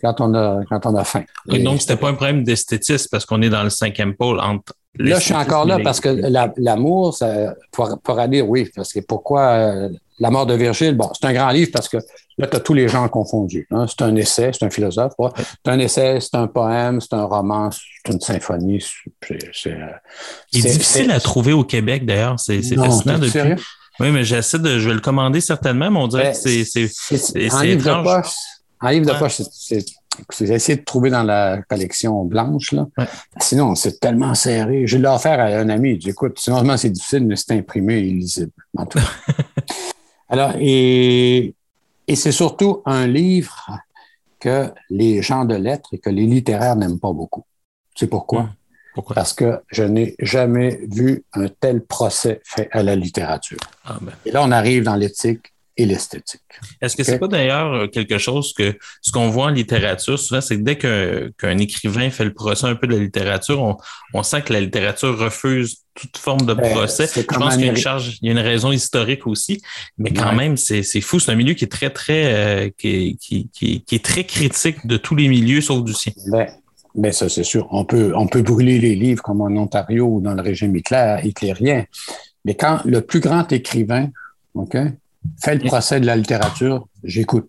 [0.00, 1.24] quand on a quand on a faim.
[1.52, 4.72] Et donc c'était pas un problème d'esthétisme parce qu'on est dans le cinquième pôle entre.
[4.98, 6.08] Là, je suis encore là parce que
[6.56, 7.16] l'amour,
[7.70, 9.88] pour, pour aller, oui, parce que pourquoi euh,
[10.18, 11.98] la mort de Virgile, bon, c'est un grand livre parce que
[12.38, 13.68] là, tu as tous les gens confondus.
[13.70, 13.86] Hein.
[13.88, 15.12] C'est un essai, c'est un philosophe.
[15.38, 18.84] C'est un essai, c'est un poème, c'est un roman, c'est une symphonie.
[19.52, 19.78] C'est,
[20.52, 22.40] Il est, difficile à trouver au Québec, d'ailleurs.
[22.40, 23.30] C'est, fascinant depuis.
[23.30, 23.56] Sérieux?
[24.00, 24.78] Oui, mais j'essaie de.
[24.78, 27.52] Je vais le commander certainement, mais on dirait ben, que c'est.
[27.52, 28.34] En livre de poche.
[28.80, 29.84] En livre de poche, c'est.
[30.38, 32.72] J'ai essayé de trouver dans la collection blanche.
[32.72, 32.86] Là.
[33.38, 34.86] Sinon, c'est tellement serré.
[34.86, 35.92] Je l'ai offert à un ami.
[35.92, 38.52] J'ai dit, écoute, sinon, c'est difficile, mais c'est imprimé et lisible.
[38.76, 38.98] En tout
[40.28, 41.54] Alors, et,
[42.06, 43.70] et c'est surtout un livre
[44.38, 47.44] que les gens de lettres et que les littéraires n'aiment pas beaucoup.
[47.94, 48.50] C'est pourquoi?
[49.00, 49.14] Pourquoi?
[49.14, 53.58] Parce que je n'ai jamais vu un tel procès fait à la littérature.
[53.86, 54.12] Ah, ben.
[54.26, 56.42] Et là, on arrive dans l'éthique et l'esthétique.
[56.82, 60.58] Est-ce que c'est pas d'ailleurs quelque chose que ce qu'on voit en littérature souvent, c'est
[60.58, 63.78] que dès qu'un écrivain fait le procès un peu de la littérature, on,
[64.12, 67.08] on sent que la littérature refuse toute forme de Ben, procès.
[67.14, 67.82] Je pense en qu'il y a une Amérique.
[67.82, 69.62] charge, il y a une raison historique aussi,
[69.96, 70.36] mais quand Ouais.
[70.36, 71.18] même, c'est c'est fou.
[71.18, 74.86] C'est un milieu qui est très, très, euh, qui, qui, qui, qui est très critique
[74.86, 76.12] de tous les milieux sauf du sien.
[76.30, 76.46] Ben,
[76.94, 77.68] ben ça, c'est sûr.
[77.70, 81.18] On peut, on peut brûler les livres comme en Ontario ou dans le régime Hitler,
[81.24, 81.84] hitlérien.
[82.44, 84.08] Mais quand le plus grand écrivain
[85.42, 87.48] fait le procès de la littérature, j'écoute.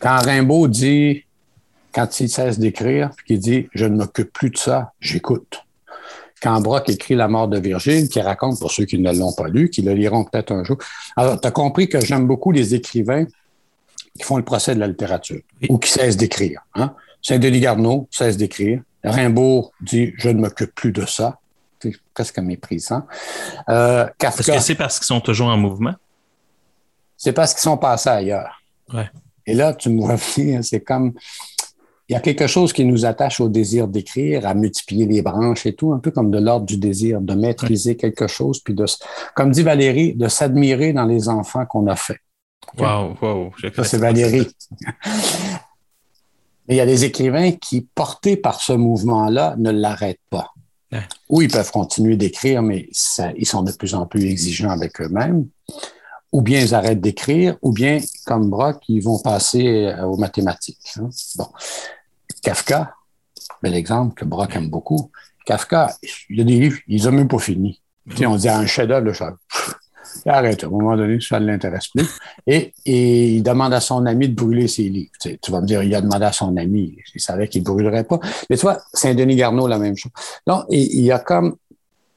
[0.00, 1.24] Quand Rimbaud dit,
[1.92, 5.62] quand il cesse d'écrire, puis qu'il dit Je ne m'occupe plus de ça, j'écoute.
[6.42, 9.48] Quand Brock écrit La mort de Virgile, qui raconte, pour ceux qui ne l'ont pas
[9.48, 10.76] lu, qui le liront peut-être un jour.
[11.16, 13.24] Alors, tu as compris que j'aime beaucoup les écrivains
[14.16, 15.68] qui font le procès de la littérature Oui.
[15.70, 16.60] ou qui cessent d'écrire.
[16.74, 16.94] Hein?
[17.26, 18.82] Saint-Denis Garneau cesse d'écrire.
[19.02, 21.40] Rimbaud dit Je ne m'occupe plus de ça.
[21.80, 23.02] C'est presque méprisant.
[23.68, 25.94] Euh, Est-ce que c'est parce qu'ils sont toujours en mouvement?
[27.16, 28.62] c'est parce qu'ils sont passés ailleurs.
[28.92, 29.10] Ouais.
[29.44, 31.14] Et là, tu me vois venir, c'est comme.
[32.08, 35.66] Il y a quelque chose qui nous attache au désir d'écrire, à multiplier les branches
[35.66, 38.84] et tout, un peu comme de l'ordre du désir de maîtriser quelque chose, puis de,
[39.34, 42.20] comme dit Valérie, de s'admirer dans les enfants qu'on a faits.
[42.78, 43.52] Wow, wow.
[43.56, 44.46] je Ça, c'est Valérie.
[46.68, 50.50] Mais il y a des écrivains qui, portés par ce mouvement-là, ne l'arrêtent pas.
[50.92, 51.02] Ouais.
[51.28, 55.00] Ou ils peuvent continuer d'écrire, mais ça- ils sont de plus en plus exigeants avec
[55.00, 55.46] eux-mêmes.
[56.32, 60.94] Ou bien ils arrêtent d'écrire, ou bien, comme Brock, ils vont passer euh, aux mathématiques.
[60.98, 61.08] hein.
[61.36, 61.46] Bon.
[62.42, 62.94] Kafka,
[63.62, 65.10] bel exemple que Brock aime beaucoup.
[65.44, 65.94] Kafka,
[66.28, 67.80] il y a des livres, il les a même pas finis.
[68.10, 69.12] Tu sais, on dit un chef-d'œuvre,
[70.26, 70.64] arrête.
[70.64, 72.08] À un moment donné, ça ne l'intéresse plus.
[72.46, 75.10] Et, et il demande à son ami de brûler ses livres.
[75.20, 76.96] Tu, sais, tu vas me dire, il a demandé à son ami.
[77.14, 78.20] Il savait qu'il ne brûlerait pas.
[78.50, 80.12] Mais tu vois, Saint-Denis Garneau, la même chose.
[80.46, 81.56] Donc, il y a comme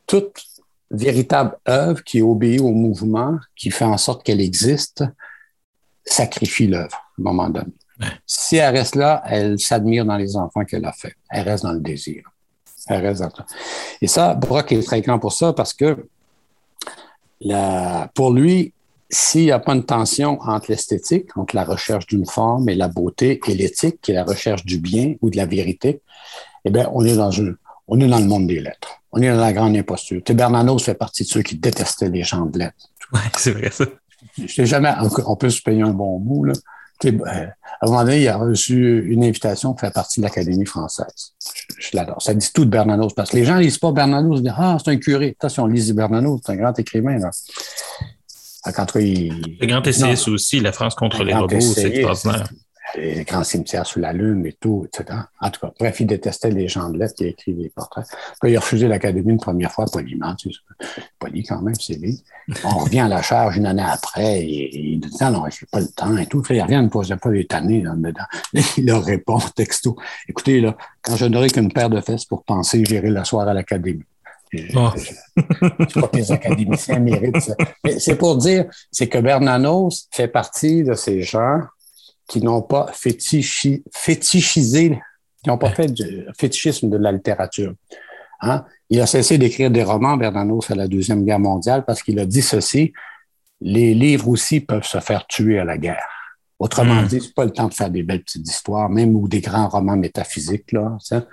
[0.07, 0.41] toute
[0.91, 5.03] véritable œuvre qui obéit au mouvement, qui fait en sorte qu'elle existe,
[6.03, 7.71] sacrifie l'œuvre à un moment donné.
[8.25, 11.15] Si elle reste là, elle s'admire dans les enfants qu'elle a fait.
[11.29, 12.23] Elle reste dans le désir.
[12.87, 13.31] Elle reste dans
[14.01, 16.07] Et ça, Brock est très grand pour ça parce que
[17.41, 18.73] la, pour lui,
[19.09, 22.87] s'il n'y a pas une tension entre l'esthétique, entre la recherche d'une forme et la
[22.87, 26.01] beauté, et l'éthique, qui est la recherche du bien ou de la vérité,
[26.65, 27.55] eh bien, on est dans une,
[27.87, 29.01] on est dans le monde des lettres.
[29.11, 30.21] On est dans la grande imposture.
[30.27, 32.89] Bernanos fait partie de ceux qui détestaient les gens de lettres.
[33.11, 33.85] Ouais, c'est vrai ça.
[34.37, 34.93] Je jamais,
[35.25, 36.53] on peut se payer un bon mot, là.
[37.05, 37.11] Euh,
[37.81, 41.33] à un moment donné, il a reçu une invitation pour faire partie de l'Académie française.
[41.77, 42.21] Je, l'adore.
[42.21, 44.77] Ça dit tout de Bernanos, parce que les gens lisent pas Bernanos, ils disent, ah,
[44.83, 45.35] c'est un curé.
[45.39, 47.29] Attention, on lit Bernanos, c'est un grand écrivain, là.
[48.75, 52.49] Quand il, Le grand essayiste aussi, la France contre Le les robots, c'est extraordinaire.
[52.95, 55.19] Les grands cimetières sous la Lune et tout, etc.
[55.39, 58.05] En tout cas, bref, il détestait les gens de lettres qui écrivaient des portraits.
[58.41, 60.59] Puis il a refusé l'Académie une première fois, poliment, tu sais,
[61.19, 62.23] poli quand même, c'est lui.
[62.63, 65.67] On revient à la charge une année après, et, il dit, non, non, je n'ai
[65.71, 66.41] pas le temps et tout.
[66.41, 68.23] Puis il revient, il ne posait pas les tannées là, dedans.
[68.77, 69.95] Il leur répond, texto,
[70.27, 74.03] écoutez, là, quand je n'aurai qu'une paire de fesses pour penser, j'irai l'asseoir à l'Académie.
[74.75, 74.89] Oh.
[75.35, 77.55] Je crois que les académiciens méritent ça.
[77.83, 81.61] Mais c'est pour dire, c'est que Bernanos fait partie de ces gens
[82.29, 84.99] qui n'ont pas fétichi- fétichisé,
[85.43, 87.73] qui n'ont pas fait du fétichisme de la littérature.
[88.41, 88.63] Hein?
[88.89, 92.25] Il a cessé d'écrire des romans, Bernanos, à la Deuxième Guerre mondiale, parce qu'il a
[92.25, 92.93] dit ceci,
[93.59, 96.05] les livres aussi peuvent se faire tuer à la guerre.
[96.59, 97.07] Autrement Mm.
[97.07, 99.67] dit, c'est pas le temps de faire des belles petites histoires, même ou des grands
[99.67, 100.97] romans métaphysiques, là.
[101.01, 101.25] ça.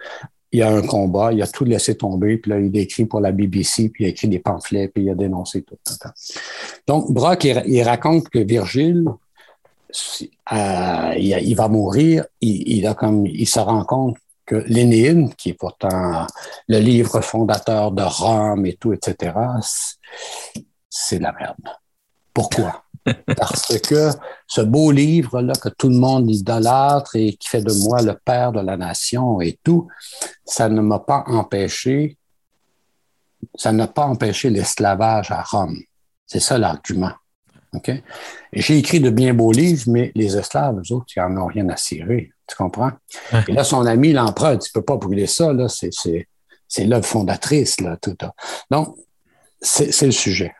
[0.52, 3.04] Il y a un combat, il a tout laissé tomber, puis là, il a écrit
[3.04, 5.76] pour la BBC, puis il a écrit des pamphlets, puis il a dénoncé tout.
[6.86, 9.04] Donc, Brock, il, il raconte que Virgile,
[10.52, 15.34] euh, il, il va mourir, il, il, a comme, il se rend compte que l'Énéide,
[15.36, 16.26] qui est pourtant
[16.68, 19.32] le livre fondateur de Rome et tout, etc.,
[19.62, 19.96] c'est-
[20.88, 21.56] c'est de la merde.
[22.32, 22.82] Pourquoi?
[23.36, 24.10] Parce que
[24.46, 28.52] ce beau livre-là que tout le monde idolâtre et qui fait de moi le père
[28.52, 29.88] de la nation et tout,
[30.44, 32.16] ça ne m'a pas empêché,
[33.54, 35.76] ça n'a pas empêché l'esclavage à Rome.
[36.26, 37.12] C'est ça l'argument.
[38.52, 41.68] J'ai écrit de bien beaux livres, mais les esclaves, eux autres, ils n'en ont rien
[41.68, 42.30] à cirer.
[42.46, 42.92] Tu comprends?
[43.32, 43.44] Ouais.
[43.48, 46.28] Et là, son ami l'empereur, tu ne peux pas brûler ça, là, c'est,
[46.84, 48.16] l'œuvre fondatrice, là, tout.
[48.20, 48.34] ça.
[48.70, 48.96] Donc,
[49.60, 50.54] c'est, c'est le sujet.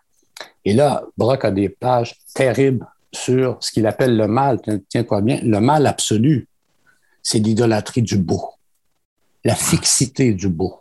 [0.65, 5.39] Et là, Brock a des pages terribles sur ce qu'il appelle le mal, tiens-toi bien,
[5.43, 6.49] le mal absolu,
[7.23, 8.51] c'est l'idolâtrie du beau,
[9.45, 10.81] la fixité du beau.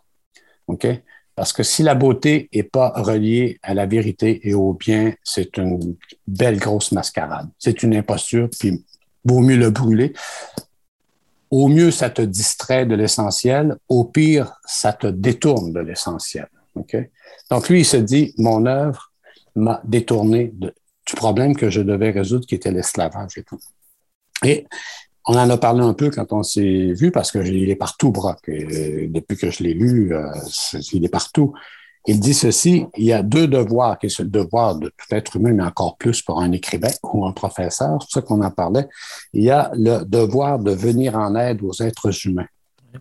[0.68, 0.88] OK?
[1.36, 5.58] Parce que si la beauté n'est pas reliée à la vérité et au bien, c'est
[5.58, 5.96] une
[6.28, 7.50] belle grosse mascarade.
[7.60, 8.86] C'est une imposture, puis
[9.26, 10.14] vaut mieux le brûler.
[11.52, 13.78] au mieux, ça te distrait de l'essentiel.
[13.88, 16.48] Au pire, ça te détourne de l'essentiel.
[16.76, 16.98] OK?
[17.50, 19.12] Donc, lui, il se dit, mon œuvre
[19.56, 23.60] m'a détourné du problème que je devais résoudre, qui était l'esclavage et tout.
[24.44, 24.68] Et
[25.28, 28.12] on en a parlé un peu quand on s'est vu, parce que il est partout,
[28.12, 28.40] Brock.
[28.48, 30.28] depuis que je l'ai lu, euh,
[30.94, 31.54] il est partout.
[32.08, 35.38] Il dit ceci, il y a deux devoirs, qui est le devoir de tout être
[35.38, 38.88] humain, mais encore plus pour un écrivain ou un professeur, c'est ça qu'on en parlait.
[39.34, 42.46] Il y a le devoir de venir en aide aux êtres humains.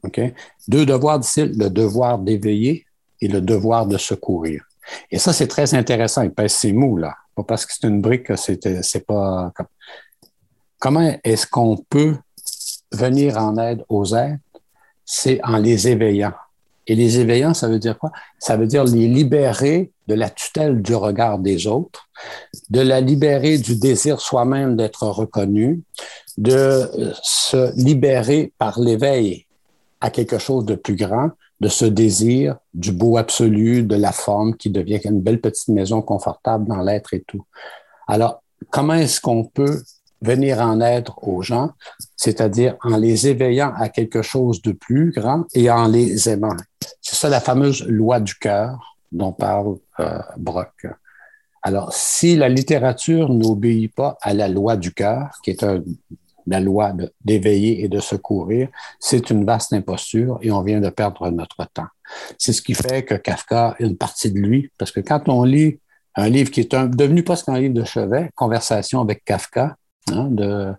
[0.03, 0.21] OK?
[0.69, 2.87] Deux devoirs, dit le devoir d'éveiller
[3.21, 4.65] et le devoir de secourir.
[5.11, 6.23] Et ça, c'est très intéressant.
[6.23, 7.15] Il pèse ses mots, là.
[7.35, 9.53] Pas parce que c'est une brique que c'est pas.
[10.85, 12.15] Comment est-ce qu'on peut
[12.93, 14.43] venir en aide aux êtres?
[15.07, 16.35] C'est en les éveillant.
[16.87, 18.13] Et les éveillants, ça veut dire quoi?
[18.39, 22.11] Ça veut dire les libérer de la tutelle du regard des autres,
[22.69, 25.83] de la libérer du désir soi-même d'être reconnu,
[26.37, 26.87] de
[27.23, 29.47] se libérer par l'éveil
[30.03, 31.31] à quelque chose de plus grand,
[31.61, 36.03] de ce désir du beau absolu, de la forme qui devient une belle petite maison
[36.03, 37.47] confortable dans l'être et tout.
[38.07, 39.81] Alors, comment est-ce qu'on peut
[40.25, 41.71] venir en aide aux gens,
[42.17, 46.57] c'est-à-dire en les éveillant à quelque chose de plus grand et en les aimant.
[47.01, 50.87] C'est ça la fameuse loi du cœur dont parle euh, Brock.
[51.63, 55.65] Alors, si la littérature n'obéit pas à la loi du cœur, qui est
[56.47, 56.93] la loi
[57.25, 58.69] d'éveiller et de secourir,
[59.01, 61.87] c'est une vaste imposture et on vient de perdre notre temps.
[62.39, 65.81] C'est ce qui fait que Kafka, une partie de lui, parce que quand on lit
[66.17, 69.77] un livre qui est devenu presque un livre de chevet, Conversation avec Kafka,
[70.13, 70.77] Hein,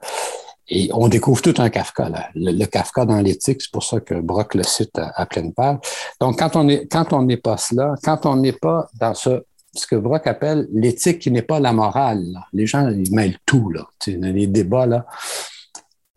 [0.67, 2.29] et on découvre tout un Kafka, là.
[2.33, 5.77] Le, Kafka dans l'éthique, c'est pour ça que Brock le cite à, pleine page.
[6.19, 9.43] Donc, quand on n'est pas cela, quand on n'est pas dans ce,
[9.73, 13.69] ce que Brock appelle l'éthique qui n'est pas la morale, les gens, ils mêlent tout,
[13.69, 13.87] là.
[14.07, 15.05] Les débats, là.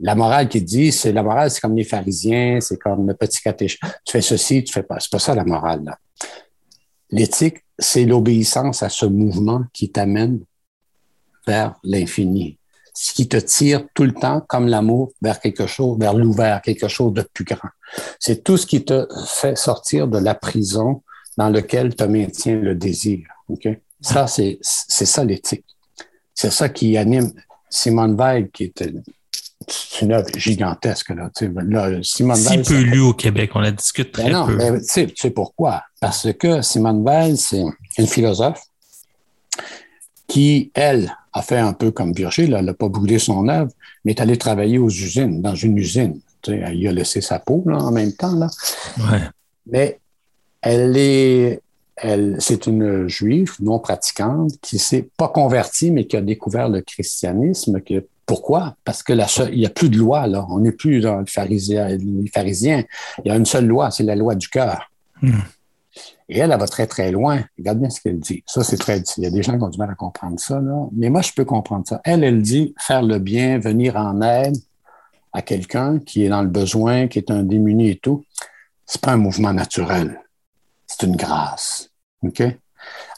[0.00, 3.42] La morale qui dit, c'est la morale, c'est comme les pharisiens, c'est comme le petit
[3.42, 3.86] catéchisme.
[4.04, 4.98] Tu fais ceci, tu fais pas.
[5.00, 5.94] C'est pas ça la morale.
[7.10, 10.40] L'éthique, c'est l'obéissance à ce mouvement qui t'amène
[11.46, 12.58] vers l'infini
[13.00, 16.88] ce qui te tire tout le temps, comme l'amour, vers quelque chose, vers l'ouvert, quelque
[16.88, 17.68] chose de plus grand.
[18.18, 21.04] C'est tout ce qui te fait sortir de la prison
[21.36, 23.20] dans laquelle te maintient le désir.
[23.46, 23.68] Ok?
[24.00, 25.64] Ça, c'est ça l'éthique.
[26.34, 27.30] C'est ça qui anime
[27.70, 28.90] Simone Weil, qui est
[30.02, 31.10] une œuvre gigantesque.
[31.10, 31.30] Là.
[31.40, 34.56] là Simone si peu lu au Québec, on la discute très ben non, peu.
[34.56, 35.84] Ben, tu sais pourquoi?
[36.00, 37.62] Parce que Simone Weil, c'est
[37.96, 38.60] une philosophe
[40.26, 43.70] qui, elle, a fait un peu comme Virgile, elle n'a pas brûlé son œuvre,
[44.04, 46.20] mais est allée travailler aux usines, dans une usine.
[46.42, 48.34] Tu sais, elle y a laissé sa peau là, en même temps.
[48.34, 48.48] Là.
[49.66, 49.98] Mais
[50.60, 51.60] elle est,
[51.96, 56.80] elle, c'est une juive non pratiquante qui s'est pas convertie, mais qui a découvert le
[56.80, 57.80] christianisme.
[57.80, 58.76] Que, pourquoi?
[58.84, 60.46] Parce que la il n'y a plus de loi, là.
[60.50, 62.84] On n'est plus dans le pharisien, les pharisiens.
[63.24, 64.90] Il y a une seule loi, c'est la loi du cœur.
[65.22, 65.40] Hmm.
[66.28, 67.42] Et elle, elle va très, très loin.
[67.56, 68.42] Regarde bien ce qu'elle dit.
[68.46, 70.60] Ça, c'est très Il y a des gens qui ont du mal à comprendre ça,
[70.60, 70.86] là.
[70.92, 72.00] Mais moi, je peux comprendre ça.
[72.04, 74.56] Elle, elle dit faire le bien, venir en aide
[75.32, 78.24] à quelqu'un qui est dans le besoin, qui est un démuni et tout.
[78.84, 80.20] C'est pas un mouvement naturel.
[80.86, 81.90] C'est une grâce.
[82.22, 82.42] OK?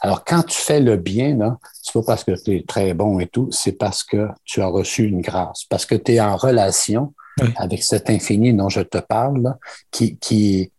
[0.01, 3.19] Alors, quand tu fais le bien, là, c'est pas parce que tu es très bon
[3.19, 6.35] et tout, c'est parce que tu as reçu une grâce, parce que tu es en
[6.35, 7.13] relation
[7.55, 9.55] avec cet infini dont je te parle,
[9.89, 10.71] qui, qui,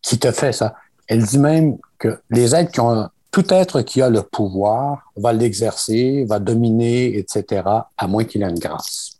[0.00, 0.74] qui te fait ça.
[1.08, 5.32] Elle dit même que les êtres qui ont tout être qui a le pouvoir va
[5.32, 7.62] l'exercer, va dominer, etc.,
[7.96, 9.18] à moins qu'il ait une grâce,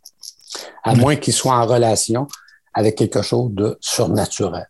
[0.84, 2.26] à moins qu'il soit en relation
[2.72, 4.68] avec quelque chose de surnaturel.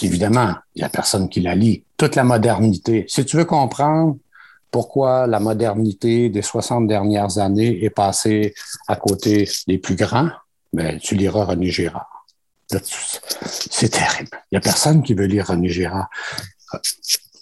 [0.00, 1.84] Évidemment, il n'y a personne qui la lit.
[1.96, 3.04] Toute la modernité.
[3.08, 4.16] Si tu veux comprendre
[4.70, 8.54] pourquoi la modernité des 60 dernières années est passée
[8.88, 10.30] à côté des plus grands,
[10.72, 12.11] ben, tu liras René Girard.
[13.70, 14.30] C'est terrible.
[14.50, 16.08] Il n'y a personne qui veut lire René Girard.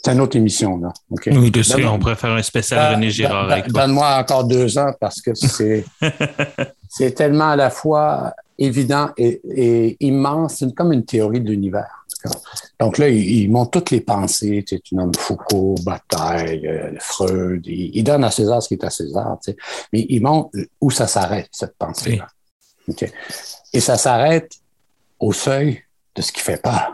[0.02, 0.92] C'est une autre émission, là.
[1.10, 3.62] Oui, de on pourrait faire un spécial René Girard.
[3.68, 5.84] Donne-moi encore deux ans parce que c'est,
[6.88, 10.56] c'est tellement à la fois évident et, immense.
[10.58, 12.04] C'est comme une théorie de l'univers.
[12.78, 14.64] Donc là, il, montre toutes les pensées.
[14.66, 17.62] Tu, tu nommes Foucault, Bataille, euh, Freud.
[17.66, 19.38] Il, donne à César ce qui est à César.
[19.42, 19.56] Tu sais.
[19.92, 20.50] Mais il montre
[20.80, 22.26] où ça s'arrête, cette pensée-là.
[23.72, 24.52] Et ça s'arrête
[25.20, 25.82] au seuil
[26.16, 26.92] de ce qui fait peur,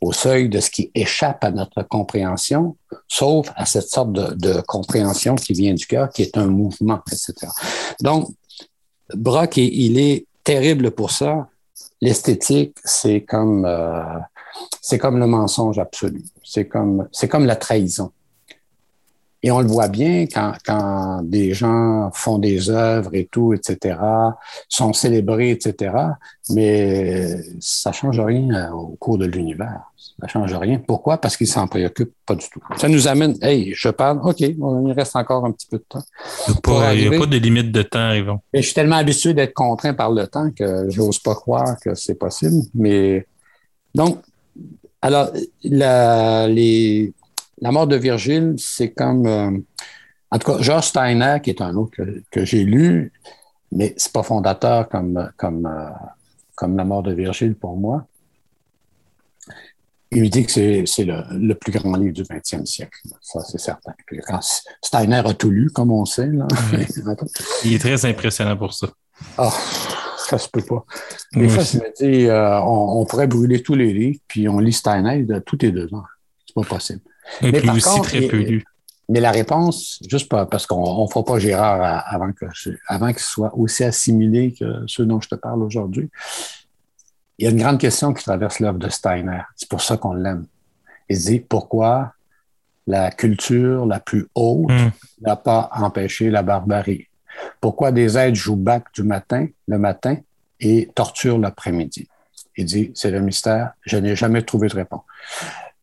[0.00, 2.76] au seuil de ce qui échappe à notre compréhension,
[3.06, 7.34] sauf à cette sorte de, compréhension qui vient du cœur, qui est un mouvement, etc.
[8.00, 8.28] Donc,
[9.14, 11.48] Brock, il est terrible pour ça.
[12.00, 14.18] L'esthétique, c'est comme, euh,
[14.80, 16.22] c'est comme le mensonge absolu.
[16.44, 18.12] C'est comme, c'est comme la trahison.
[19.42, 23.96] Et on le voit bien quand, quand des gens font des œuvres et tout, etc.,
[24.68, 25.94] sont célébrés, etc.,
[26.50, 29.82] mais ça change rien au cours de l'univers.
[30.20, 30.80] Ça change rien.
[30.84, 31.18] Pourquoi?
[31.18, 32.60] Parce qu'ils s'en préoccupent pas du tout.
[32.76, 36.02] Ça nous amène, hey, je parle, OK, il reste encore un petit peu de temps.
[36.94, 38.40] Il n'y a pas de limite de temps, Yvon.
[38.52, 42.16] je suis tellement habitué d'être contraint par le temps que j'ose pas croire que c'est
[42.16, 42.62] possible.
[42.74, 43.26] Mais
[43.94, 44.18] donc,
[45.00, 45.30] alors,
[45.62, 47.12] la, les,
[47.60, 49.26] la mort de Virgile, c'est comme.
[49.26, 49.50] Euh,
[50.30, 51.96] en tout cas, George Steiner, qui est un autre
[52.30, 53.12] que, j'ai lu,
[53.72, 55.88] mais c'est pas fondateur comme, comme, euh,
[56.54, 58.06] comme la mort de Virgile pour moi.
[60.10, 60.52] Il me dit que
[60.86, 62.98] c'est le, plus grand livre du 20e siècle.
[63.20, 63.92] Ça, c'est certain.
[64.82, 66.30] Steiner a tout lu, comme on sait.
[67.64, 68.88] Il est très impressionnant pour ça.
[69.36, 69.52] Ah,
[70.28, 70.84] ça se peut pas.
[71.34, 74.72] Des fois, je me dis, euh, on, pourrait brûler tous les livres, puis on lit
[74.72, 76.04] Steiner de tous les deux ans.
[76.46, 77.00] C'est pas possible.
[77.42, 78.64] Mais par aussi très peu lu.
[79.10, 84.52] Mais la réponse, juste parce qu'on ne fera pas Gérard avant qu'il soit aussi assimilé
[84.52, 86.10] que ceux dont je te parle aujourd'hui,
[87.38, 89.42] il y a une grande question qui traverse l'œuvre de Steiner.
[89.56, 90.46] C'est pour ça qu'on l'aime.
[91.08, 92.12] Il dit pourquoi
[92.86, 94.90] la culture la plus haute hmm.
[95.22, 97.06] n'a pas empêché la barbarie?
[97.60, 100.16] Pourquoi des êtres jouent bac du matin, le matin,
[100.60, 102.08] et torturent l'après-midi?
[102.56, 105.02] Il dit, c'est le mystère, je n'ai jamais trouvé de réponse.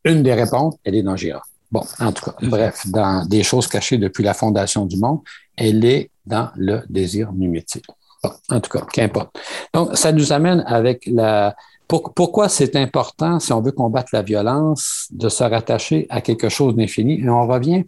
[0.06, 1.48] Une des réponses, elle est dans Girard.
[1.72, 5.20] Bon, en tout cas, bref, dans des choses cachées depuis la fondation du monde,
[5.58, 7.86] elle est dans le désir mimétique
[8.50, 9.38] en tout cas, qu'importe.
[9.74, 11.56] Donc, ça nous amène avec la.
[11.88, 16.76] pourquoi c'est important, si on veut combattre la violence, de se rattacher à quelque chose
[16.76, 17.22] d'infini?
[17.22, 17.84] Et on revient.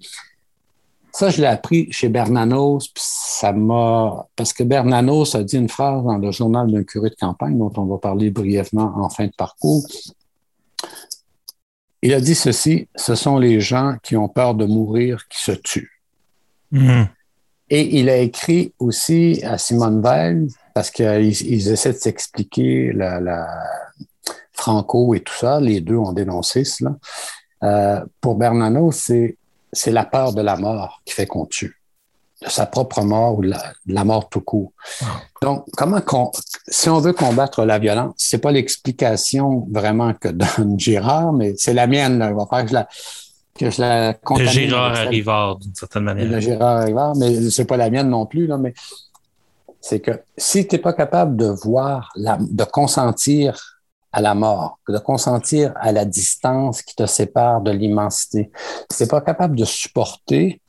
[1.11, 4.27] Ça, je l'ai appris chez Bernanos, puis ça m'a.
[4.35, 7.71] Parce que Bernanos a dit une phrase dans le journal d'un curé de campagne, dont
[7.77, 9.83] on va parler brièvement en fin de parcours.
[12.01, 15.51] Il a dit ceci ce sont les gens qui ont peur de mourir qui se
[15.51, 16.01] tuent.
[16.71, 17.03] Mmh.
[17.69, 23.47] Et il a écrit aussi à Simone Veil, parce qu'ils essaient de s'expliquer la,
[24.53, 26.95] Franco et tout ça, les deux ont dénoncé cela.
[27.63, 29.37] Euh, pour Bernano, c'est
[29.85, 31.76] la peur de la mort qui fait qu'on tue,
[32.43, 33.53] de sa propre mort ou de
[33.87, 34.71] la, mort tout court.
[35.41, 36.01] Donc, comment
[36.67, 41.73] si on veut combattre la violence, c'est pas l'explication vraiment que donne Girard, mais c'est
[41.73, 42.19] la mienne.
[42.19, 42.31] Là.
[42.31, 42.87] On va faire que je la,
[43.57, 46.29] que je la Le Gérard Rivard, d'une certaine manière.
[46.29, 48.73] Le Gérard Rivard, mais c'est pas la mienne non plus, là, mais
[49.81, 53.77] c'est que si tu n'es pas capable de voir, la, de consentir
[54.11, 58.51] à la mort, de consentir à la distance qui te sépare de l'immensité,
[58.91, 60.61] si tu n'es pas capable de supporter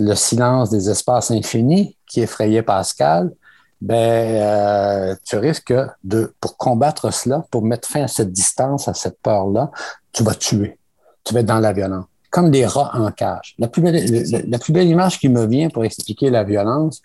[0.00, 3.32] le silence des espaces infinis qui effrayait Pascal,
[3.80, 5.74] ben, euh, tu risques
[6.04, 9.70] de, pour combattre cela, pour mettre fin à cette distance, à cette peur-là,
[10.12, 10.78] tu vas tuer.
[11.24, 13.54] Tu vas être dans la violence comme des rats en cage.
[13.60, 17.00] La plus, belle, la, plus belle image qui me vient pour expliquer la violence,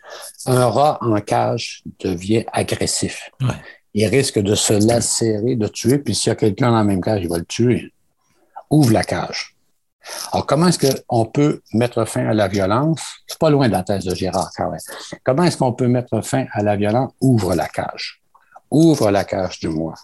[0.48, 3.30] un rat en cage devient agressif.
[3.94, 7.00] Il risque de se lacérer, de tuer, puis s'il y a quelqu'un dans la même
[7.00, 7.94] cage, il va le tuer.
[8.72, 9.56] Ouvre la cage.
[10.32, 13.02] Alors, comment est-ce qu'on peut mettre fin à la violence?
[13.28, 14.72] C'est pas loin de la thèse de Gérard quand
[15.24, 17.12] Comment est-ce qu'on peut mettre fin à la violence?
[17.22, 18.22] Ouvre la cage.
[18.72, 19.96] Ouvre la cage du moi.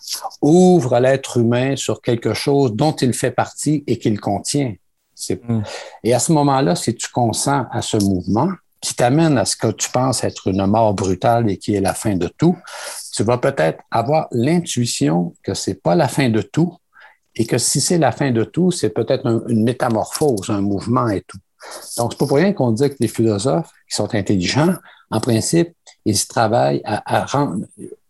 [0.41, 4.73] Ouvre l'être humain sur quelque chose dont il fait partie et qu'il contient.
[5.29, 5.61] Mm.
[6.03, 8.49] Et à ce moment-là, si tu consens à ce mouvement
[8.81, 11.93] qui t'amène à ce que tu penses être une mort brutale et qui est la
[11.93, 12.57] fin de tout,
[13.13, 16.75] tu vas peut-être avoir l'intuition que c'est pas la fin de tout
[17.35, 21.21] et que si c'est la fin de tout, c'est peut-être une métamorphose, un mouvement et
[21.21, 21.37] tout.
[21.97, 24.75] Donc, c'est pas pour rien qu'on dit que les philosophes qui sont intelligents,
[25.11, 25.73] en principe,
[26.05, 27.25] ils travaillent à,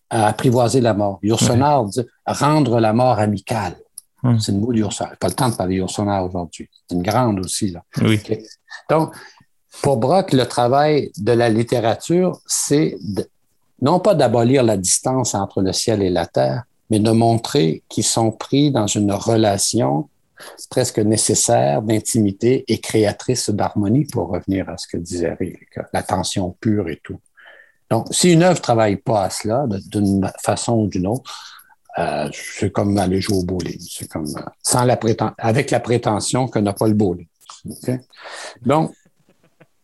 [0.10, 1.20] à apprivoiser la mort.
[1.24, 3.76] Yourcenar dit rendre la mort amicale.
[4.22, 4.40] Hmm.
[4.40, 5.14] C'est une mot d'Ursula.
[5.20, 6.70] Pas le temps de parler d'Ursula aujourd'hui.
[6.88, 7.72] C'est une grande aussi.
[7.72, 7.84] Là.
[8.02, 8.22] Oui.
[8.90, 9.14] Donc,
[9.82, 12.98] pour Brock, le travail de la littérature, c'est
[13.82, 18.04] non pas d'abolir la distance entre le ciel et la terre, mais de montrer qu'ils
[18.04, 20.10] sont pris dans une relation
[20.70, 26.56] presque nécessaire d'intimité et créatrice d'harmonie, pour revenir à ce que disait Rick, la tension
[26.60, 27.20] pure et tout.
[27.90, 31.34] Donc, si une œuvre ne travaille pas à cela, d'une façon ou d'une autre,
[31.98, 33.80] euh, c'est comme aller jouer au bowling.
[33.80, 35.00] C'est comme euh, sans la
[35.38, 37.28] avec la prétention que n'a pas le bowling.
[38.64, 38.92] Donc,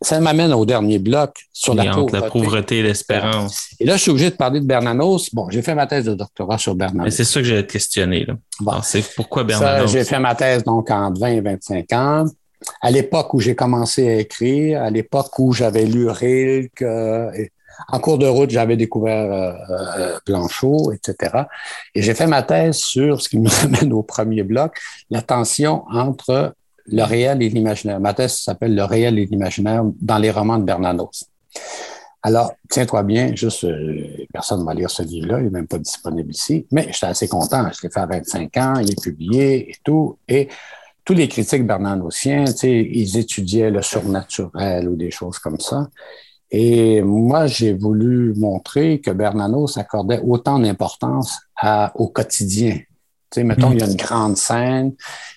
[0.02, 2.20] ça m'amène au dernier bloc sur la pauvreté.
[2.20, 3.70] la pauvreté et l'espérance.
[3.80, 5.30] Et là, je suis obligé de parler de Bernanos.
[5.34, 7.06] Bon, j'ai fait ma thèse de doctorat sur Bernanos.
[7.06, 8.26] Mais c'est ça que j'allais te questionner.
[8.84, 9.92] c'est pourquoi Bernanos?
[9.92, 12.26] J'ai fait ma thèse donc en 20 et 25 ans.
[12.82, 17.32] À l'époque où j'ai commencé à écrire, à l'époque où j'avais lu Rilke, euh,
[17.88, 19.54] en cours de route, j'avais découvert euh,
[19.98, 21.46] euh, Blanchot, etc.
[21.96, 24.78] Et j'ai fait ma thèse sur ce qui me ramène au premier bloc,
[25.10, 26.54] la tension entre
[26.88, 28.00] Le réel et l'imaginaire.
[28.00, 31.26] Ma thèse s'appelle Le réel et l'imaginaire dans les romans de Bernanos.
[32.24, 35.80] Alors, tiens-toi bien, juste, euh, personne ne va lire ce livre-là, il n'est même pas
[35.80, 37.68] disponible ici, mais j'étais assez content.
[37.74, 40.20] Je l'ai fait à 25 ans, il est publié et tout.
[40.28, 40.48] Et
[41.04, 45.90] tous les critiques bernanosiens, ils étudiaient le surnaturel ou des choses comme ça.
[46.52, 51.40] Et moi, j'ai voulu montrer que Bernanos accordait autant d'importance
[51.96, 52.78] au quotidien,
[53.32, 54.94] sais, mettons, il y a une grande scène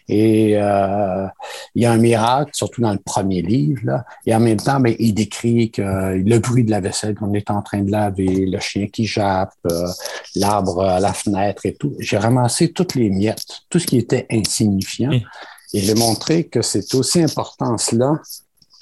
[0.08, 1.26] et euh,
[1.74, 3.80] il y a un miracle, surtout dans le premier livre.
[3.84, 5.82] Là, et en même temps, ben, il décrit que
[6.16, 9.54] le bruit de la vaisselle qu'on est en train de laver, le chien qui jappe,
[9.70, 9.86] euh,
[10.36, 11.94] l'arbre à la fenêtre et tout.
[11.98, 15.12] J'ai ramassé toutes les miettes, tout ce qui était insignifiant.
[15.72, 18.20] Et j'ai montré que c'est aussi important cela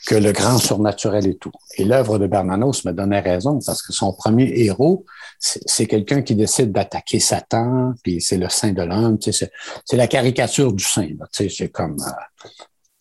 [0.07, 1.53] que le grand surnaturel et tout.
[1.77, 5.05] Et l'œuvre de Bernanos me donnait raison parce que son premier héros,
[5.45, 10.73] c'est quelqu'un qui décide d'attaquer Satan, puis c'est le saint de l'homme, c'est la caricature
[10.73, 11.09] du saint.
[11.33, 11.97] C'est comme.
[12.01, 12.49] Euh,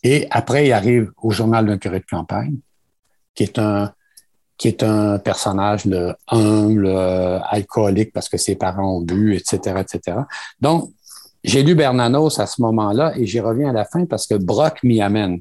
[0.02, 2.56] et après, il arrive au journal d'un curé de campagne,
[3.34, 3.58] qui est
[4.82, 10.18] un personnage le humble, euh, alcoolique parce que ses parents ont bu, etc., etc.
[10.60, 10.92] Donc,
[11.44, 14.82] j'ai lu Bernanos à ce moment-là et j'y reviens à la fin parce que Brock
[14.82, 15.40] m'y amène.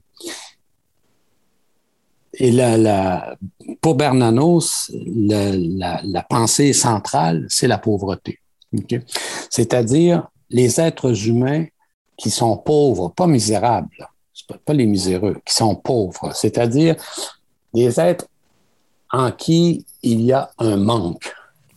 [2.33, 3.35] Et la,
[3.81, 8.39] pour Bernanos, la, pensée centrale, c'est la pauvreté.
[9.49, 11.65] C'est-à-dire les êtres humains
[12.17, 14.07] qui sont pauvres, pas misérables,
[14.65, 16.95] pas, les miséreux, qui sont pauvres, c'est-à-dire
[17.73, 18.27] des êtres
[19.11, 21.33] en qui il y a un manque,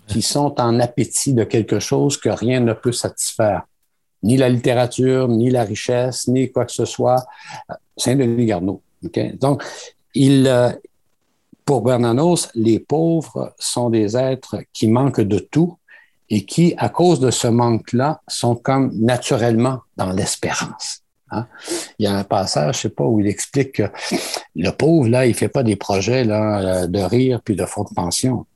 [0.06, 3.62] qui sont en appétit de quelque chose que rien ne peut satisfaire,
[4.22, 7.26] ni la littérature, ni la richesse, ni quoi que ce soit.
[7.97, 8.82] Saint-Denis Garneau.
[9.40, 9.62] Donc,
[10.15, 10.70] il, euh,
[11.65, 15.78] pour Bernanos, les pauvres sont des êtres qui manquent de tout
[16.31, 21.03] et qui, à cause de ce manque-là, sont comme naturellement dans l'espérance.
[21.31, 21.47] Hein.
[21.99, 23.91] Il y a un passage, je sais pas, où il explique que
[24.55, 27.85] le pauvre, là, il fait pas des projets là, euh, de rire puis de fonds
[27.85, 28.47] de pension.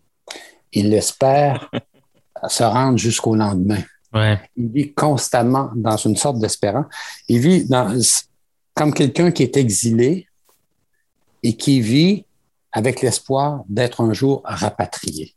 [0.73, 1.71] Il espère
[2.49, 3.83] se rendre jusqu'au lendemain.
[4.57, 6.87] Il vit constamment dans une sorte d'espérance.
[7.29, 7.95] Il vit dans,
[8.75, 10.28] comme quelqu'un qui est exilé,
[11.43, 12.25] et qui vit
[12.73, 15.35] avec l'espoir d'être un jour rapatrié.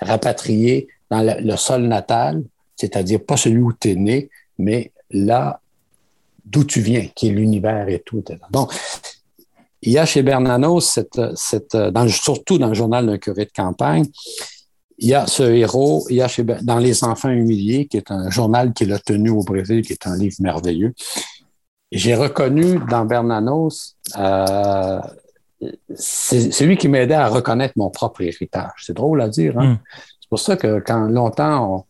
[0.00, 2.42] Rapatrié dans le, sol natal,
[2.76, 5.60] c'est-à-dire pas celui où tu es né, mais là
[6.44, 8.24] d'où tu viens, qui est l'univers et tout.
[8.50, 8.72] Donc,
[9.82, 13.52] il y a chez Bernanos, cette, cette, dans, surtout dans le journal d'un curé de
[13.54, 14.06] campagne,
[14.98, 18.10] il y a ce héros, il y a chez, dans Les Enfants humiliés, qui est
[18.10, 20.92] un journal qu'il a tenu au Brésil, qui est un livre merveilleux.
[21.90, 25.00] J'ai reconnu dans Bernanos euh,
[25.94, 28.72] c'est lui qui m'aidait à reconnaître mon propre héritage.
[28.78, 29.58] C'est drôle à dire.
[29.58, 29.74] Hein?
[29.74, 29.78] Hmm.
[30.20, 31.86] C'est pour ça que quand longtemps,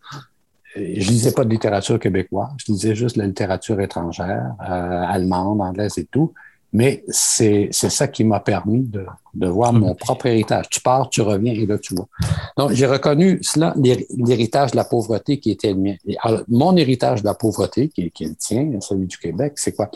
[0.76, 0.80] je
[1.10, 6.06] lisais pas de littérature québécoise, je lisais juste la littérature étrangère, euh, allemande, anglaise et
[6.06, 6.32] tout.
[6.72, 10.68] Mais c'est ça qui m'a permis de, de voir mon propre héritage.
[10.68, 12.08] Tu pars, tu reviens et là, tu vois.
[12.58, 15.94] Donc, j'ai reconnu cela, l'héritage de la pauvreté qui était le mien.
[16.22, 19.72] Alors, mon héritage de la pauvreté, qui, qui est le tien, celui du Québec, c'est
[19.72, 19.90] quoi?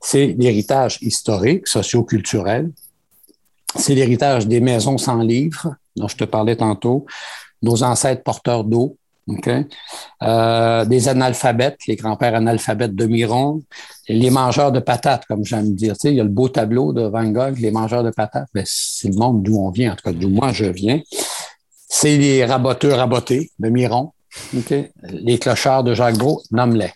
[0.00, 2.70] C'est l'héritage historique, socio-culturel,
[3.74, 7.04] c'est l'héritage des maisons sans livres, dont je te parlais tantôt,
[7.62, 8.96] nos ancêtres porteurs d'eau,
[10.22, 13.62] euh, des analphabètes, les grands-pères analphabètes de Miron,
[14.08, 15.94] les mangeurs de patates, comme j'aime dire.
[15.94, 18.48] Tu sais, il y a le beau tableau de Van Gogh, les mangeurs de patates.
[18.54, 21.00] Ben, c'est le monde d'où on vient, en tout cas d'où moi je viens.
[21.88, 24.12] C'est les raboteux rabotés de Miron.
[25.02, 26.90] Les clochards de Jacques Gros, nomme-les.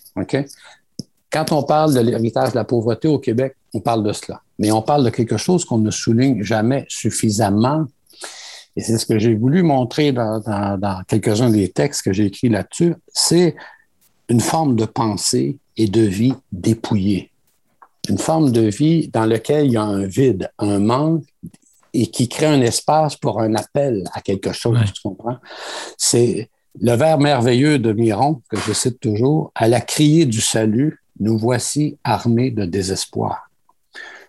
[1.30, 4.40] Quand on parle de l'héritage de la pauvreté au Québec, on parle de cela.
[4.58, 7.84] Mais on parle de quelque chose qu'on ne souligne jamais suffisamment.
[8.76, 10.42] Et c'est ce que j'ai voulu montrer dans,
[11.08, 12.94] quelques-uns des textes que j'ai écrits là-dessus.
[13.12, 13.56] C'est
[14.28, 17.30] une forme de pensée et de vie dépouillée.
[18.08, 21.24] Une forme de vie dans laquelle il y a un vide, un manque
[21.92, 25.38] et qui crée un espace pour un appel à quelque chose, tu comprends?
[25.96, 31.00] C'est le vers merveilleux de Miron, que je cite toujours, à la criée du salut,
[31.18, 33.46] nous voici armés de désespoir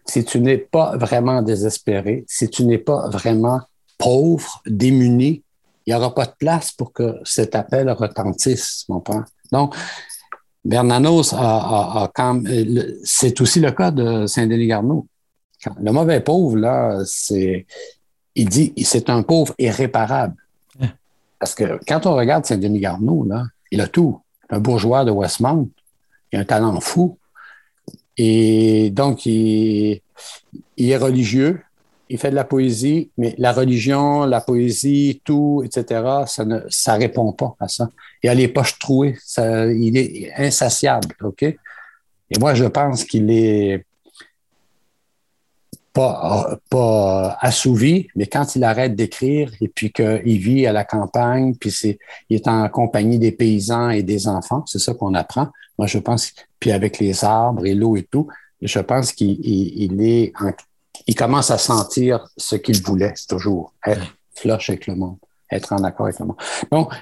[0.09, 3.61] si tu n'es pas vraiment désespéré, si tu n'es pas vraiment
[3.97, 5.43] pauvre, démuni,
[5.85, 9.25] il n'y aura pas de place pour que cet appel retentisse, mon père.
[9.51, 9.75] Donc,
[10.65, 12.43] Bernanos a, quand
[13.03, 15.07] c'est aussi le cas de Saint-Denis-Garneau.
[15.81, 17.65] Le mauvais pauvre, là, c'est,
[18.35, 20.35] il dit, c'est un pauvre irréparable.
[21.39, 24.19] Parce que quand on regarde Saint-Denis-Garneau, là, il a tout.
[24.49, 25.69] Un bourgeois de Westmount,
[26.31, 27.17] il a un talent fou,
[28.17, 30.01] et donc, il,
[30.77, 31.61] est religieux,
[32.09, 36.95] il fait de la poésie, mais la religion, la poésie, tout, etc., ça ne ça
[36.95, 37.89] répond pas à ça.
[38.23, 41.43] Il a les poches trouées, ça, il est insatiable, OK?
[41.43, 43.85] Et moi, je pense qu'il est,
[45.97, 51.55] pas, pas assouvi, mais quand il arrête d'écrire et puis qu'il vit à la campagne,
[51.55, 51.97] puis c'est,
[52.29, 55.47] il est en compagnie des paysans et des enfants, c'est ça qu'on apprend.
[55.79, 58.27] Moi, je pense, puis avec les arbres et l'eau et tout,
[58.61, 60.33] je pense qu'il il, est
[61.05, 65.17] il commence à sentir ce qu'il voulait toujours, être flush avec le monde,
[65.51, 66.37] être en accord avec le monde.
[66.71, 66.93] Donc,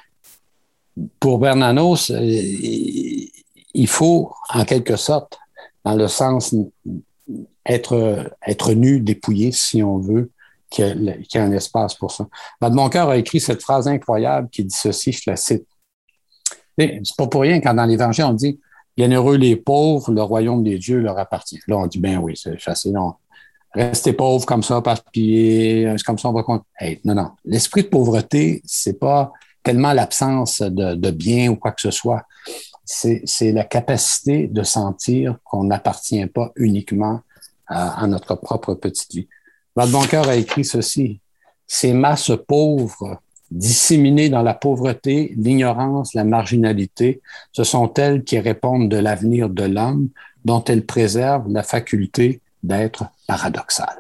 [1.20, 5.38] pour Bernanos, euh, il faut, en quelque sorte,
[5.84, 6.56] dans le sens
[7.66, 10.32] être, être nu, dépouillé, si on veut,
[10.70, 12.28] qu'il y, ait un espace pour ça.
[12.62, 15.66] Mon cœur a écrit cette phrase incroyable qui dit ceci, je la cite.
[16.78, 18.60] C'est pas pour rien quand dans l'Évangile, on dit
[18.98, 21.60] Bienheureux les pauvres, le royaume des dieux leur appartient.
[21.68, 22.94] Là, on dit Ben oui, c'est facile.
[22.94, 23.14] Non.
[23.76, 26.44] Restez pauvres comme ça, parce que comme ça, on va
[26.80, 27.32] hey, Non, non.
[27.44, 29.32] L'esprit de pauvreté, c'est pas
[29.64, 32.26] tellement l'absence de, de bien ou quoi que ce soit
[32.86, 37.22] c'est la capacité de sentir qu'on n'appartient pas uniquement
[37.68, 39.28] à, notre propre petite vie.
[39.76, 41.20] Boncoeur a écrit ceci.
[41.68, 43.20] Ces masses pauvres,
[43.50, 47.22] disséminées dans la pauvreté, l'ignorance, la marginalité,
[47.52, 50.10] ce sont elles qui répondent de l'avenir de l'homme
[50.46, 53.96] dont elles préservent la faculté d'être paradoxal.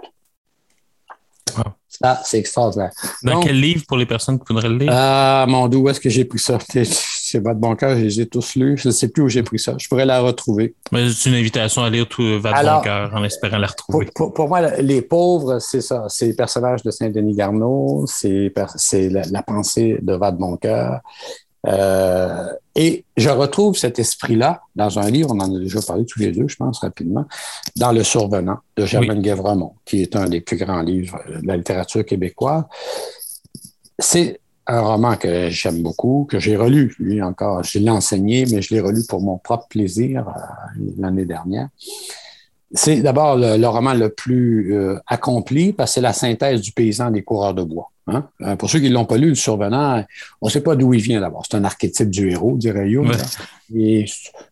[2.01, 2.91] Ça, c'est extraordinaire.
[3.23, 4.91] Dans quel livre pour les personnes qui voudraient le lire?
[4.93, 6.57] Ah, mon Dieu, où est-ce que j'ai pris ça?
[7.27, 8.77] C'est votre bon cœur, j'ai tous lus.
[8.77, 9.75] Je ne sais plus où j'ai pris ça.
[9.79, 10.75] Je pourrais la retrouver.
[10.91, 14.07] c'est une invitation à lire tout votre bon cœur en espérant la retrouver.
[14.13, 16.05] Pour, moi, les pauvres, c'est ça.
[16.07, 18.53] C'est les personnages de Saint-Denis Garneau, c'est
[19.09, 20.99] la, pensée de Vad Boncoeur.
[21.67, 26.19] Euh, et je retrouve cet esprit-là dans un livre, on en a déjà parlé tous
[26.19, 27.25] les deux, je pense, rapidement,
[27.77, 29.67] dans Le Survenant de Germaine oui.
[29.85, 32.63] qui est un des plus grands livres de la littérature québécoise.
[33.97, 37.63] C'est un roman que j'aime beaucoup, que j'ai relu, lui encore.
[37.63, 41.69] Je l'ai enseigné, mais je l'ai relu pour mon propre plaisir euh, l'année dernière.
[42.73, 47.11] C'est d'abord le, roman le plus euh, accompli parce que c'est la synthèse du paysan
[47.11, 47.91] des coureurs de bois.
[48.07, 48.27] Hein?
[48.41, 50.03] Euh, pour ceux qui ne l'ont pas lu, le survenant,
[50.41, 51.43] on ne sait pas d'où il vient d'abord.
[51.49, 53.11] C'est un archétype du héros, dirait Young.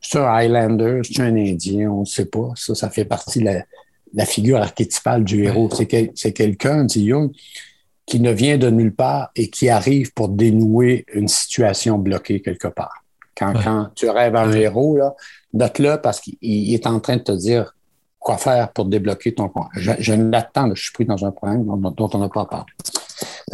[0.02, 2.52] C'est un Highlander, c'est un Indien, on ne sait pas.
[2.56, 3.62] Ça, ça fait partie de
[4.14, 5.70] la, figure archétypale du héros.
[6.16, 7.32] C'est quelqu'un, dit Jung,
[8.06, 12.68] qui ne vient de nulle part et qui arrive pour dénouer une situation bloquée quelque
[12.68, 13.04] part.
[13.36, 15.00] Quand, quand tu rêves à un héros,
[15.54, 17.74] note-le parce qu'il est en train de te dire
[18.24, 19.68] quoi faire pour débloquer ton compte.
[19.74, 22.72] Je, je l'attends, je suis pris dans un problème dont, on n'a pas parlé.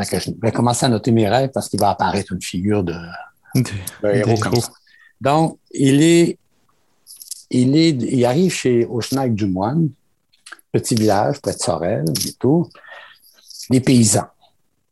[0.04, 2.96] Je vais commencer à noter mes rêves parce qu'il va apparaître une figure de,
[4.04, 4.72] héros comme ça.
[5.22, 6.38] Donc, il est,
[7.50, 9.90] il est, il arrive chez Auchenac du Moine,
[10.72, 12.70] petit village près de Sorel et tout,
[13.70, 14.28] des paysans.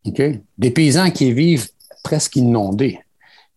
[0.05, 1.67] Des paysans qui vivent
[2.03, 2.99] presque inondés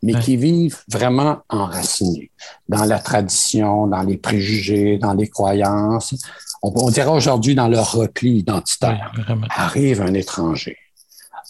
[0.03, 2.31] mais qui vivent vraiment enracinés
[2.69, 6.15] dans la tradition, dans les préjugés, dans les croyances.
[6.63, 9.13] On, dirait aujourd'hui dans leur repli identitaire.
[9.51, 10.77] arrive un étranger.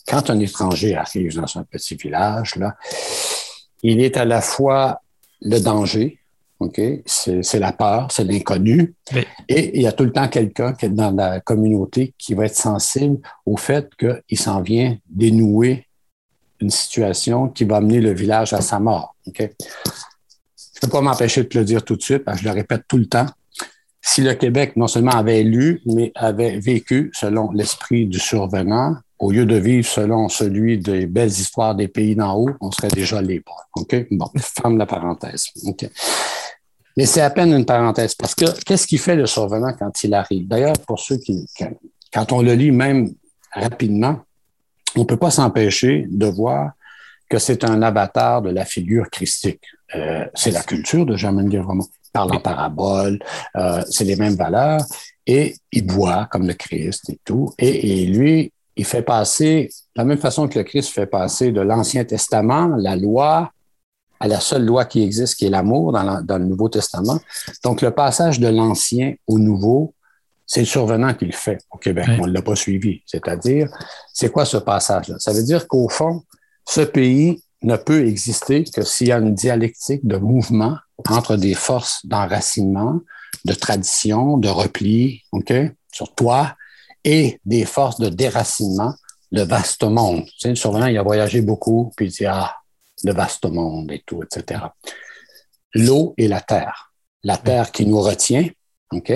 [0.06, 2.76] Quand un étranger arrive dans un petit village, là,
[3.82, 5.00] il est à la fois
[5.40, 6.18] le danger,
[6.58, 6.80] OK?
[7.06, 8.94] C'est la peur, c'est l'inconnu.
[9.48, 12.46] Et il y a tout le temps quelqu'un qui est dans la communauté qui va
[12.46, 15.86] être sensible au fait qu'il s'en vient dénouer
[16.60, 19.16] une situation qui va mener le village à sa mort.
[19.34, 19.48] Je ne
[20.82, 22.82] peux pas m'empêcher de te le dire tout de suite, parce que je le répète
[22.86, 23.26] tout le temps.
[24.02, 29.30] Si le Québec non seulement avait lu, mais avait vécu selon l'esprit du survenant, au
[29.30, 33.20] lieu de vivre selon celui des belles histoires des pays d'en haut, on serait déjà
[33.22, 33.54] libre.
[33.76, 34.06] OK?
[34.10, 35.48] Bon, ferme la parenthèse.
[35.66, 35.88] OK?
[36.96, 40.12] Mais c'est à peine une parenthèse, parce que qu'est-ce qui fait le survenant quand il
[40.14, 40.48] arrive?
[40.48, 41.46] D'ailleurs, pour ceux qui,
[42.12, 43.12] quand on le lit même
[43.52, 44.20] rapidement,
[44.96, 46.72] on ne peut pas s'empêcher de voir
[47.28, 49.62] que c'est un avatar de la figure christique.
[49.94, 51.86] Euh, c'est la culture de Germaine Guévremont.
[52.04, 53.20] Il parle en parabole,
[53.56, 54.82] euh, c'est les mêmes valeurs,
[55.26, 57.52] et il boit comme le Christ et tout.
[57.56, 61.60] Et, lui, il fait passer, de la même façon que le Christ fait passer de
[61.60, 63.52] l'Ancien Testament, la loi,
[64.18, 67.20] à la seule loi qui existe, qui est l'amour dans, dans, le Nouveau Testament.
[67.62, 69.92] Donc, le passage de l'Ancien au Nouveau,
[70.46, 72.06] c'est le survenant qui le fait au Québec.
[72.20, 73.02] On ne l'a pas suivi.
[73.04, 73.68] C'est-à-dire,
[74.14, 75.16] c'est quoi ce passage-là?
[75.18, 76.22] Ça veut dire qu'au fond,
[76.66, 81.54] ce pays ne peut exister que s'il y a une dialectique de mouvement entre des
[81.54, 83.00] forces d'enracinement,
[83.44, 85.52] de tradition, de repli, OK,
[85.92, 86.54] sur toi,
[87.04, 88.94] et des forces de déracinement,
[89.32, 90.24] le vaste monde.
[90.24, 92.54] Tu sais, le survenant, il a voyagé beaucoup, puis il dit, ah,
[93.04, 94.62] le vaste monde et tout, etc.
[95.74, 96.92] L'eau et la terre.
[97.22, 98.48] La terre qui nous retient,
[98.92, 99.12] OK?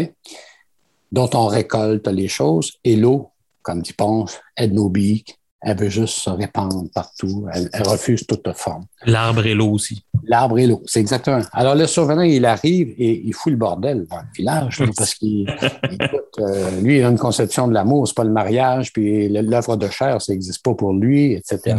[1.14, 2.72] dont on récolte les choses.
[2.82, 3.30] Et l'eau,
[3.62, 7.46] comme dit Ponce, elle n'obéit, elle veut juste se répandre partout.
[7.52, 8.84] Elle, refuse toute forme.
[9.06, 10.04] L'arbre et l'eau aussi.
[10.26, 11.40] L'arbre et l'eau, c'est exactement.
[11.52, 15.48] Alors, le survenant, il arrive et il fout le bordel dans le village, parce qu'il,
[16.38, 19.88] euh, lui, il a une conception de l'amour, c'est pas le mariage, puis l'œuvre de
[19.88, 21.76] chair, ça n'existe pas pour lui, etc.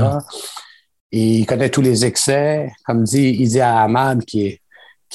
[1.12, 2.72] il connaît tous les excès.
[2.86, 4.62] Comme dit, il dit à Ahmad, qui est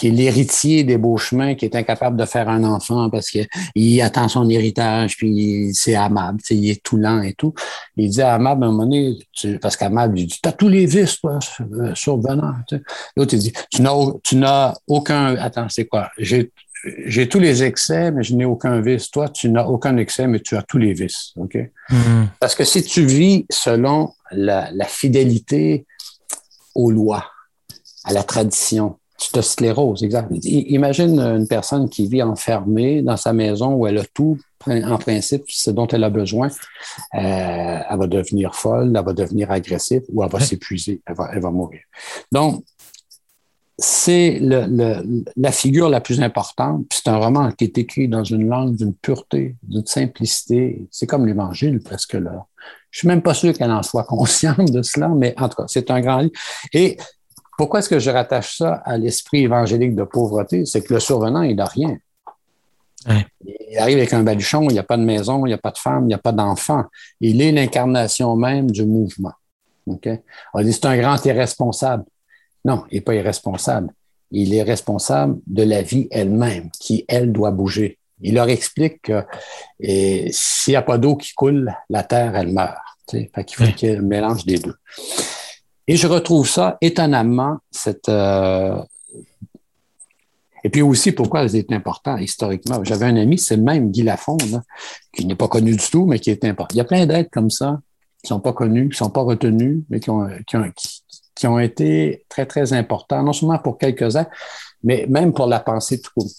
[0.00, 4.00] qui est l'héritier des beaux chemins, qui est incapable de faire un enfant parce qu'il
[4.00, 7.52] attend son héritage, puis c'est amable, il est tout lent et tout.
[7.98, 9.18] Il dit à Amable, à un moment donné,
[9.60, 11.38] parce qu'Amable lui dit, t'as tous les vices, toi,
[11.92, 12.54] survenant.
[13.14, 13.82] L'autre, il dit, tu
[14.36, 16.10] n'as aucun, attends, c'est quoi?
[16.16, 16.50] J'ai
[17.04, 19.10] j'ai tous les excès, mais je n'ai aucun vice.
[19.10, 21.34] Toi, tu n'as aucun excès, mais tu as tous les vices.
[21.36, 21.52] OK?
[21.90, 22.26] Mm-hmm.
[22.40, 25.84] Parce que si tu vis selon la, la fidélité
[26.74, 27.26] aux lois,
[28.04, 30.32] à la tradition, tu te scléroses, exact.
[30.44, 35.44] Imagine une personne qui vit enfermée dans sa maison où elle a tout, en principe,
[35.48, 36.48] ce dont elle a besoin.
[36.48, 41.30] Euh, elle va devenir folle, elle va devenir agressive ou elle va s'épuiser, elle va,
[41.34, 41.80] elle va mourir.
[42.32, 42.64] Donc,
[43.76, 46.86] c'est le, la figure la plus importante.
[46.92, 50.86] C'est un roman qui est écrit dans une langue d'une pureté, d'une simplicité.
[50.90, 52.46] C'est comme l'Évangile presque là.
[52.90, 55.64] Je suis même pas sûr qu'elle en soit consciente de cela, mais en tout cas,
[55.68, 56.32] c'est un grand livre.
[56.72, 56.98] Et
[57.60, 60.64] pourquoi est-ce que je rattache ça à l'esprit évangélique de pauvreté?
[60.64, 61.98] C'est que le survenant, il n'a rien.
[63.06, 65.70] Il arrive avec un baluchon, il n'y a pas de maison, il n'y a pas
[65.70, 66.84] de femme, il n'y a pas d'enfant.
[67.20, 69.34] Il est l'incarnation même du mouvement.
[69.86, 70.20] Okay?
[70.54, 72.04] On dit c'est un grand irresponsable.
[72.64, 73.92] Non, il n'est pas irresponsable.
[74.30, 77.98] Il est responsable de la vie elle-même, qui, elle, doit bouger.
[78.22, 79.22] Il leur explique que
[79.78, 82.78] s'il n'y a pas d'eau qui coule, la terre, elle meurt.
[83.10, 84.76] Fait qu'il faut qu'il y ait un mélange des deux.
[85.86, 88.08] Et je retrouve ça étonnamment, cette.
[88.08, 88.80] Euh,
[90.62, 92.84] et puis aussi, pourquoi c'est important historiquement.
[92.84, 94.36] J'avais un ami, c'est même Guy Lafond,
[95.12, 96.74] qui n'est pas connu du tout, mais qui est important.
[96.74, 97.80] Il y a plein d'êtres comme ça
[98.22, 100.28] qui sont pas connus, qui sont pas retenus, mais qui ont,
[101.36, 104.26] qui ont, été très, très importants, non seulement pour quelques-uns,
[104.82, 106.30] mais même pour la pensée tout court.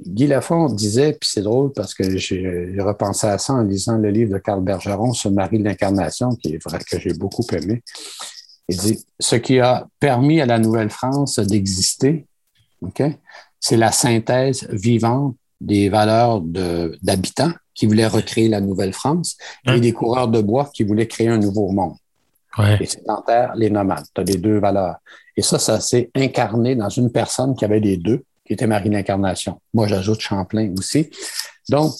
[0.00, 4.10] Guy Lafont disait, puis c'est drôle parce que j'ai repensé à ça en lisant le
[4.10, 7.82] livre de Carl Bergeron sur Marie de l'Incarnation, qui est vrai que j'ai beaucoup aimé.
[8.68, 12.26] Il dit, ce qui a permis à la Nouvelle-France d'exister,
[13.60, 19.36] c'est la synthèse vivante des valeurs d'habitants qui voulaient recréer la Nouvelle-France
[19.66, 21.94] et des coureurs de bois qui voulaient créer un nouveau monde.
[22.58, 22.76] Ouais.
[22.78, 24.96] Les sédentaires, les nomades, tu as les deux valeurs.
[25.36, 28.90] Et ça, ça s'est incarné dans une personne qui avait les deux, qui était Marie
[28.90, 29.58] l'Incarnation.
[29.72, 31.08] Moi, j'ajoute Champlain aussi.
[31.70, 31.92] Donc,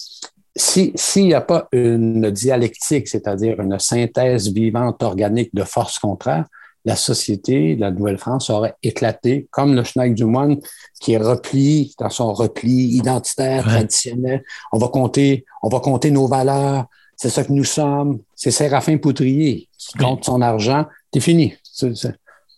[0.55, 6.45] s'il n'y a pas une dialectique, c'est-à-dire une synthèse vivante organique de forces contraires,
[6.85, 10.57] la société de la Nouvelle-France aurait éclaté, comme le Schneck du Moine
[10.99, 14.43] qui est repli dans son repli identitaire, traditionnel.
[14.73, 16.85] On va compter, on va compter nos valeurs.
[17.15, 18.19] C'est ça que nous sommes.
[18.35, 20.85] C'est Séraphin Poutrier qui compte son argent.
[21.13, 21.53] C'est fini.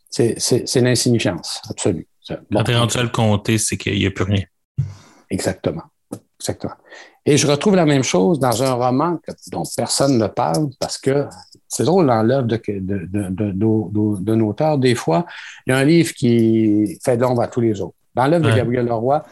[0.10, 2.08] C'est l'insignifiance absolue.
[2.52, 4.44] Quand tu es rendu à le compter, c'est qu'il n'y a plus rien.
[5.30, 5.84] Exactement.
[6.46, 6.74] Exactement.
[7.26, 9.20] Et je retrouve la même chose dans un roman
[9.52, 11.26] dont personne ne parle parce que
[11.68, 14.78] c'est drôle dans l'œuvre de, de, de, d'un auteur.
[14.78, 15.26] Des fois,
[15.66, 17.96] il y a un livre qui fait de l'ombre à tous les autres.
[18.14, 19.24] Dans l'œuvre de Gabriel Leroy,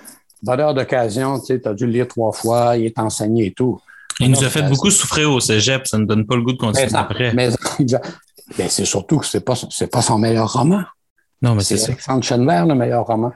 [0.42, 3.80] Bonheur d'occasion, tu sais, as dû le lire trois fois, il est enseigné et tout.
[4.20, 6.58] Il nous a fait beaucoup souffrir au cégep, ça ne donne pas le goût de
[6.58, 7.34] continuer après.
[8.58, 9.54] Mais, c'est surtout que ce n'est pas,
[9.90, 10.84] pas son meilleur roman.
[11.42, 13.32] Non, mais c'est, c'est Alexandre le meilleur roman.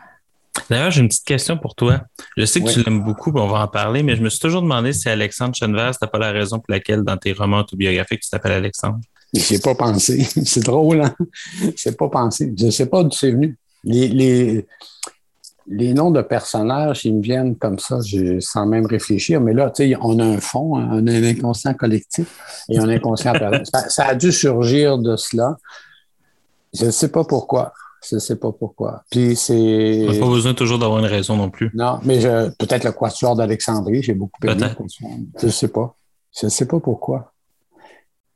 [0.69, 2.01] D'ailleurs, j'ai une petite question pour toi.
[2.35, 4.61] Je sais que tu l'aimes beaucoup, on va en parler, mais je me suis toujours
[4.61, 8.29] demandé si Alexandre Chenvert, c'était pas la raison pour laquelle dans tes romans autobiographiques, tu
[8.29, 8.99] t'appelles Alexandre?
[9.34, 10.23] J'y ai pas pensé.
[10.45, 11.15] C'est drôle, hein?
[11.75, 12.53] Je pas pensé.
[12.57, 13.57] Je sais pas d'où c'est venu.
[13.84, 14.65] Les, les,
[15.67, 17.99] les, noms de personnages, ils me viennent comme ça,
[18.39, 19.41] sans même réfléchir.
[19.41, 22.79] Mais là, tu sais, on a un fond, hein, on a un inconscient collectif et
[22.79, 23.34] un inconscient
[23.71, 25.57] ça, ça a dû surgir de cela.
[26.73, 27.73] Je ne sais pas pourquoi.
[28.09, 29.03] Je ne sais pas pourquoi.
[29.09, 30.05] Puis c'est.
[30.19, 31.71] pas besoin toujours d'avoir une raison non plus.
[31.73, 32.19] Non, mais
[32.57, 34.67] peut-être le quatuor d'Alexandrie, j'ai beaucoup aimé.
[35.39, 35.95] Je ne sais pas.
[36.39, 37.34] Je ne sais pas pourquoi.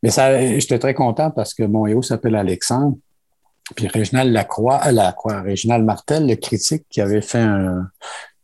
[0.04, 2.98] Mais ça, j'étais très content parce que mon héros s'appelle Alexandre.
[3.76, 7.88] Puis Réginald Lacroix, euh, Lacroix, Réginald Martel, le critique qui avait fait un,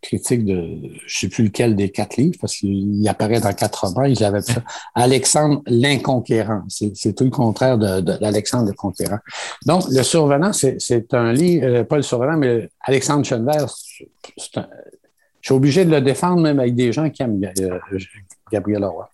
[0.01, 4.05] critique de je sais plus lequel des quatre livres, parce qu'il apparaît dans quatre romans,
[4.05, 4.61] il avait fait
[4.95, 6.63] Alexandre l'inconquérant.
[6.67, 9.19] C'est tout le contraire de, de l'Alexandre le conquérant.
[9.65, 13.67] Donc, Le Survenant, c'est un livre, euh, pas Le Survenant, mais Alexandre Chenvert,
[14.37, 14.43] je
[15.41, 17.79] suis obligé de le défendre même avec des gens qui aiment euh,
[18.51, 19.09] Gabriel Leroy.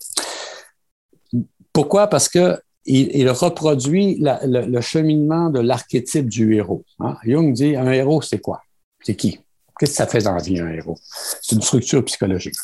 [1.72, 2.08] Pourquoi?
[2.08, 6.84] Parce que il, reproduit le, cheminement de l'archétype du héros.
[7.00, 7.16] Hein?
[7.24, 8.62] Jung dit, un héros, c'est quoi?
[9.00, 9.38] C'est qui?
[9.78, 10.98] Qu'est-ce que ça fait dans la vie, un héros?
[11.42, 12.54] C'est une structure psychologique.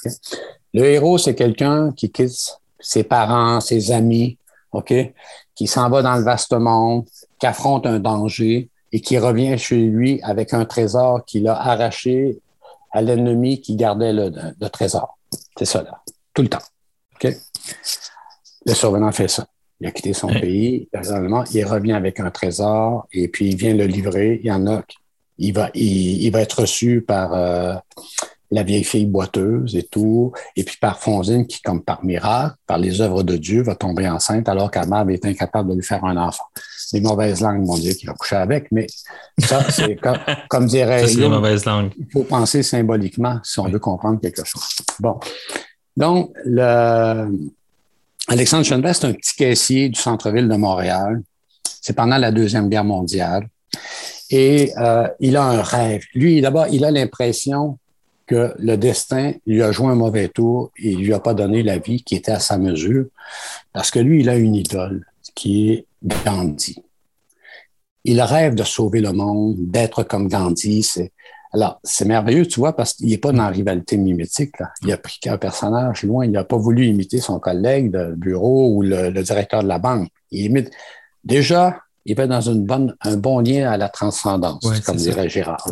[0.73, 4.39] Le héros, c'est quelqu'un qui quitte ses parents, ses amis,
[4.73, 4.95] OK?
[5.55, 7.05] Qui s'en va dans le vaste monde,
[7.39, 12.39] qui affronte un danger, et qui revient chez lui avec un trésor qu'il a arraché
[12.93, 15.19] à l'ennemi qui gardait le, trésor.
[15.57, 16.03] C'est ça, là.
[16.35, 16.63] Tout le temps.
[17.15, 17.33] OK?
[18.67, 19.47] Le survenant fait ça.
[19.81, 23.87] Il a quitté son pays, il revient avec un trésor et puis il vient le
[23.87, 24.39] livrer.
[24.43, 24.83] Il y en a,
[25.41, 27.75] il va, il, va être reçu par euh,
[28.51, 32.79] la vieille fille boiteuse et tout, et puis par Fonzine qui, comme par miracle, par
[32.79, 36.17] les œuvres de Dieu, va tomber enceinte alors qu'Amab est incapable de lui faire un
[36.17, 36.45] enfant.
[36.93, 38.87] Les mauvaises langues m'ont dit qu'il va coucher avec, mais
[39.39, 40.19] ça, c'est comme,
[40.49, 41.07] comme dirait.
[41.07, 41.93] Ça, mauvaises langues.
[41.99, 44.63] Il faut penser symboliquement si on veut comprendre quelque chose.
[44.99, 45.19] Bon.
[45.97, 47.29] Donc, le,
[48.29, 51.23] Alexandre Schoenberg, c'est un petit caissier du centre-ville de Montréal.
[51.81, 53.49] C'est pendant la Deuxième Guerre mondiale.
[54.31, 56.03] Et euh, il a un rêve.
[56.15, 57.79] Lui, d'abord, il a l'impression
[58.27, 61.65] que le destin lui a joué un mauvais tour et il lui a pas donné
[61.65, 63.07] la vie qui était à sa mesure,
[63.73, 65.87] parce que lui, il a une idole qui est
[66.25, 66.83] Gandhi.
[68.05, 70.83] Il rêve de sauver le monde, d'être comme Gandhi.
[70.83, 71.13] C'est...
[71.53, 74.55] Alors, c'est merveilleux, tu vois, parce qu'il n'est pas dans la rivalité mimétique.
[74.83, 76.25] Il a pris qu'un personnage loin.
[76.25, 80.09] Il n'a pas voulu imiter son collègue de bureau ou le, directeur de la banque.
[80.31, 80.71] Il imite...
[81.23, 85.67] Déjà, il va dans une bonne, un bon lien à la transcendance, comme dirait Gérard.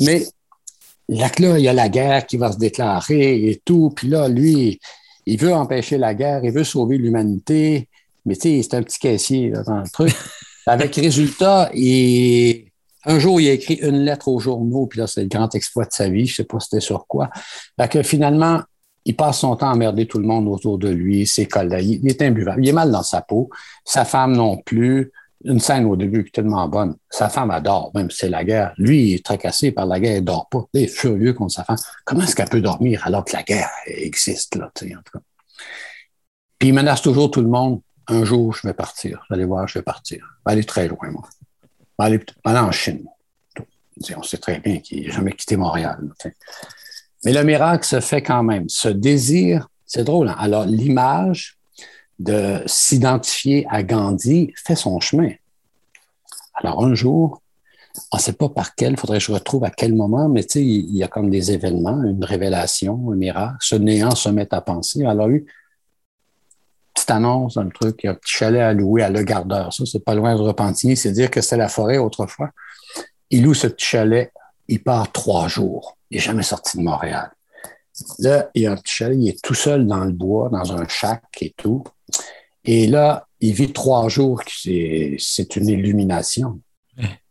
[0.00, 0.26] Mais
[1.08, 3.92] là, là, il y a la guerre qui va se déclarer et tout.
[3.94, 4.80] Puis là, lui,
[5.26, 7.88] il veut empêcher la guerre, il veut sauver l'humanité.
[8.26, 10.14] Mais tu sais, c'est un petit caissier dans le truc.
[10.66, 12.64] Avec résultat, il...
[13.04, 15.84] un jour, il a écrit une lettre au journaux, puis là, c'est le grand exploit
[15.84, 16.26] de sa vie.
[16.26, 17.30] Je sais pas c'était sur quoi.
[17.78, 18.62] Fait que finalement,
[19.04, 22.00] il passe son temps à emmerder tout le monde autour de lui, ses collègues.
[22.02, 22.64] Il est imbuvable.
[22.64, 23.50] Il est mal dans sa peau.
[23.84, 25.12] Sa femme non plus
[25.44, 26.96] une scène au début qui est tellement bonne.
[27.10, 28.72] Sa femme adore, même si c'est la guerre.
[28.78, 30.64] Lui, il est tracassé par la guerre, il dort pas.
[30.72, 31.76] Il est furieux contre sa femme.
[32.06, 35.20] Comment est-ce qu'elle peut dormir alors que la guerre existe, là, en tout cas?
[36.58, 37.82] Puis il menace toujours tout le monde.
[38.06, 39.24] Un jour, je vais partir.
[39.28, 40.18] Vous allez voir, je vais partir.
[40.18, 41.28] Je vais aller très loin, moi.
[41.62, 43.06] Je vais aller, en Chine.
[44.16, 45.98] On sait très bien qu'il n'a jamais quitté Montréal.
[47.24, 48.68] Mais le miracle se fait quand même.
[48.68, 50.28] Ce désir, c'est drôle.
[50.28, 50.36] Hein?
[50.38, 51.58] Alors, l'image,
[52.18, 55.30] de s'identifier à Gandhi fait son chemin.
[56.54, 57.42] Alors un jour,
[58.12, 60.42] on ne sait pas par quel, il faudrait que je retrouve à quel moment, mais
[60.42, 63.56] il y a comme des événements, une révélation, un miracle.
[63.60, 65.04] Ce néant se met à penser.
[65.04, 65.46] Alors, eu
[66.94, 69.72] petite annonce un truc, il y a un petit chalet à louer à Le Gardeur.
[69.72, 70.96] Ça, c'est pas loin de Repentigny.
[70.96, 72.50] C'est dire que c'était la forêt autrefois.
[73.30, 74.32] Il loue ce petit chalet.
[74.68, 75.96] Il part trois jours.
[76.10, 77.30] Il n'est jamais sorti de Montréal.
[78.18, 80.72] Là, il y a un petit chalet, il est tout seul dans le bois, dans
[80.72, 81.84] un chac et tout.
[82.64, 86.60] Et là, il vit trois jours, c'est une illumination.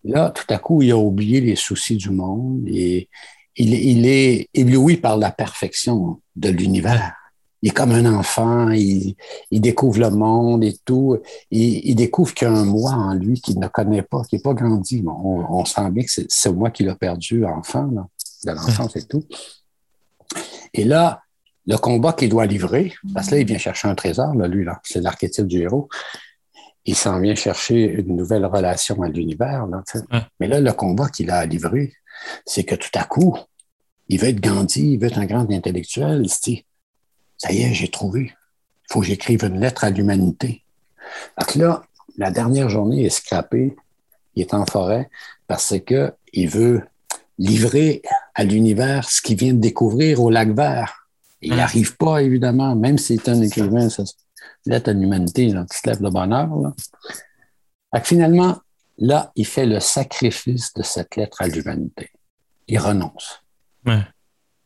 [0.04, 3.10] Là, tout à coup, il a oublié les soucis du monde et
[3.56, 7.16] il, est ébloui par la perfection de l'univers.
[7.64, 9.16] Il est comme un enfant, il,
[9.50, 11.18] découvre le monde et tout.
[11.50, 14.42] Il, découvre qu'il y a un moi en lui qu'il ne connaît pas, qui n'est
[14.42, 15.02] pas grandi.
[15.08, 18.06] on, on, sent bien que c'est moi qui l'a perdu enfant, là,
[18.44, 19.24] de l'enfance et tout.
[20.74, 21.22] Et là,
[21.66, 24.66] le combat qu'il doit livrer, parce que là, il vient chercher un trésor, là, lui,
[24.66, 25.88] là, c'est l'archétype du héros.
[26.84, 29.68] Il s'en vient chercher une nouvelle relation à l'univers.
[29.68, 29.82] Là,
[30.42, 31.94] Mais là, le combat qu'il a à livrer,
[32.46, 33.38] c'est que tout à coup,
[34.10, 36.24] il veut être Gandhi, il veut être un grand intellectuel.
[36.26, 36.66] Il se dit,
[37.44, 38.32] ça y est, j'ai trouvé.
[38.32, 40.64] Il faut que j'écrive une lettre à l'humanité.
[41.38, 41.84] Donc là,
[42.18, 43.76] la dernière journée est scrappée.
[44.36, 45.10] Il est en forêt
[45.46, 46.84] parce que il veut
[47.38, 48.02] livrer
[48.34, 51.10] à l'univers ce qu'il vient de découvrir au lac vert.
[51.42, 52.08] Il n'arrive hum.
[52.08, 54.04] pas, évidemment, même s'il est un écrivain, ça
[54.66, 56.50] lettre à l'humanité, qui se lève de bonheur.
[58.04, 58.58] finalement,
[58.98, 62.10] là, il fait le sacrifice de cette lettre à l'humanité.
[62.70, 63.44] Il renonce.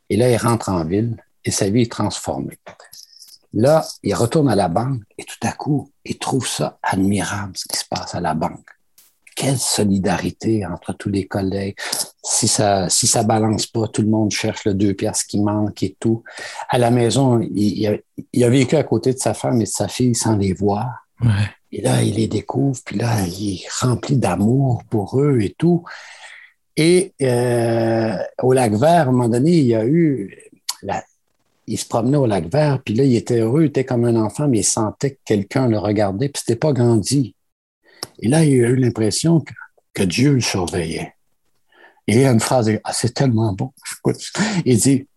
[0.09, 1.17] Et là, il rentre en ville
[1.47, 2.59] et sa vie est transformée.
[3.53, 7.67] Là, il retourne à la banque et tout à coup, il trouve ça admirable, ce
[7.67, 8.77] qui se passe à la banque
[9.37, 11.75] quelle solidarité entre tous les collègues.
[12.23, 15.83] Si ça, si ça balance pas, tout le monde cherche le deux pièces qui manque
[15.83, 16.23] et tout.
[16.69, 18.01] À la maison, il,
[18.43, 21.07] a, vécu à côté de sa femme et de sa fille sans les voir.
[21.71, 25.83] Et là, il les découvre, puis là, il est rempli d'amour pour eux et tout.
[26.75, 30.35] Et euh, au lac vert, à un moment donné, il y a eu
[31.67, 34.15] il se promenait au lac vert, puis là, il était heureux, il était comme un
[34.15, 37.35] enfant, mais il sentait que quelqu'un le regardait, puis c'était pas grandi.
[38.19, 39.41] Et là, il a eu l'impression
[39.93, 41.15] que, Dieu le surveillait.
[42.05, 43.73] Il y a une phrase, ah, c'est tellement bon.
[44.65, 45.07] Il dit,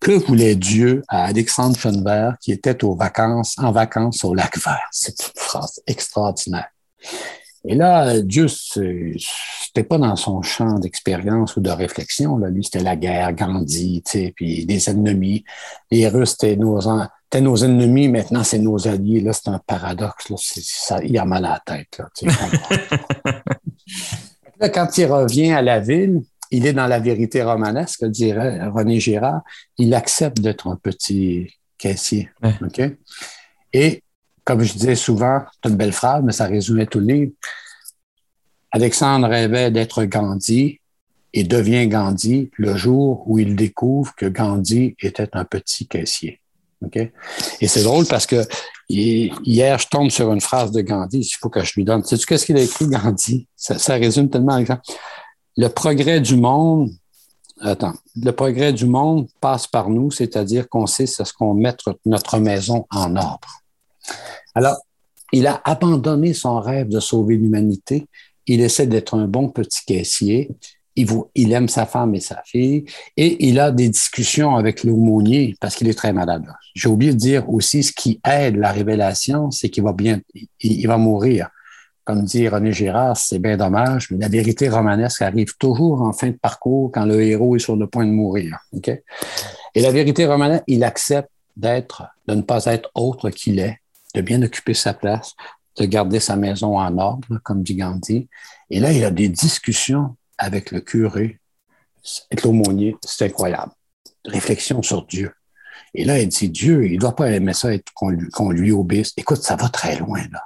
[0.00, 4.88] que voulait Dieu à Alexandre Schoenberg qui était aux vacances, en vacances au lac vert?
[4.90, 6.70] C'est une phrase extraordinaire.
[7.64, 12.38] Et là, Dieu, c'était pas dans son champ d'expérience ou de réflexion.
[12.38, 12.48] Là.
[12.48, 14.02] Lui, c'était la guerre, Gandhi,
[14.34, 15.44] puis des ennemis.
[15.90, 19.20] Les Russes, c'était nos, nos ennemis, maintenant c'est nos alliés.
[19.20, 20.30] Là, c'est un paradoxe.
[20.30, 20.36] Là.
[20.38, 22.00] Ça, il a mal à la tête.
[24.58, 26.20] Là, quand il revient à la ville,
[26.50, 29.42] il est dans la vérité romanesque, dirait René Girard.
[29.78, 32.28] Il accepte d'être un petit caissier.
[32.42, 32.82] OK?
[33.72, 34.02] Et
[34.44, 37.32] comme je disais souvent, c'est une belle phrase, mais ça résumait tout le livre.
[38.72, 40.80] Alexandre rêvait d'être Gandhi
[41.32, 46.40] et devient Gandhi le jour où il découvre que Gandhi était un petit caissier.
[46.84, 46.96] OK?
[46.96, 48.46] Et c'est drôle parce que
[48.88, 51.18] hier, je tombe sur une phrase de Gandhi.
[51.18, 52.02] Il faut que je lui donne.
[52.04, 53.46] Sais-tu qu'est-ce qu'il a écrit, Gandhi?
[53.56, 54.82] Ça, résume tellement, Alexandre.
[55.56, 56.90] Le progrès du monde,
[57.60, 61.74] attends, le progrès du monde passe par nous, c'est-à-dire qu'on sait ce qu'on met
[62.06, 63.48] notre maison en ordre.
[64.54, 64.76] Alors,
[65.32, 68.06] il a abandonné son rêve de sauver l'humanité.
[68.46, 70.50] Il essaie d'être un bon petit caissier.
[70.96, 72.84] Il, aime sa femme et sa fille.
[73.16, 76.44] Et il a des discussions avec l'aumônier parce qu'il est très malade.
[76.74, 80.20] J'ai oublié de dire aussi ce qui aide la révélation, c'est qu'il va bien,
[80.60, 81.48] il, va mourir.
[82.04, 86.28] Comme dit René Girard, c'est bien dommage, mais la vérité romanesque arrive toujours en fin
[86.28, 88.58] de parcours quand le héros est sur le point de mourir.
[89.74, 93.79] Et la vérité romanesque, il accepte d'être, de ne pas être autre qu'il est,
[94.14, 95.34] de bien occuper sa place,
[95.78, 98.28] de garder sa maison en ordre, comme dit Gandhi.
[98.70, 101.38] Et là, il a des discussions avec le curé,
[102.30, 102.96] avec l'aumônier.
[103.04, 103.72] C'est incroyable.
[104.24, 105.32] Réflexion sur Dieu.
[105.94, 109.12] Et là, il dit, Dieu, il ne doit pas aimer ça qu'on lui, lui, obéisse.
[109.16, 110.42] Écoute, ça va très loin, là.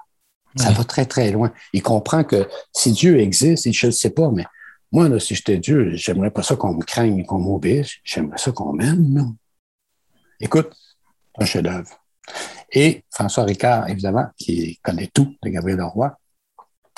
[0.56, 1.52] Ça va très, très loin.
[1.72, 4.44] Il comprend que si Dieu existe, je ne sais pas, mais
[4.92, 7.94] moi, là, si j'étais Dieu, j'aimerais pas ça qu'on me craigne, qu'on m'obéisse.
[8.04, 9.36] J'aimerais ça qu'on m'aime, non?
[10.38, 10.72] Écoute,
[11.36, 11.90] un chef-d'œuvre.
[12.74, 16.12] Et François Ricard, évidemment, qui connaît tout de Gabriel Leroy,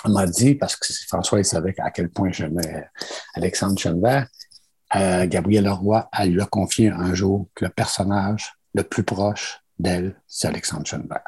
[0.09, 2.89] m'a dit, parce que François il savait à quel point j'aimais
[3.35, 4.27] Alexandre Chenevert,
[4.95, 9.61] euh, Gabriel Leroy elle lui a confié un jour que le personnage le plus proche
[9.79, 11.25] d'elle, c'est Alexandre Chenevert.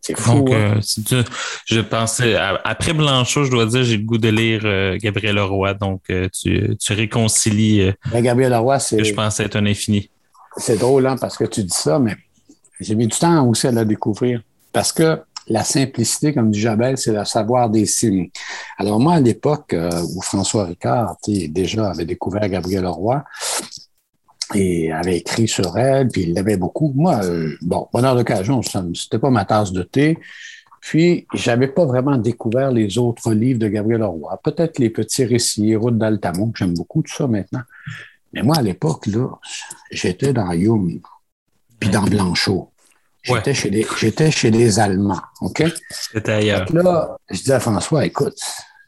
[0.00, 0.36] C'est fou.
[0.36, 0.80] Donc, hein?
[1.12, 1.22] euh,
[1.66, 5.74] je pensais, après Blanchot, je dois dire, j'ai le goût de lire euh, Gabriel Leroy.
[5.74, 7.92] Donc, tu, tu réconcilies.
[8.12, 8.98] Ben, Gabriel Leroy, c'est.
[8.98, 10.08] Que je pensais être un infini.
[10.56, 12.16] C'est drôle, hein, parce que tu dis ça, mais
[12.80, 14.42] j'ai mis du temps aussi à la découvrir
[14.72, 18.30] parce que la simplicité, comme dit Jabel, c'est le savoir des signes.
[18.78, 23.24] Alors moi, à l'époque euh, où François Ricard déjà avait découvert Gabriel Leroy
[24.54, 29.18] et avait écrit sur elle, puis il l'avait beaucoup, moi, euh, bon, bonheur d'occasion, c'était
[29.18, 30.18] pas ma tasse de thé.
[30.80, 34.40] Puis, j'avais pas vraiment découvert les autres livres de Gabriel Leroy.
[34.44, 37.62] Peut-être les petits récits, Route d'Altamont, j'aime beaucoup tout ça maintenant.
[38.32, 39.26] Mais moi, à l'époque, là,
[39.90, 41.00] j'étais dans Hume
[41.78, 42.70] puis dans Blanchot.
[43.22, 45.64] J'étais chez, les, j'étais chez les Allemands, OK?
[45.90, 46.72] C'était ailleurs.
[46.72, 48.38] là, je dis à François, écoute,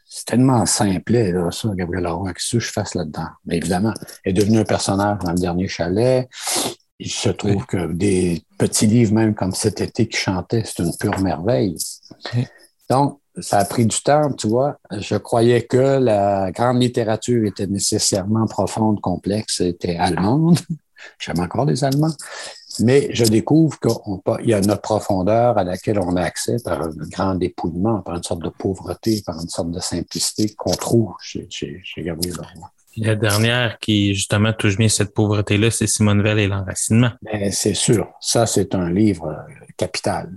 [0.07, 3.27] c'est tellement simple, là, ça, Gabriel Leroy, qu'est-ce que je fasse là-dedans?
[3.45, 3.93] Mais évidemment,
[4.23, 6.29] elle est devenu un personnage dans le dernier chalet.
[6.99, 10.95] Il se trouve que des petits livres, même comme cet été qui chantait, c'est une
[10.97, 11.77] pure merveille.
[12.89, 14.77] Donc, ça a pris du temps, tu vois.
[14.91, 20.59] Je croyais que la grande littérature était nécessairement profonde, complexe, était allemande.
[21.19, 22.15] J'aime encore les Allemands.
[22.79, 26.91] Mais je découvre qu'il y a notre profondeur à laquelle on a accès par un
[27.11, 31.47] grand dépouillement, par une sorte de pauvreté, par une sorte de simplicité qu'on trouve chez,
[31.49, 32.71] chez, Gabriel Leroy.
[32.97, 37.11] La dernière qui, justement, touche bien cette pauvreté-là, c'est Simone Veil et l'enracinement.
[37.21, 38.07] Ben, c'est sûr.
[38.19, 40.31] Ça, c'est un livre euh, capital.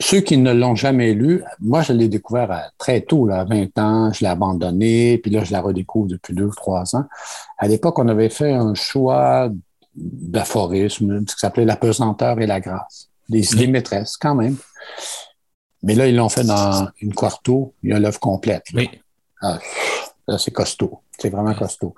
[0.00, 4.12] Ceux qui ne l'ont jamais lu, moi, je l'ai découvert très tôt, à 20 ans,
[4.12, 7.04] je l'ai abandonné, puis là, je la redécouvre depuis deux ou trois ans.
[7.58, 9.50] À l'époque, on avait fait un choix
[9.96, 13.10] d'aphorisme qui s'appelait La pesanteur et la grâce.
[13.28, 14.56] Des idées maîtresses, quand même.
[15.82, 18.64] Mais là, ils l'ont fait dans une quarto, il y a l'œuvre complète.
[18.74, 18.88] Oui.
[19.42, 19.58] Ah,
[20.38, 21.00] c'est costaud.
[21.18, 21.94] C'est vraiment costaud.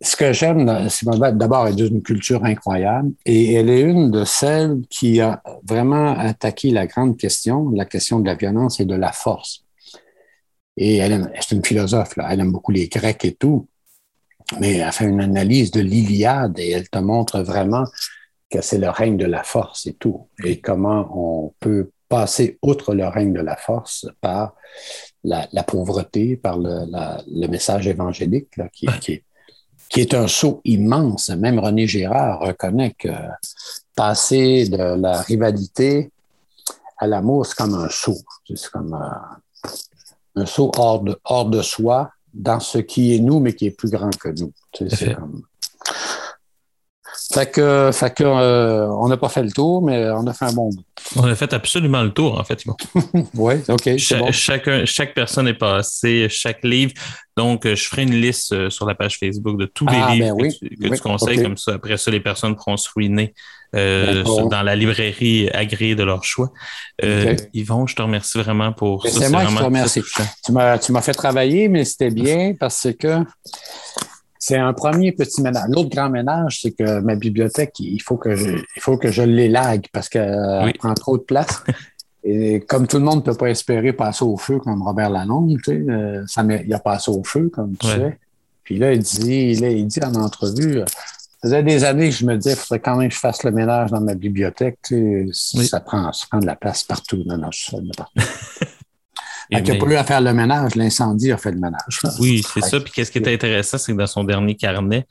[0.00, 4.24] Ce que j'aime, Simone d'abord, elle est d'une culture incroyable et elle est une de
[4.24, 8.94] celles qui a vraiment attaqué la grande question, la question de la violence et de
[8.94, 9.64] la force.
[10.76, 12.28] Et elle, est une philosophe, là.
[12.30, 13.66] elle aime beaucoup les Grecs et tout
[14.60, 17.84] mais elle fait une analyse de l'Iliade et elle te montre vraiment
[18.50, 22.94] que c'est le règne de la force et tout, et comment on peut passer outre
[22.94, 24.54] le règne de la force par
[25.22, 29.22] la, pauvreté, par le, message évangélique, qui, est,
[29.90, 31.28] qui, est, un saut immense.
[31.28, 33.08] Même René Girard reconnaît que
[33.94, 36.10] passer de la rivalité
[36.96, 38.22] à l'amour, c'est comme un saut.
[38.46, 39.36] C'est comme un,
[40.36, 43.70] un saut hors de, hors de soi dans ce qui est nous, mais qui est
[43.70, 44.52] plus grand que nous.
[47.32, 50.46] Fait que, fait que euh, on n'a pas fait le tour, mais on a fait
[50.46, 50.82] un bon bout.
[51.16, 52.64] On a fait absolument le tour, en fait.
[53.34, 53.96] oui, OK.
[53.98, 54.32] Cha bon.
[54.32, 56.92] chacun, chaque personne est passée, chaque livre.
[57.36, 60.34] Donc, je ferai une liste euh, sur la page Facebook de tous les Ah, livres
[60.36, 61.42] ben oui, que, tu, que oui, tu conseilles.
[61.42, 63.34] Comme ça, après ça, les personnes pourront se ruiner
[63.76, 66.50] euh, dans la librairie agréée de leur choix.
[67.04, 67.36] Euh.
[67.52, 69.20] Yvon, je te remercie vraiment pour Mais ça.
[69.20, 70.02] c'est moi qui te remercie.
[70.46, 73.18] tu m'as fait travailler, mais c'était bien parce que
[74.38, 75.64] c'est un premier petit ménage.
[75.68, 79.22] L'autre grand ménage, c'est que ma bibliothèque, il faut que je, il faut que je
[79.22, 80.72] l'élague parce qu'elle Oui.
[80.74, 81.62] prend trop de place.
[82.24, 85.56] Et comme tout le monde ne peut pas espérer passer au feu comme Robert Lalonde,
[85.58, 87.94] tu sais, euh, ça il a passé au feu, comme tu Ouais.
[87.94, 88.18] sais.
[88.64, 92.14] Puis là, il dit, là, il dit en entrevue, euh, ça faisait des années que
[92.14, 94.78] je me disais, il faudrait quand même que je fasse le ménage dans ma bibliothèque.
[94.84, 95.66] Tu sais, Oui.
[95.66, 97.22] ça, prend, ça prend de la place partout.
[97.24, 98.20] Non, non, je suis partout.
[99.50, 102.00] Et qu'il n'a pas eu à faire le ménage, l'incendie a fait le ménage.
[102.20, 102.68] Oui, c'est Ouais.
[102.68, 102.80] ça.
[102.80, 105.06] Puis qu'est-ce qui est intéressant, c'est que dans son dernier carnet,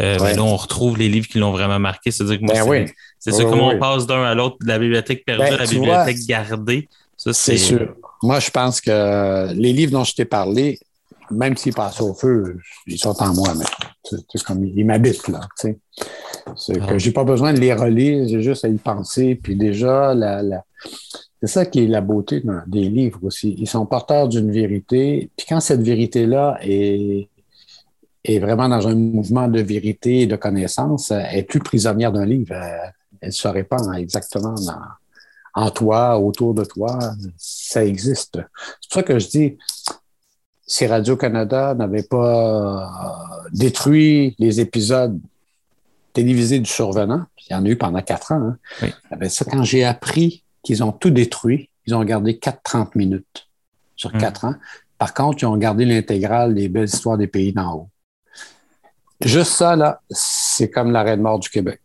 [0.00, 2.10] euh, ben là, on retrouve les livres qui l'ont vraiment marqué.
[2.10, 2.84] C'est-à-dire que moi, Ben c'est oui.
[3.18, 5.56] c'est ça, Oui, comment on passe d'un à l'autre, de la bibliothèque perdue Ben, à
[5.58, 6.88] la bibliothèque vois, gardée.
[7.16, 7.94] Ça, C'est sûr.
[8.22, 10.78] Moi, je pense que les livres dont je t'ai parlé,
[11.30, 13.64] même s'ils passent au feu, ils sont en moi, mais
[14.04, 15.40] c'est c'est comme ils m'habitent, là.
[15.60, 15.78] tu sais.
[16.56, 16.86] C'est Ah.
[16.86, 19.34] que j'ai pas besoin de les relire, j'ai juste à y penser.
[19.42, 20.64] Puis déjà, la, la-
[21.42, 23.54] c'est ça qui est la beauté dans- des livres aussi.
[23.58, 25.28] Ils sont porteurs d'une vérité.
[25.36, 27.28] Puis quand cette vérité-là est,
[28.24, 32.24] est vraiment dans un mouvement de vérité et de connaissance, elle est plus prisonnière d'un
[32.24, 32.54] livre.
[33.20, 34.80] Elle, se répand exactement dans,
[35.54, 36.96] en toi, autour de toi,
[37.36, 38.38] ça existe.
[38.80, 39.58] C'est pour ça que je dis,
[40.66, 42.86] si Radio-Canada n'avait pas
[43.44, 45.18] euh, détruit les épisodes
[46.12, 48.90] télévisés du survenant, il y en a eu pendant quatre ans, hein,
[49.20, 49.28] Oui.
[49.30, 53.48] ça, quand j'ai appris qu'ils ont tout détruit, ils ont gardé 4-30 minutes
[53.96, 54.18] sur Mm.
[54.18, 54.54] quatre ans.
[54.98, 57.88] Par contre, ils ont gardé l'intégrale des belles histoires des pays d'en haut.
[59.24, 61.80] Juste ça, là, c'est comme l'arrêt de mort du Québec.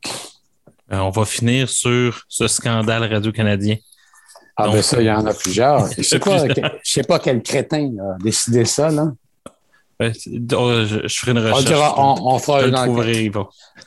[0.92, 3.76] Euh, on va finir sur ce scandale radio-canadien.
[4.56, 5.88] Ah Donc, ben ça, il y en a plusieurs.
[5.98, 6.46] Je sais pas,
[6.84, 9.12] sais pas quel crétin a décidé ça, là.
[10.14, 11.66] C'est- oh, je, je ferai une On recherche.
[11.66, 13.34] dira, on, on fera une enquête.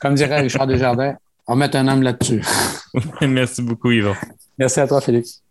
[0.01, 1.15] Comme dirait Richard Desjardins,
[1.47, 2.43] on met un homme là-dessus.
[3.21, 4.13] Merci beaucoup, Yvon.
[4.61, 5.43] Merci à toi, Félix.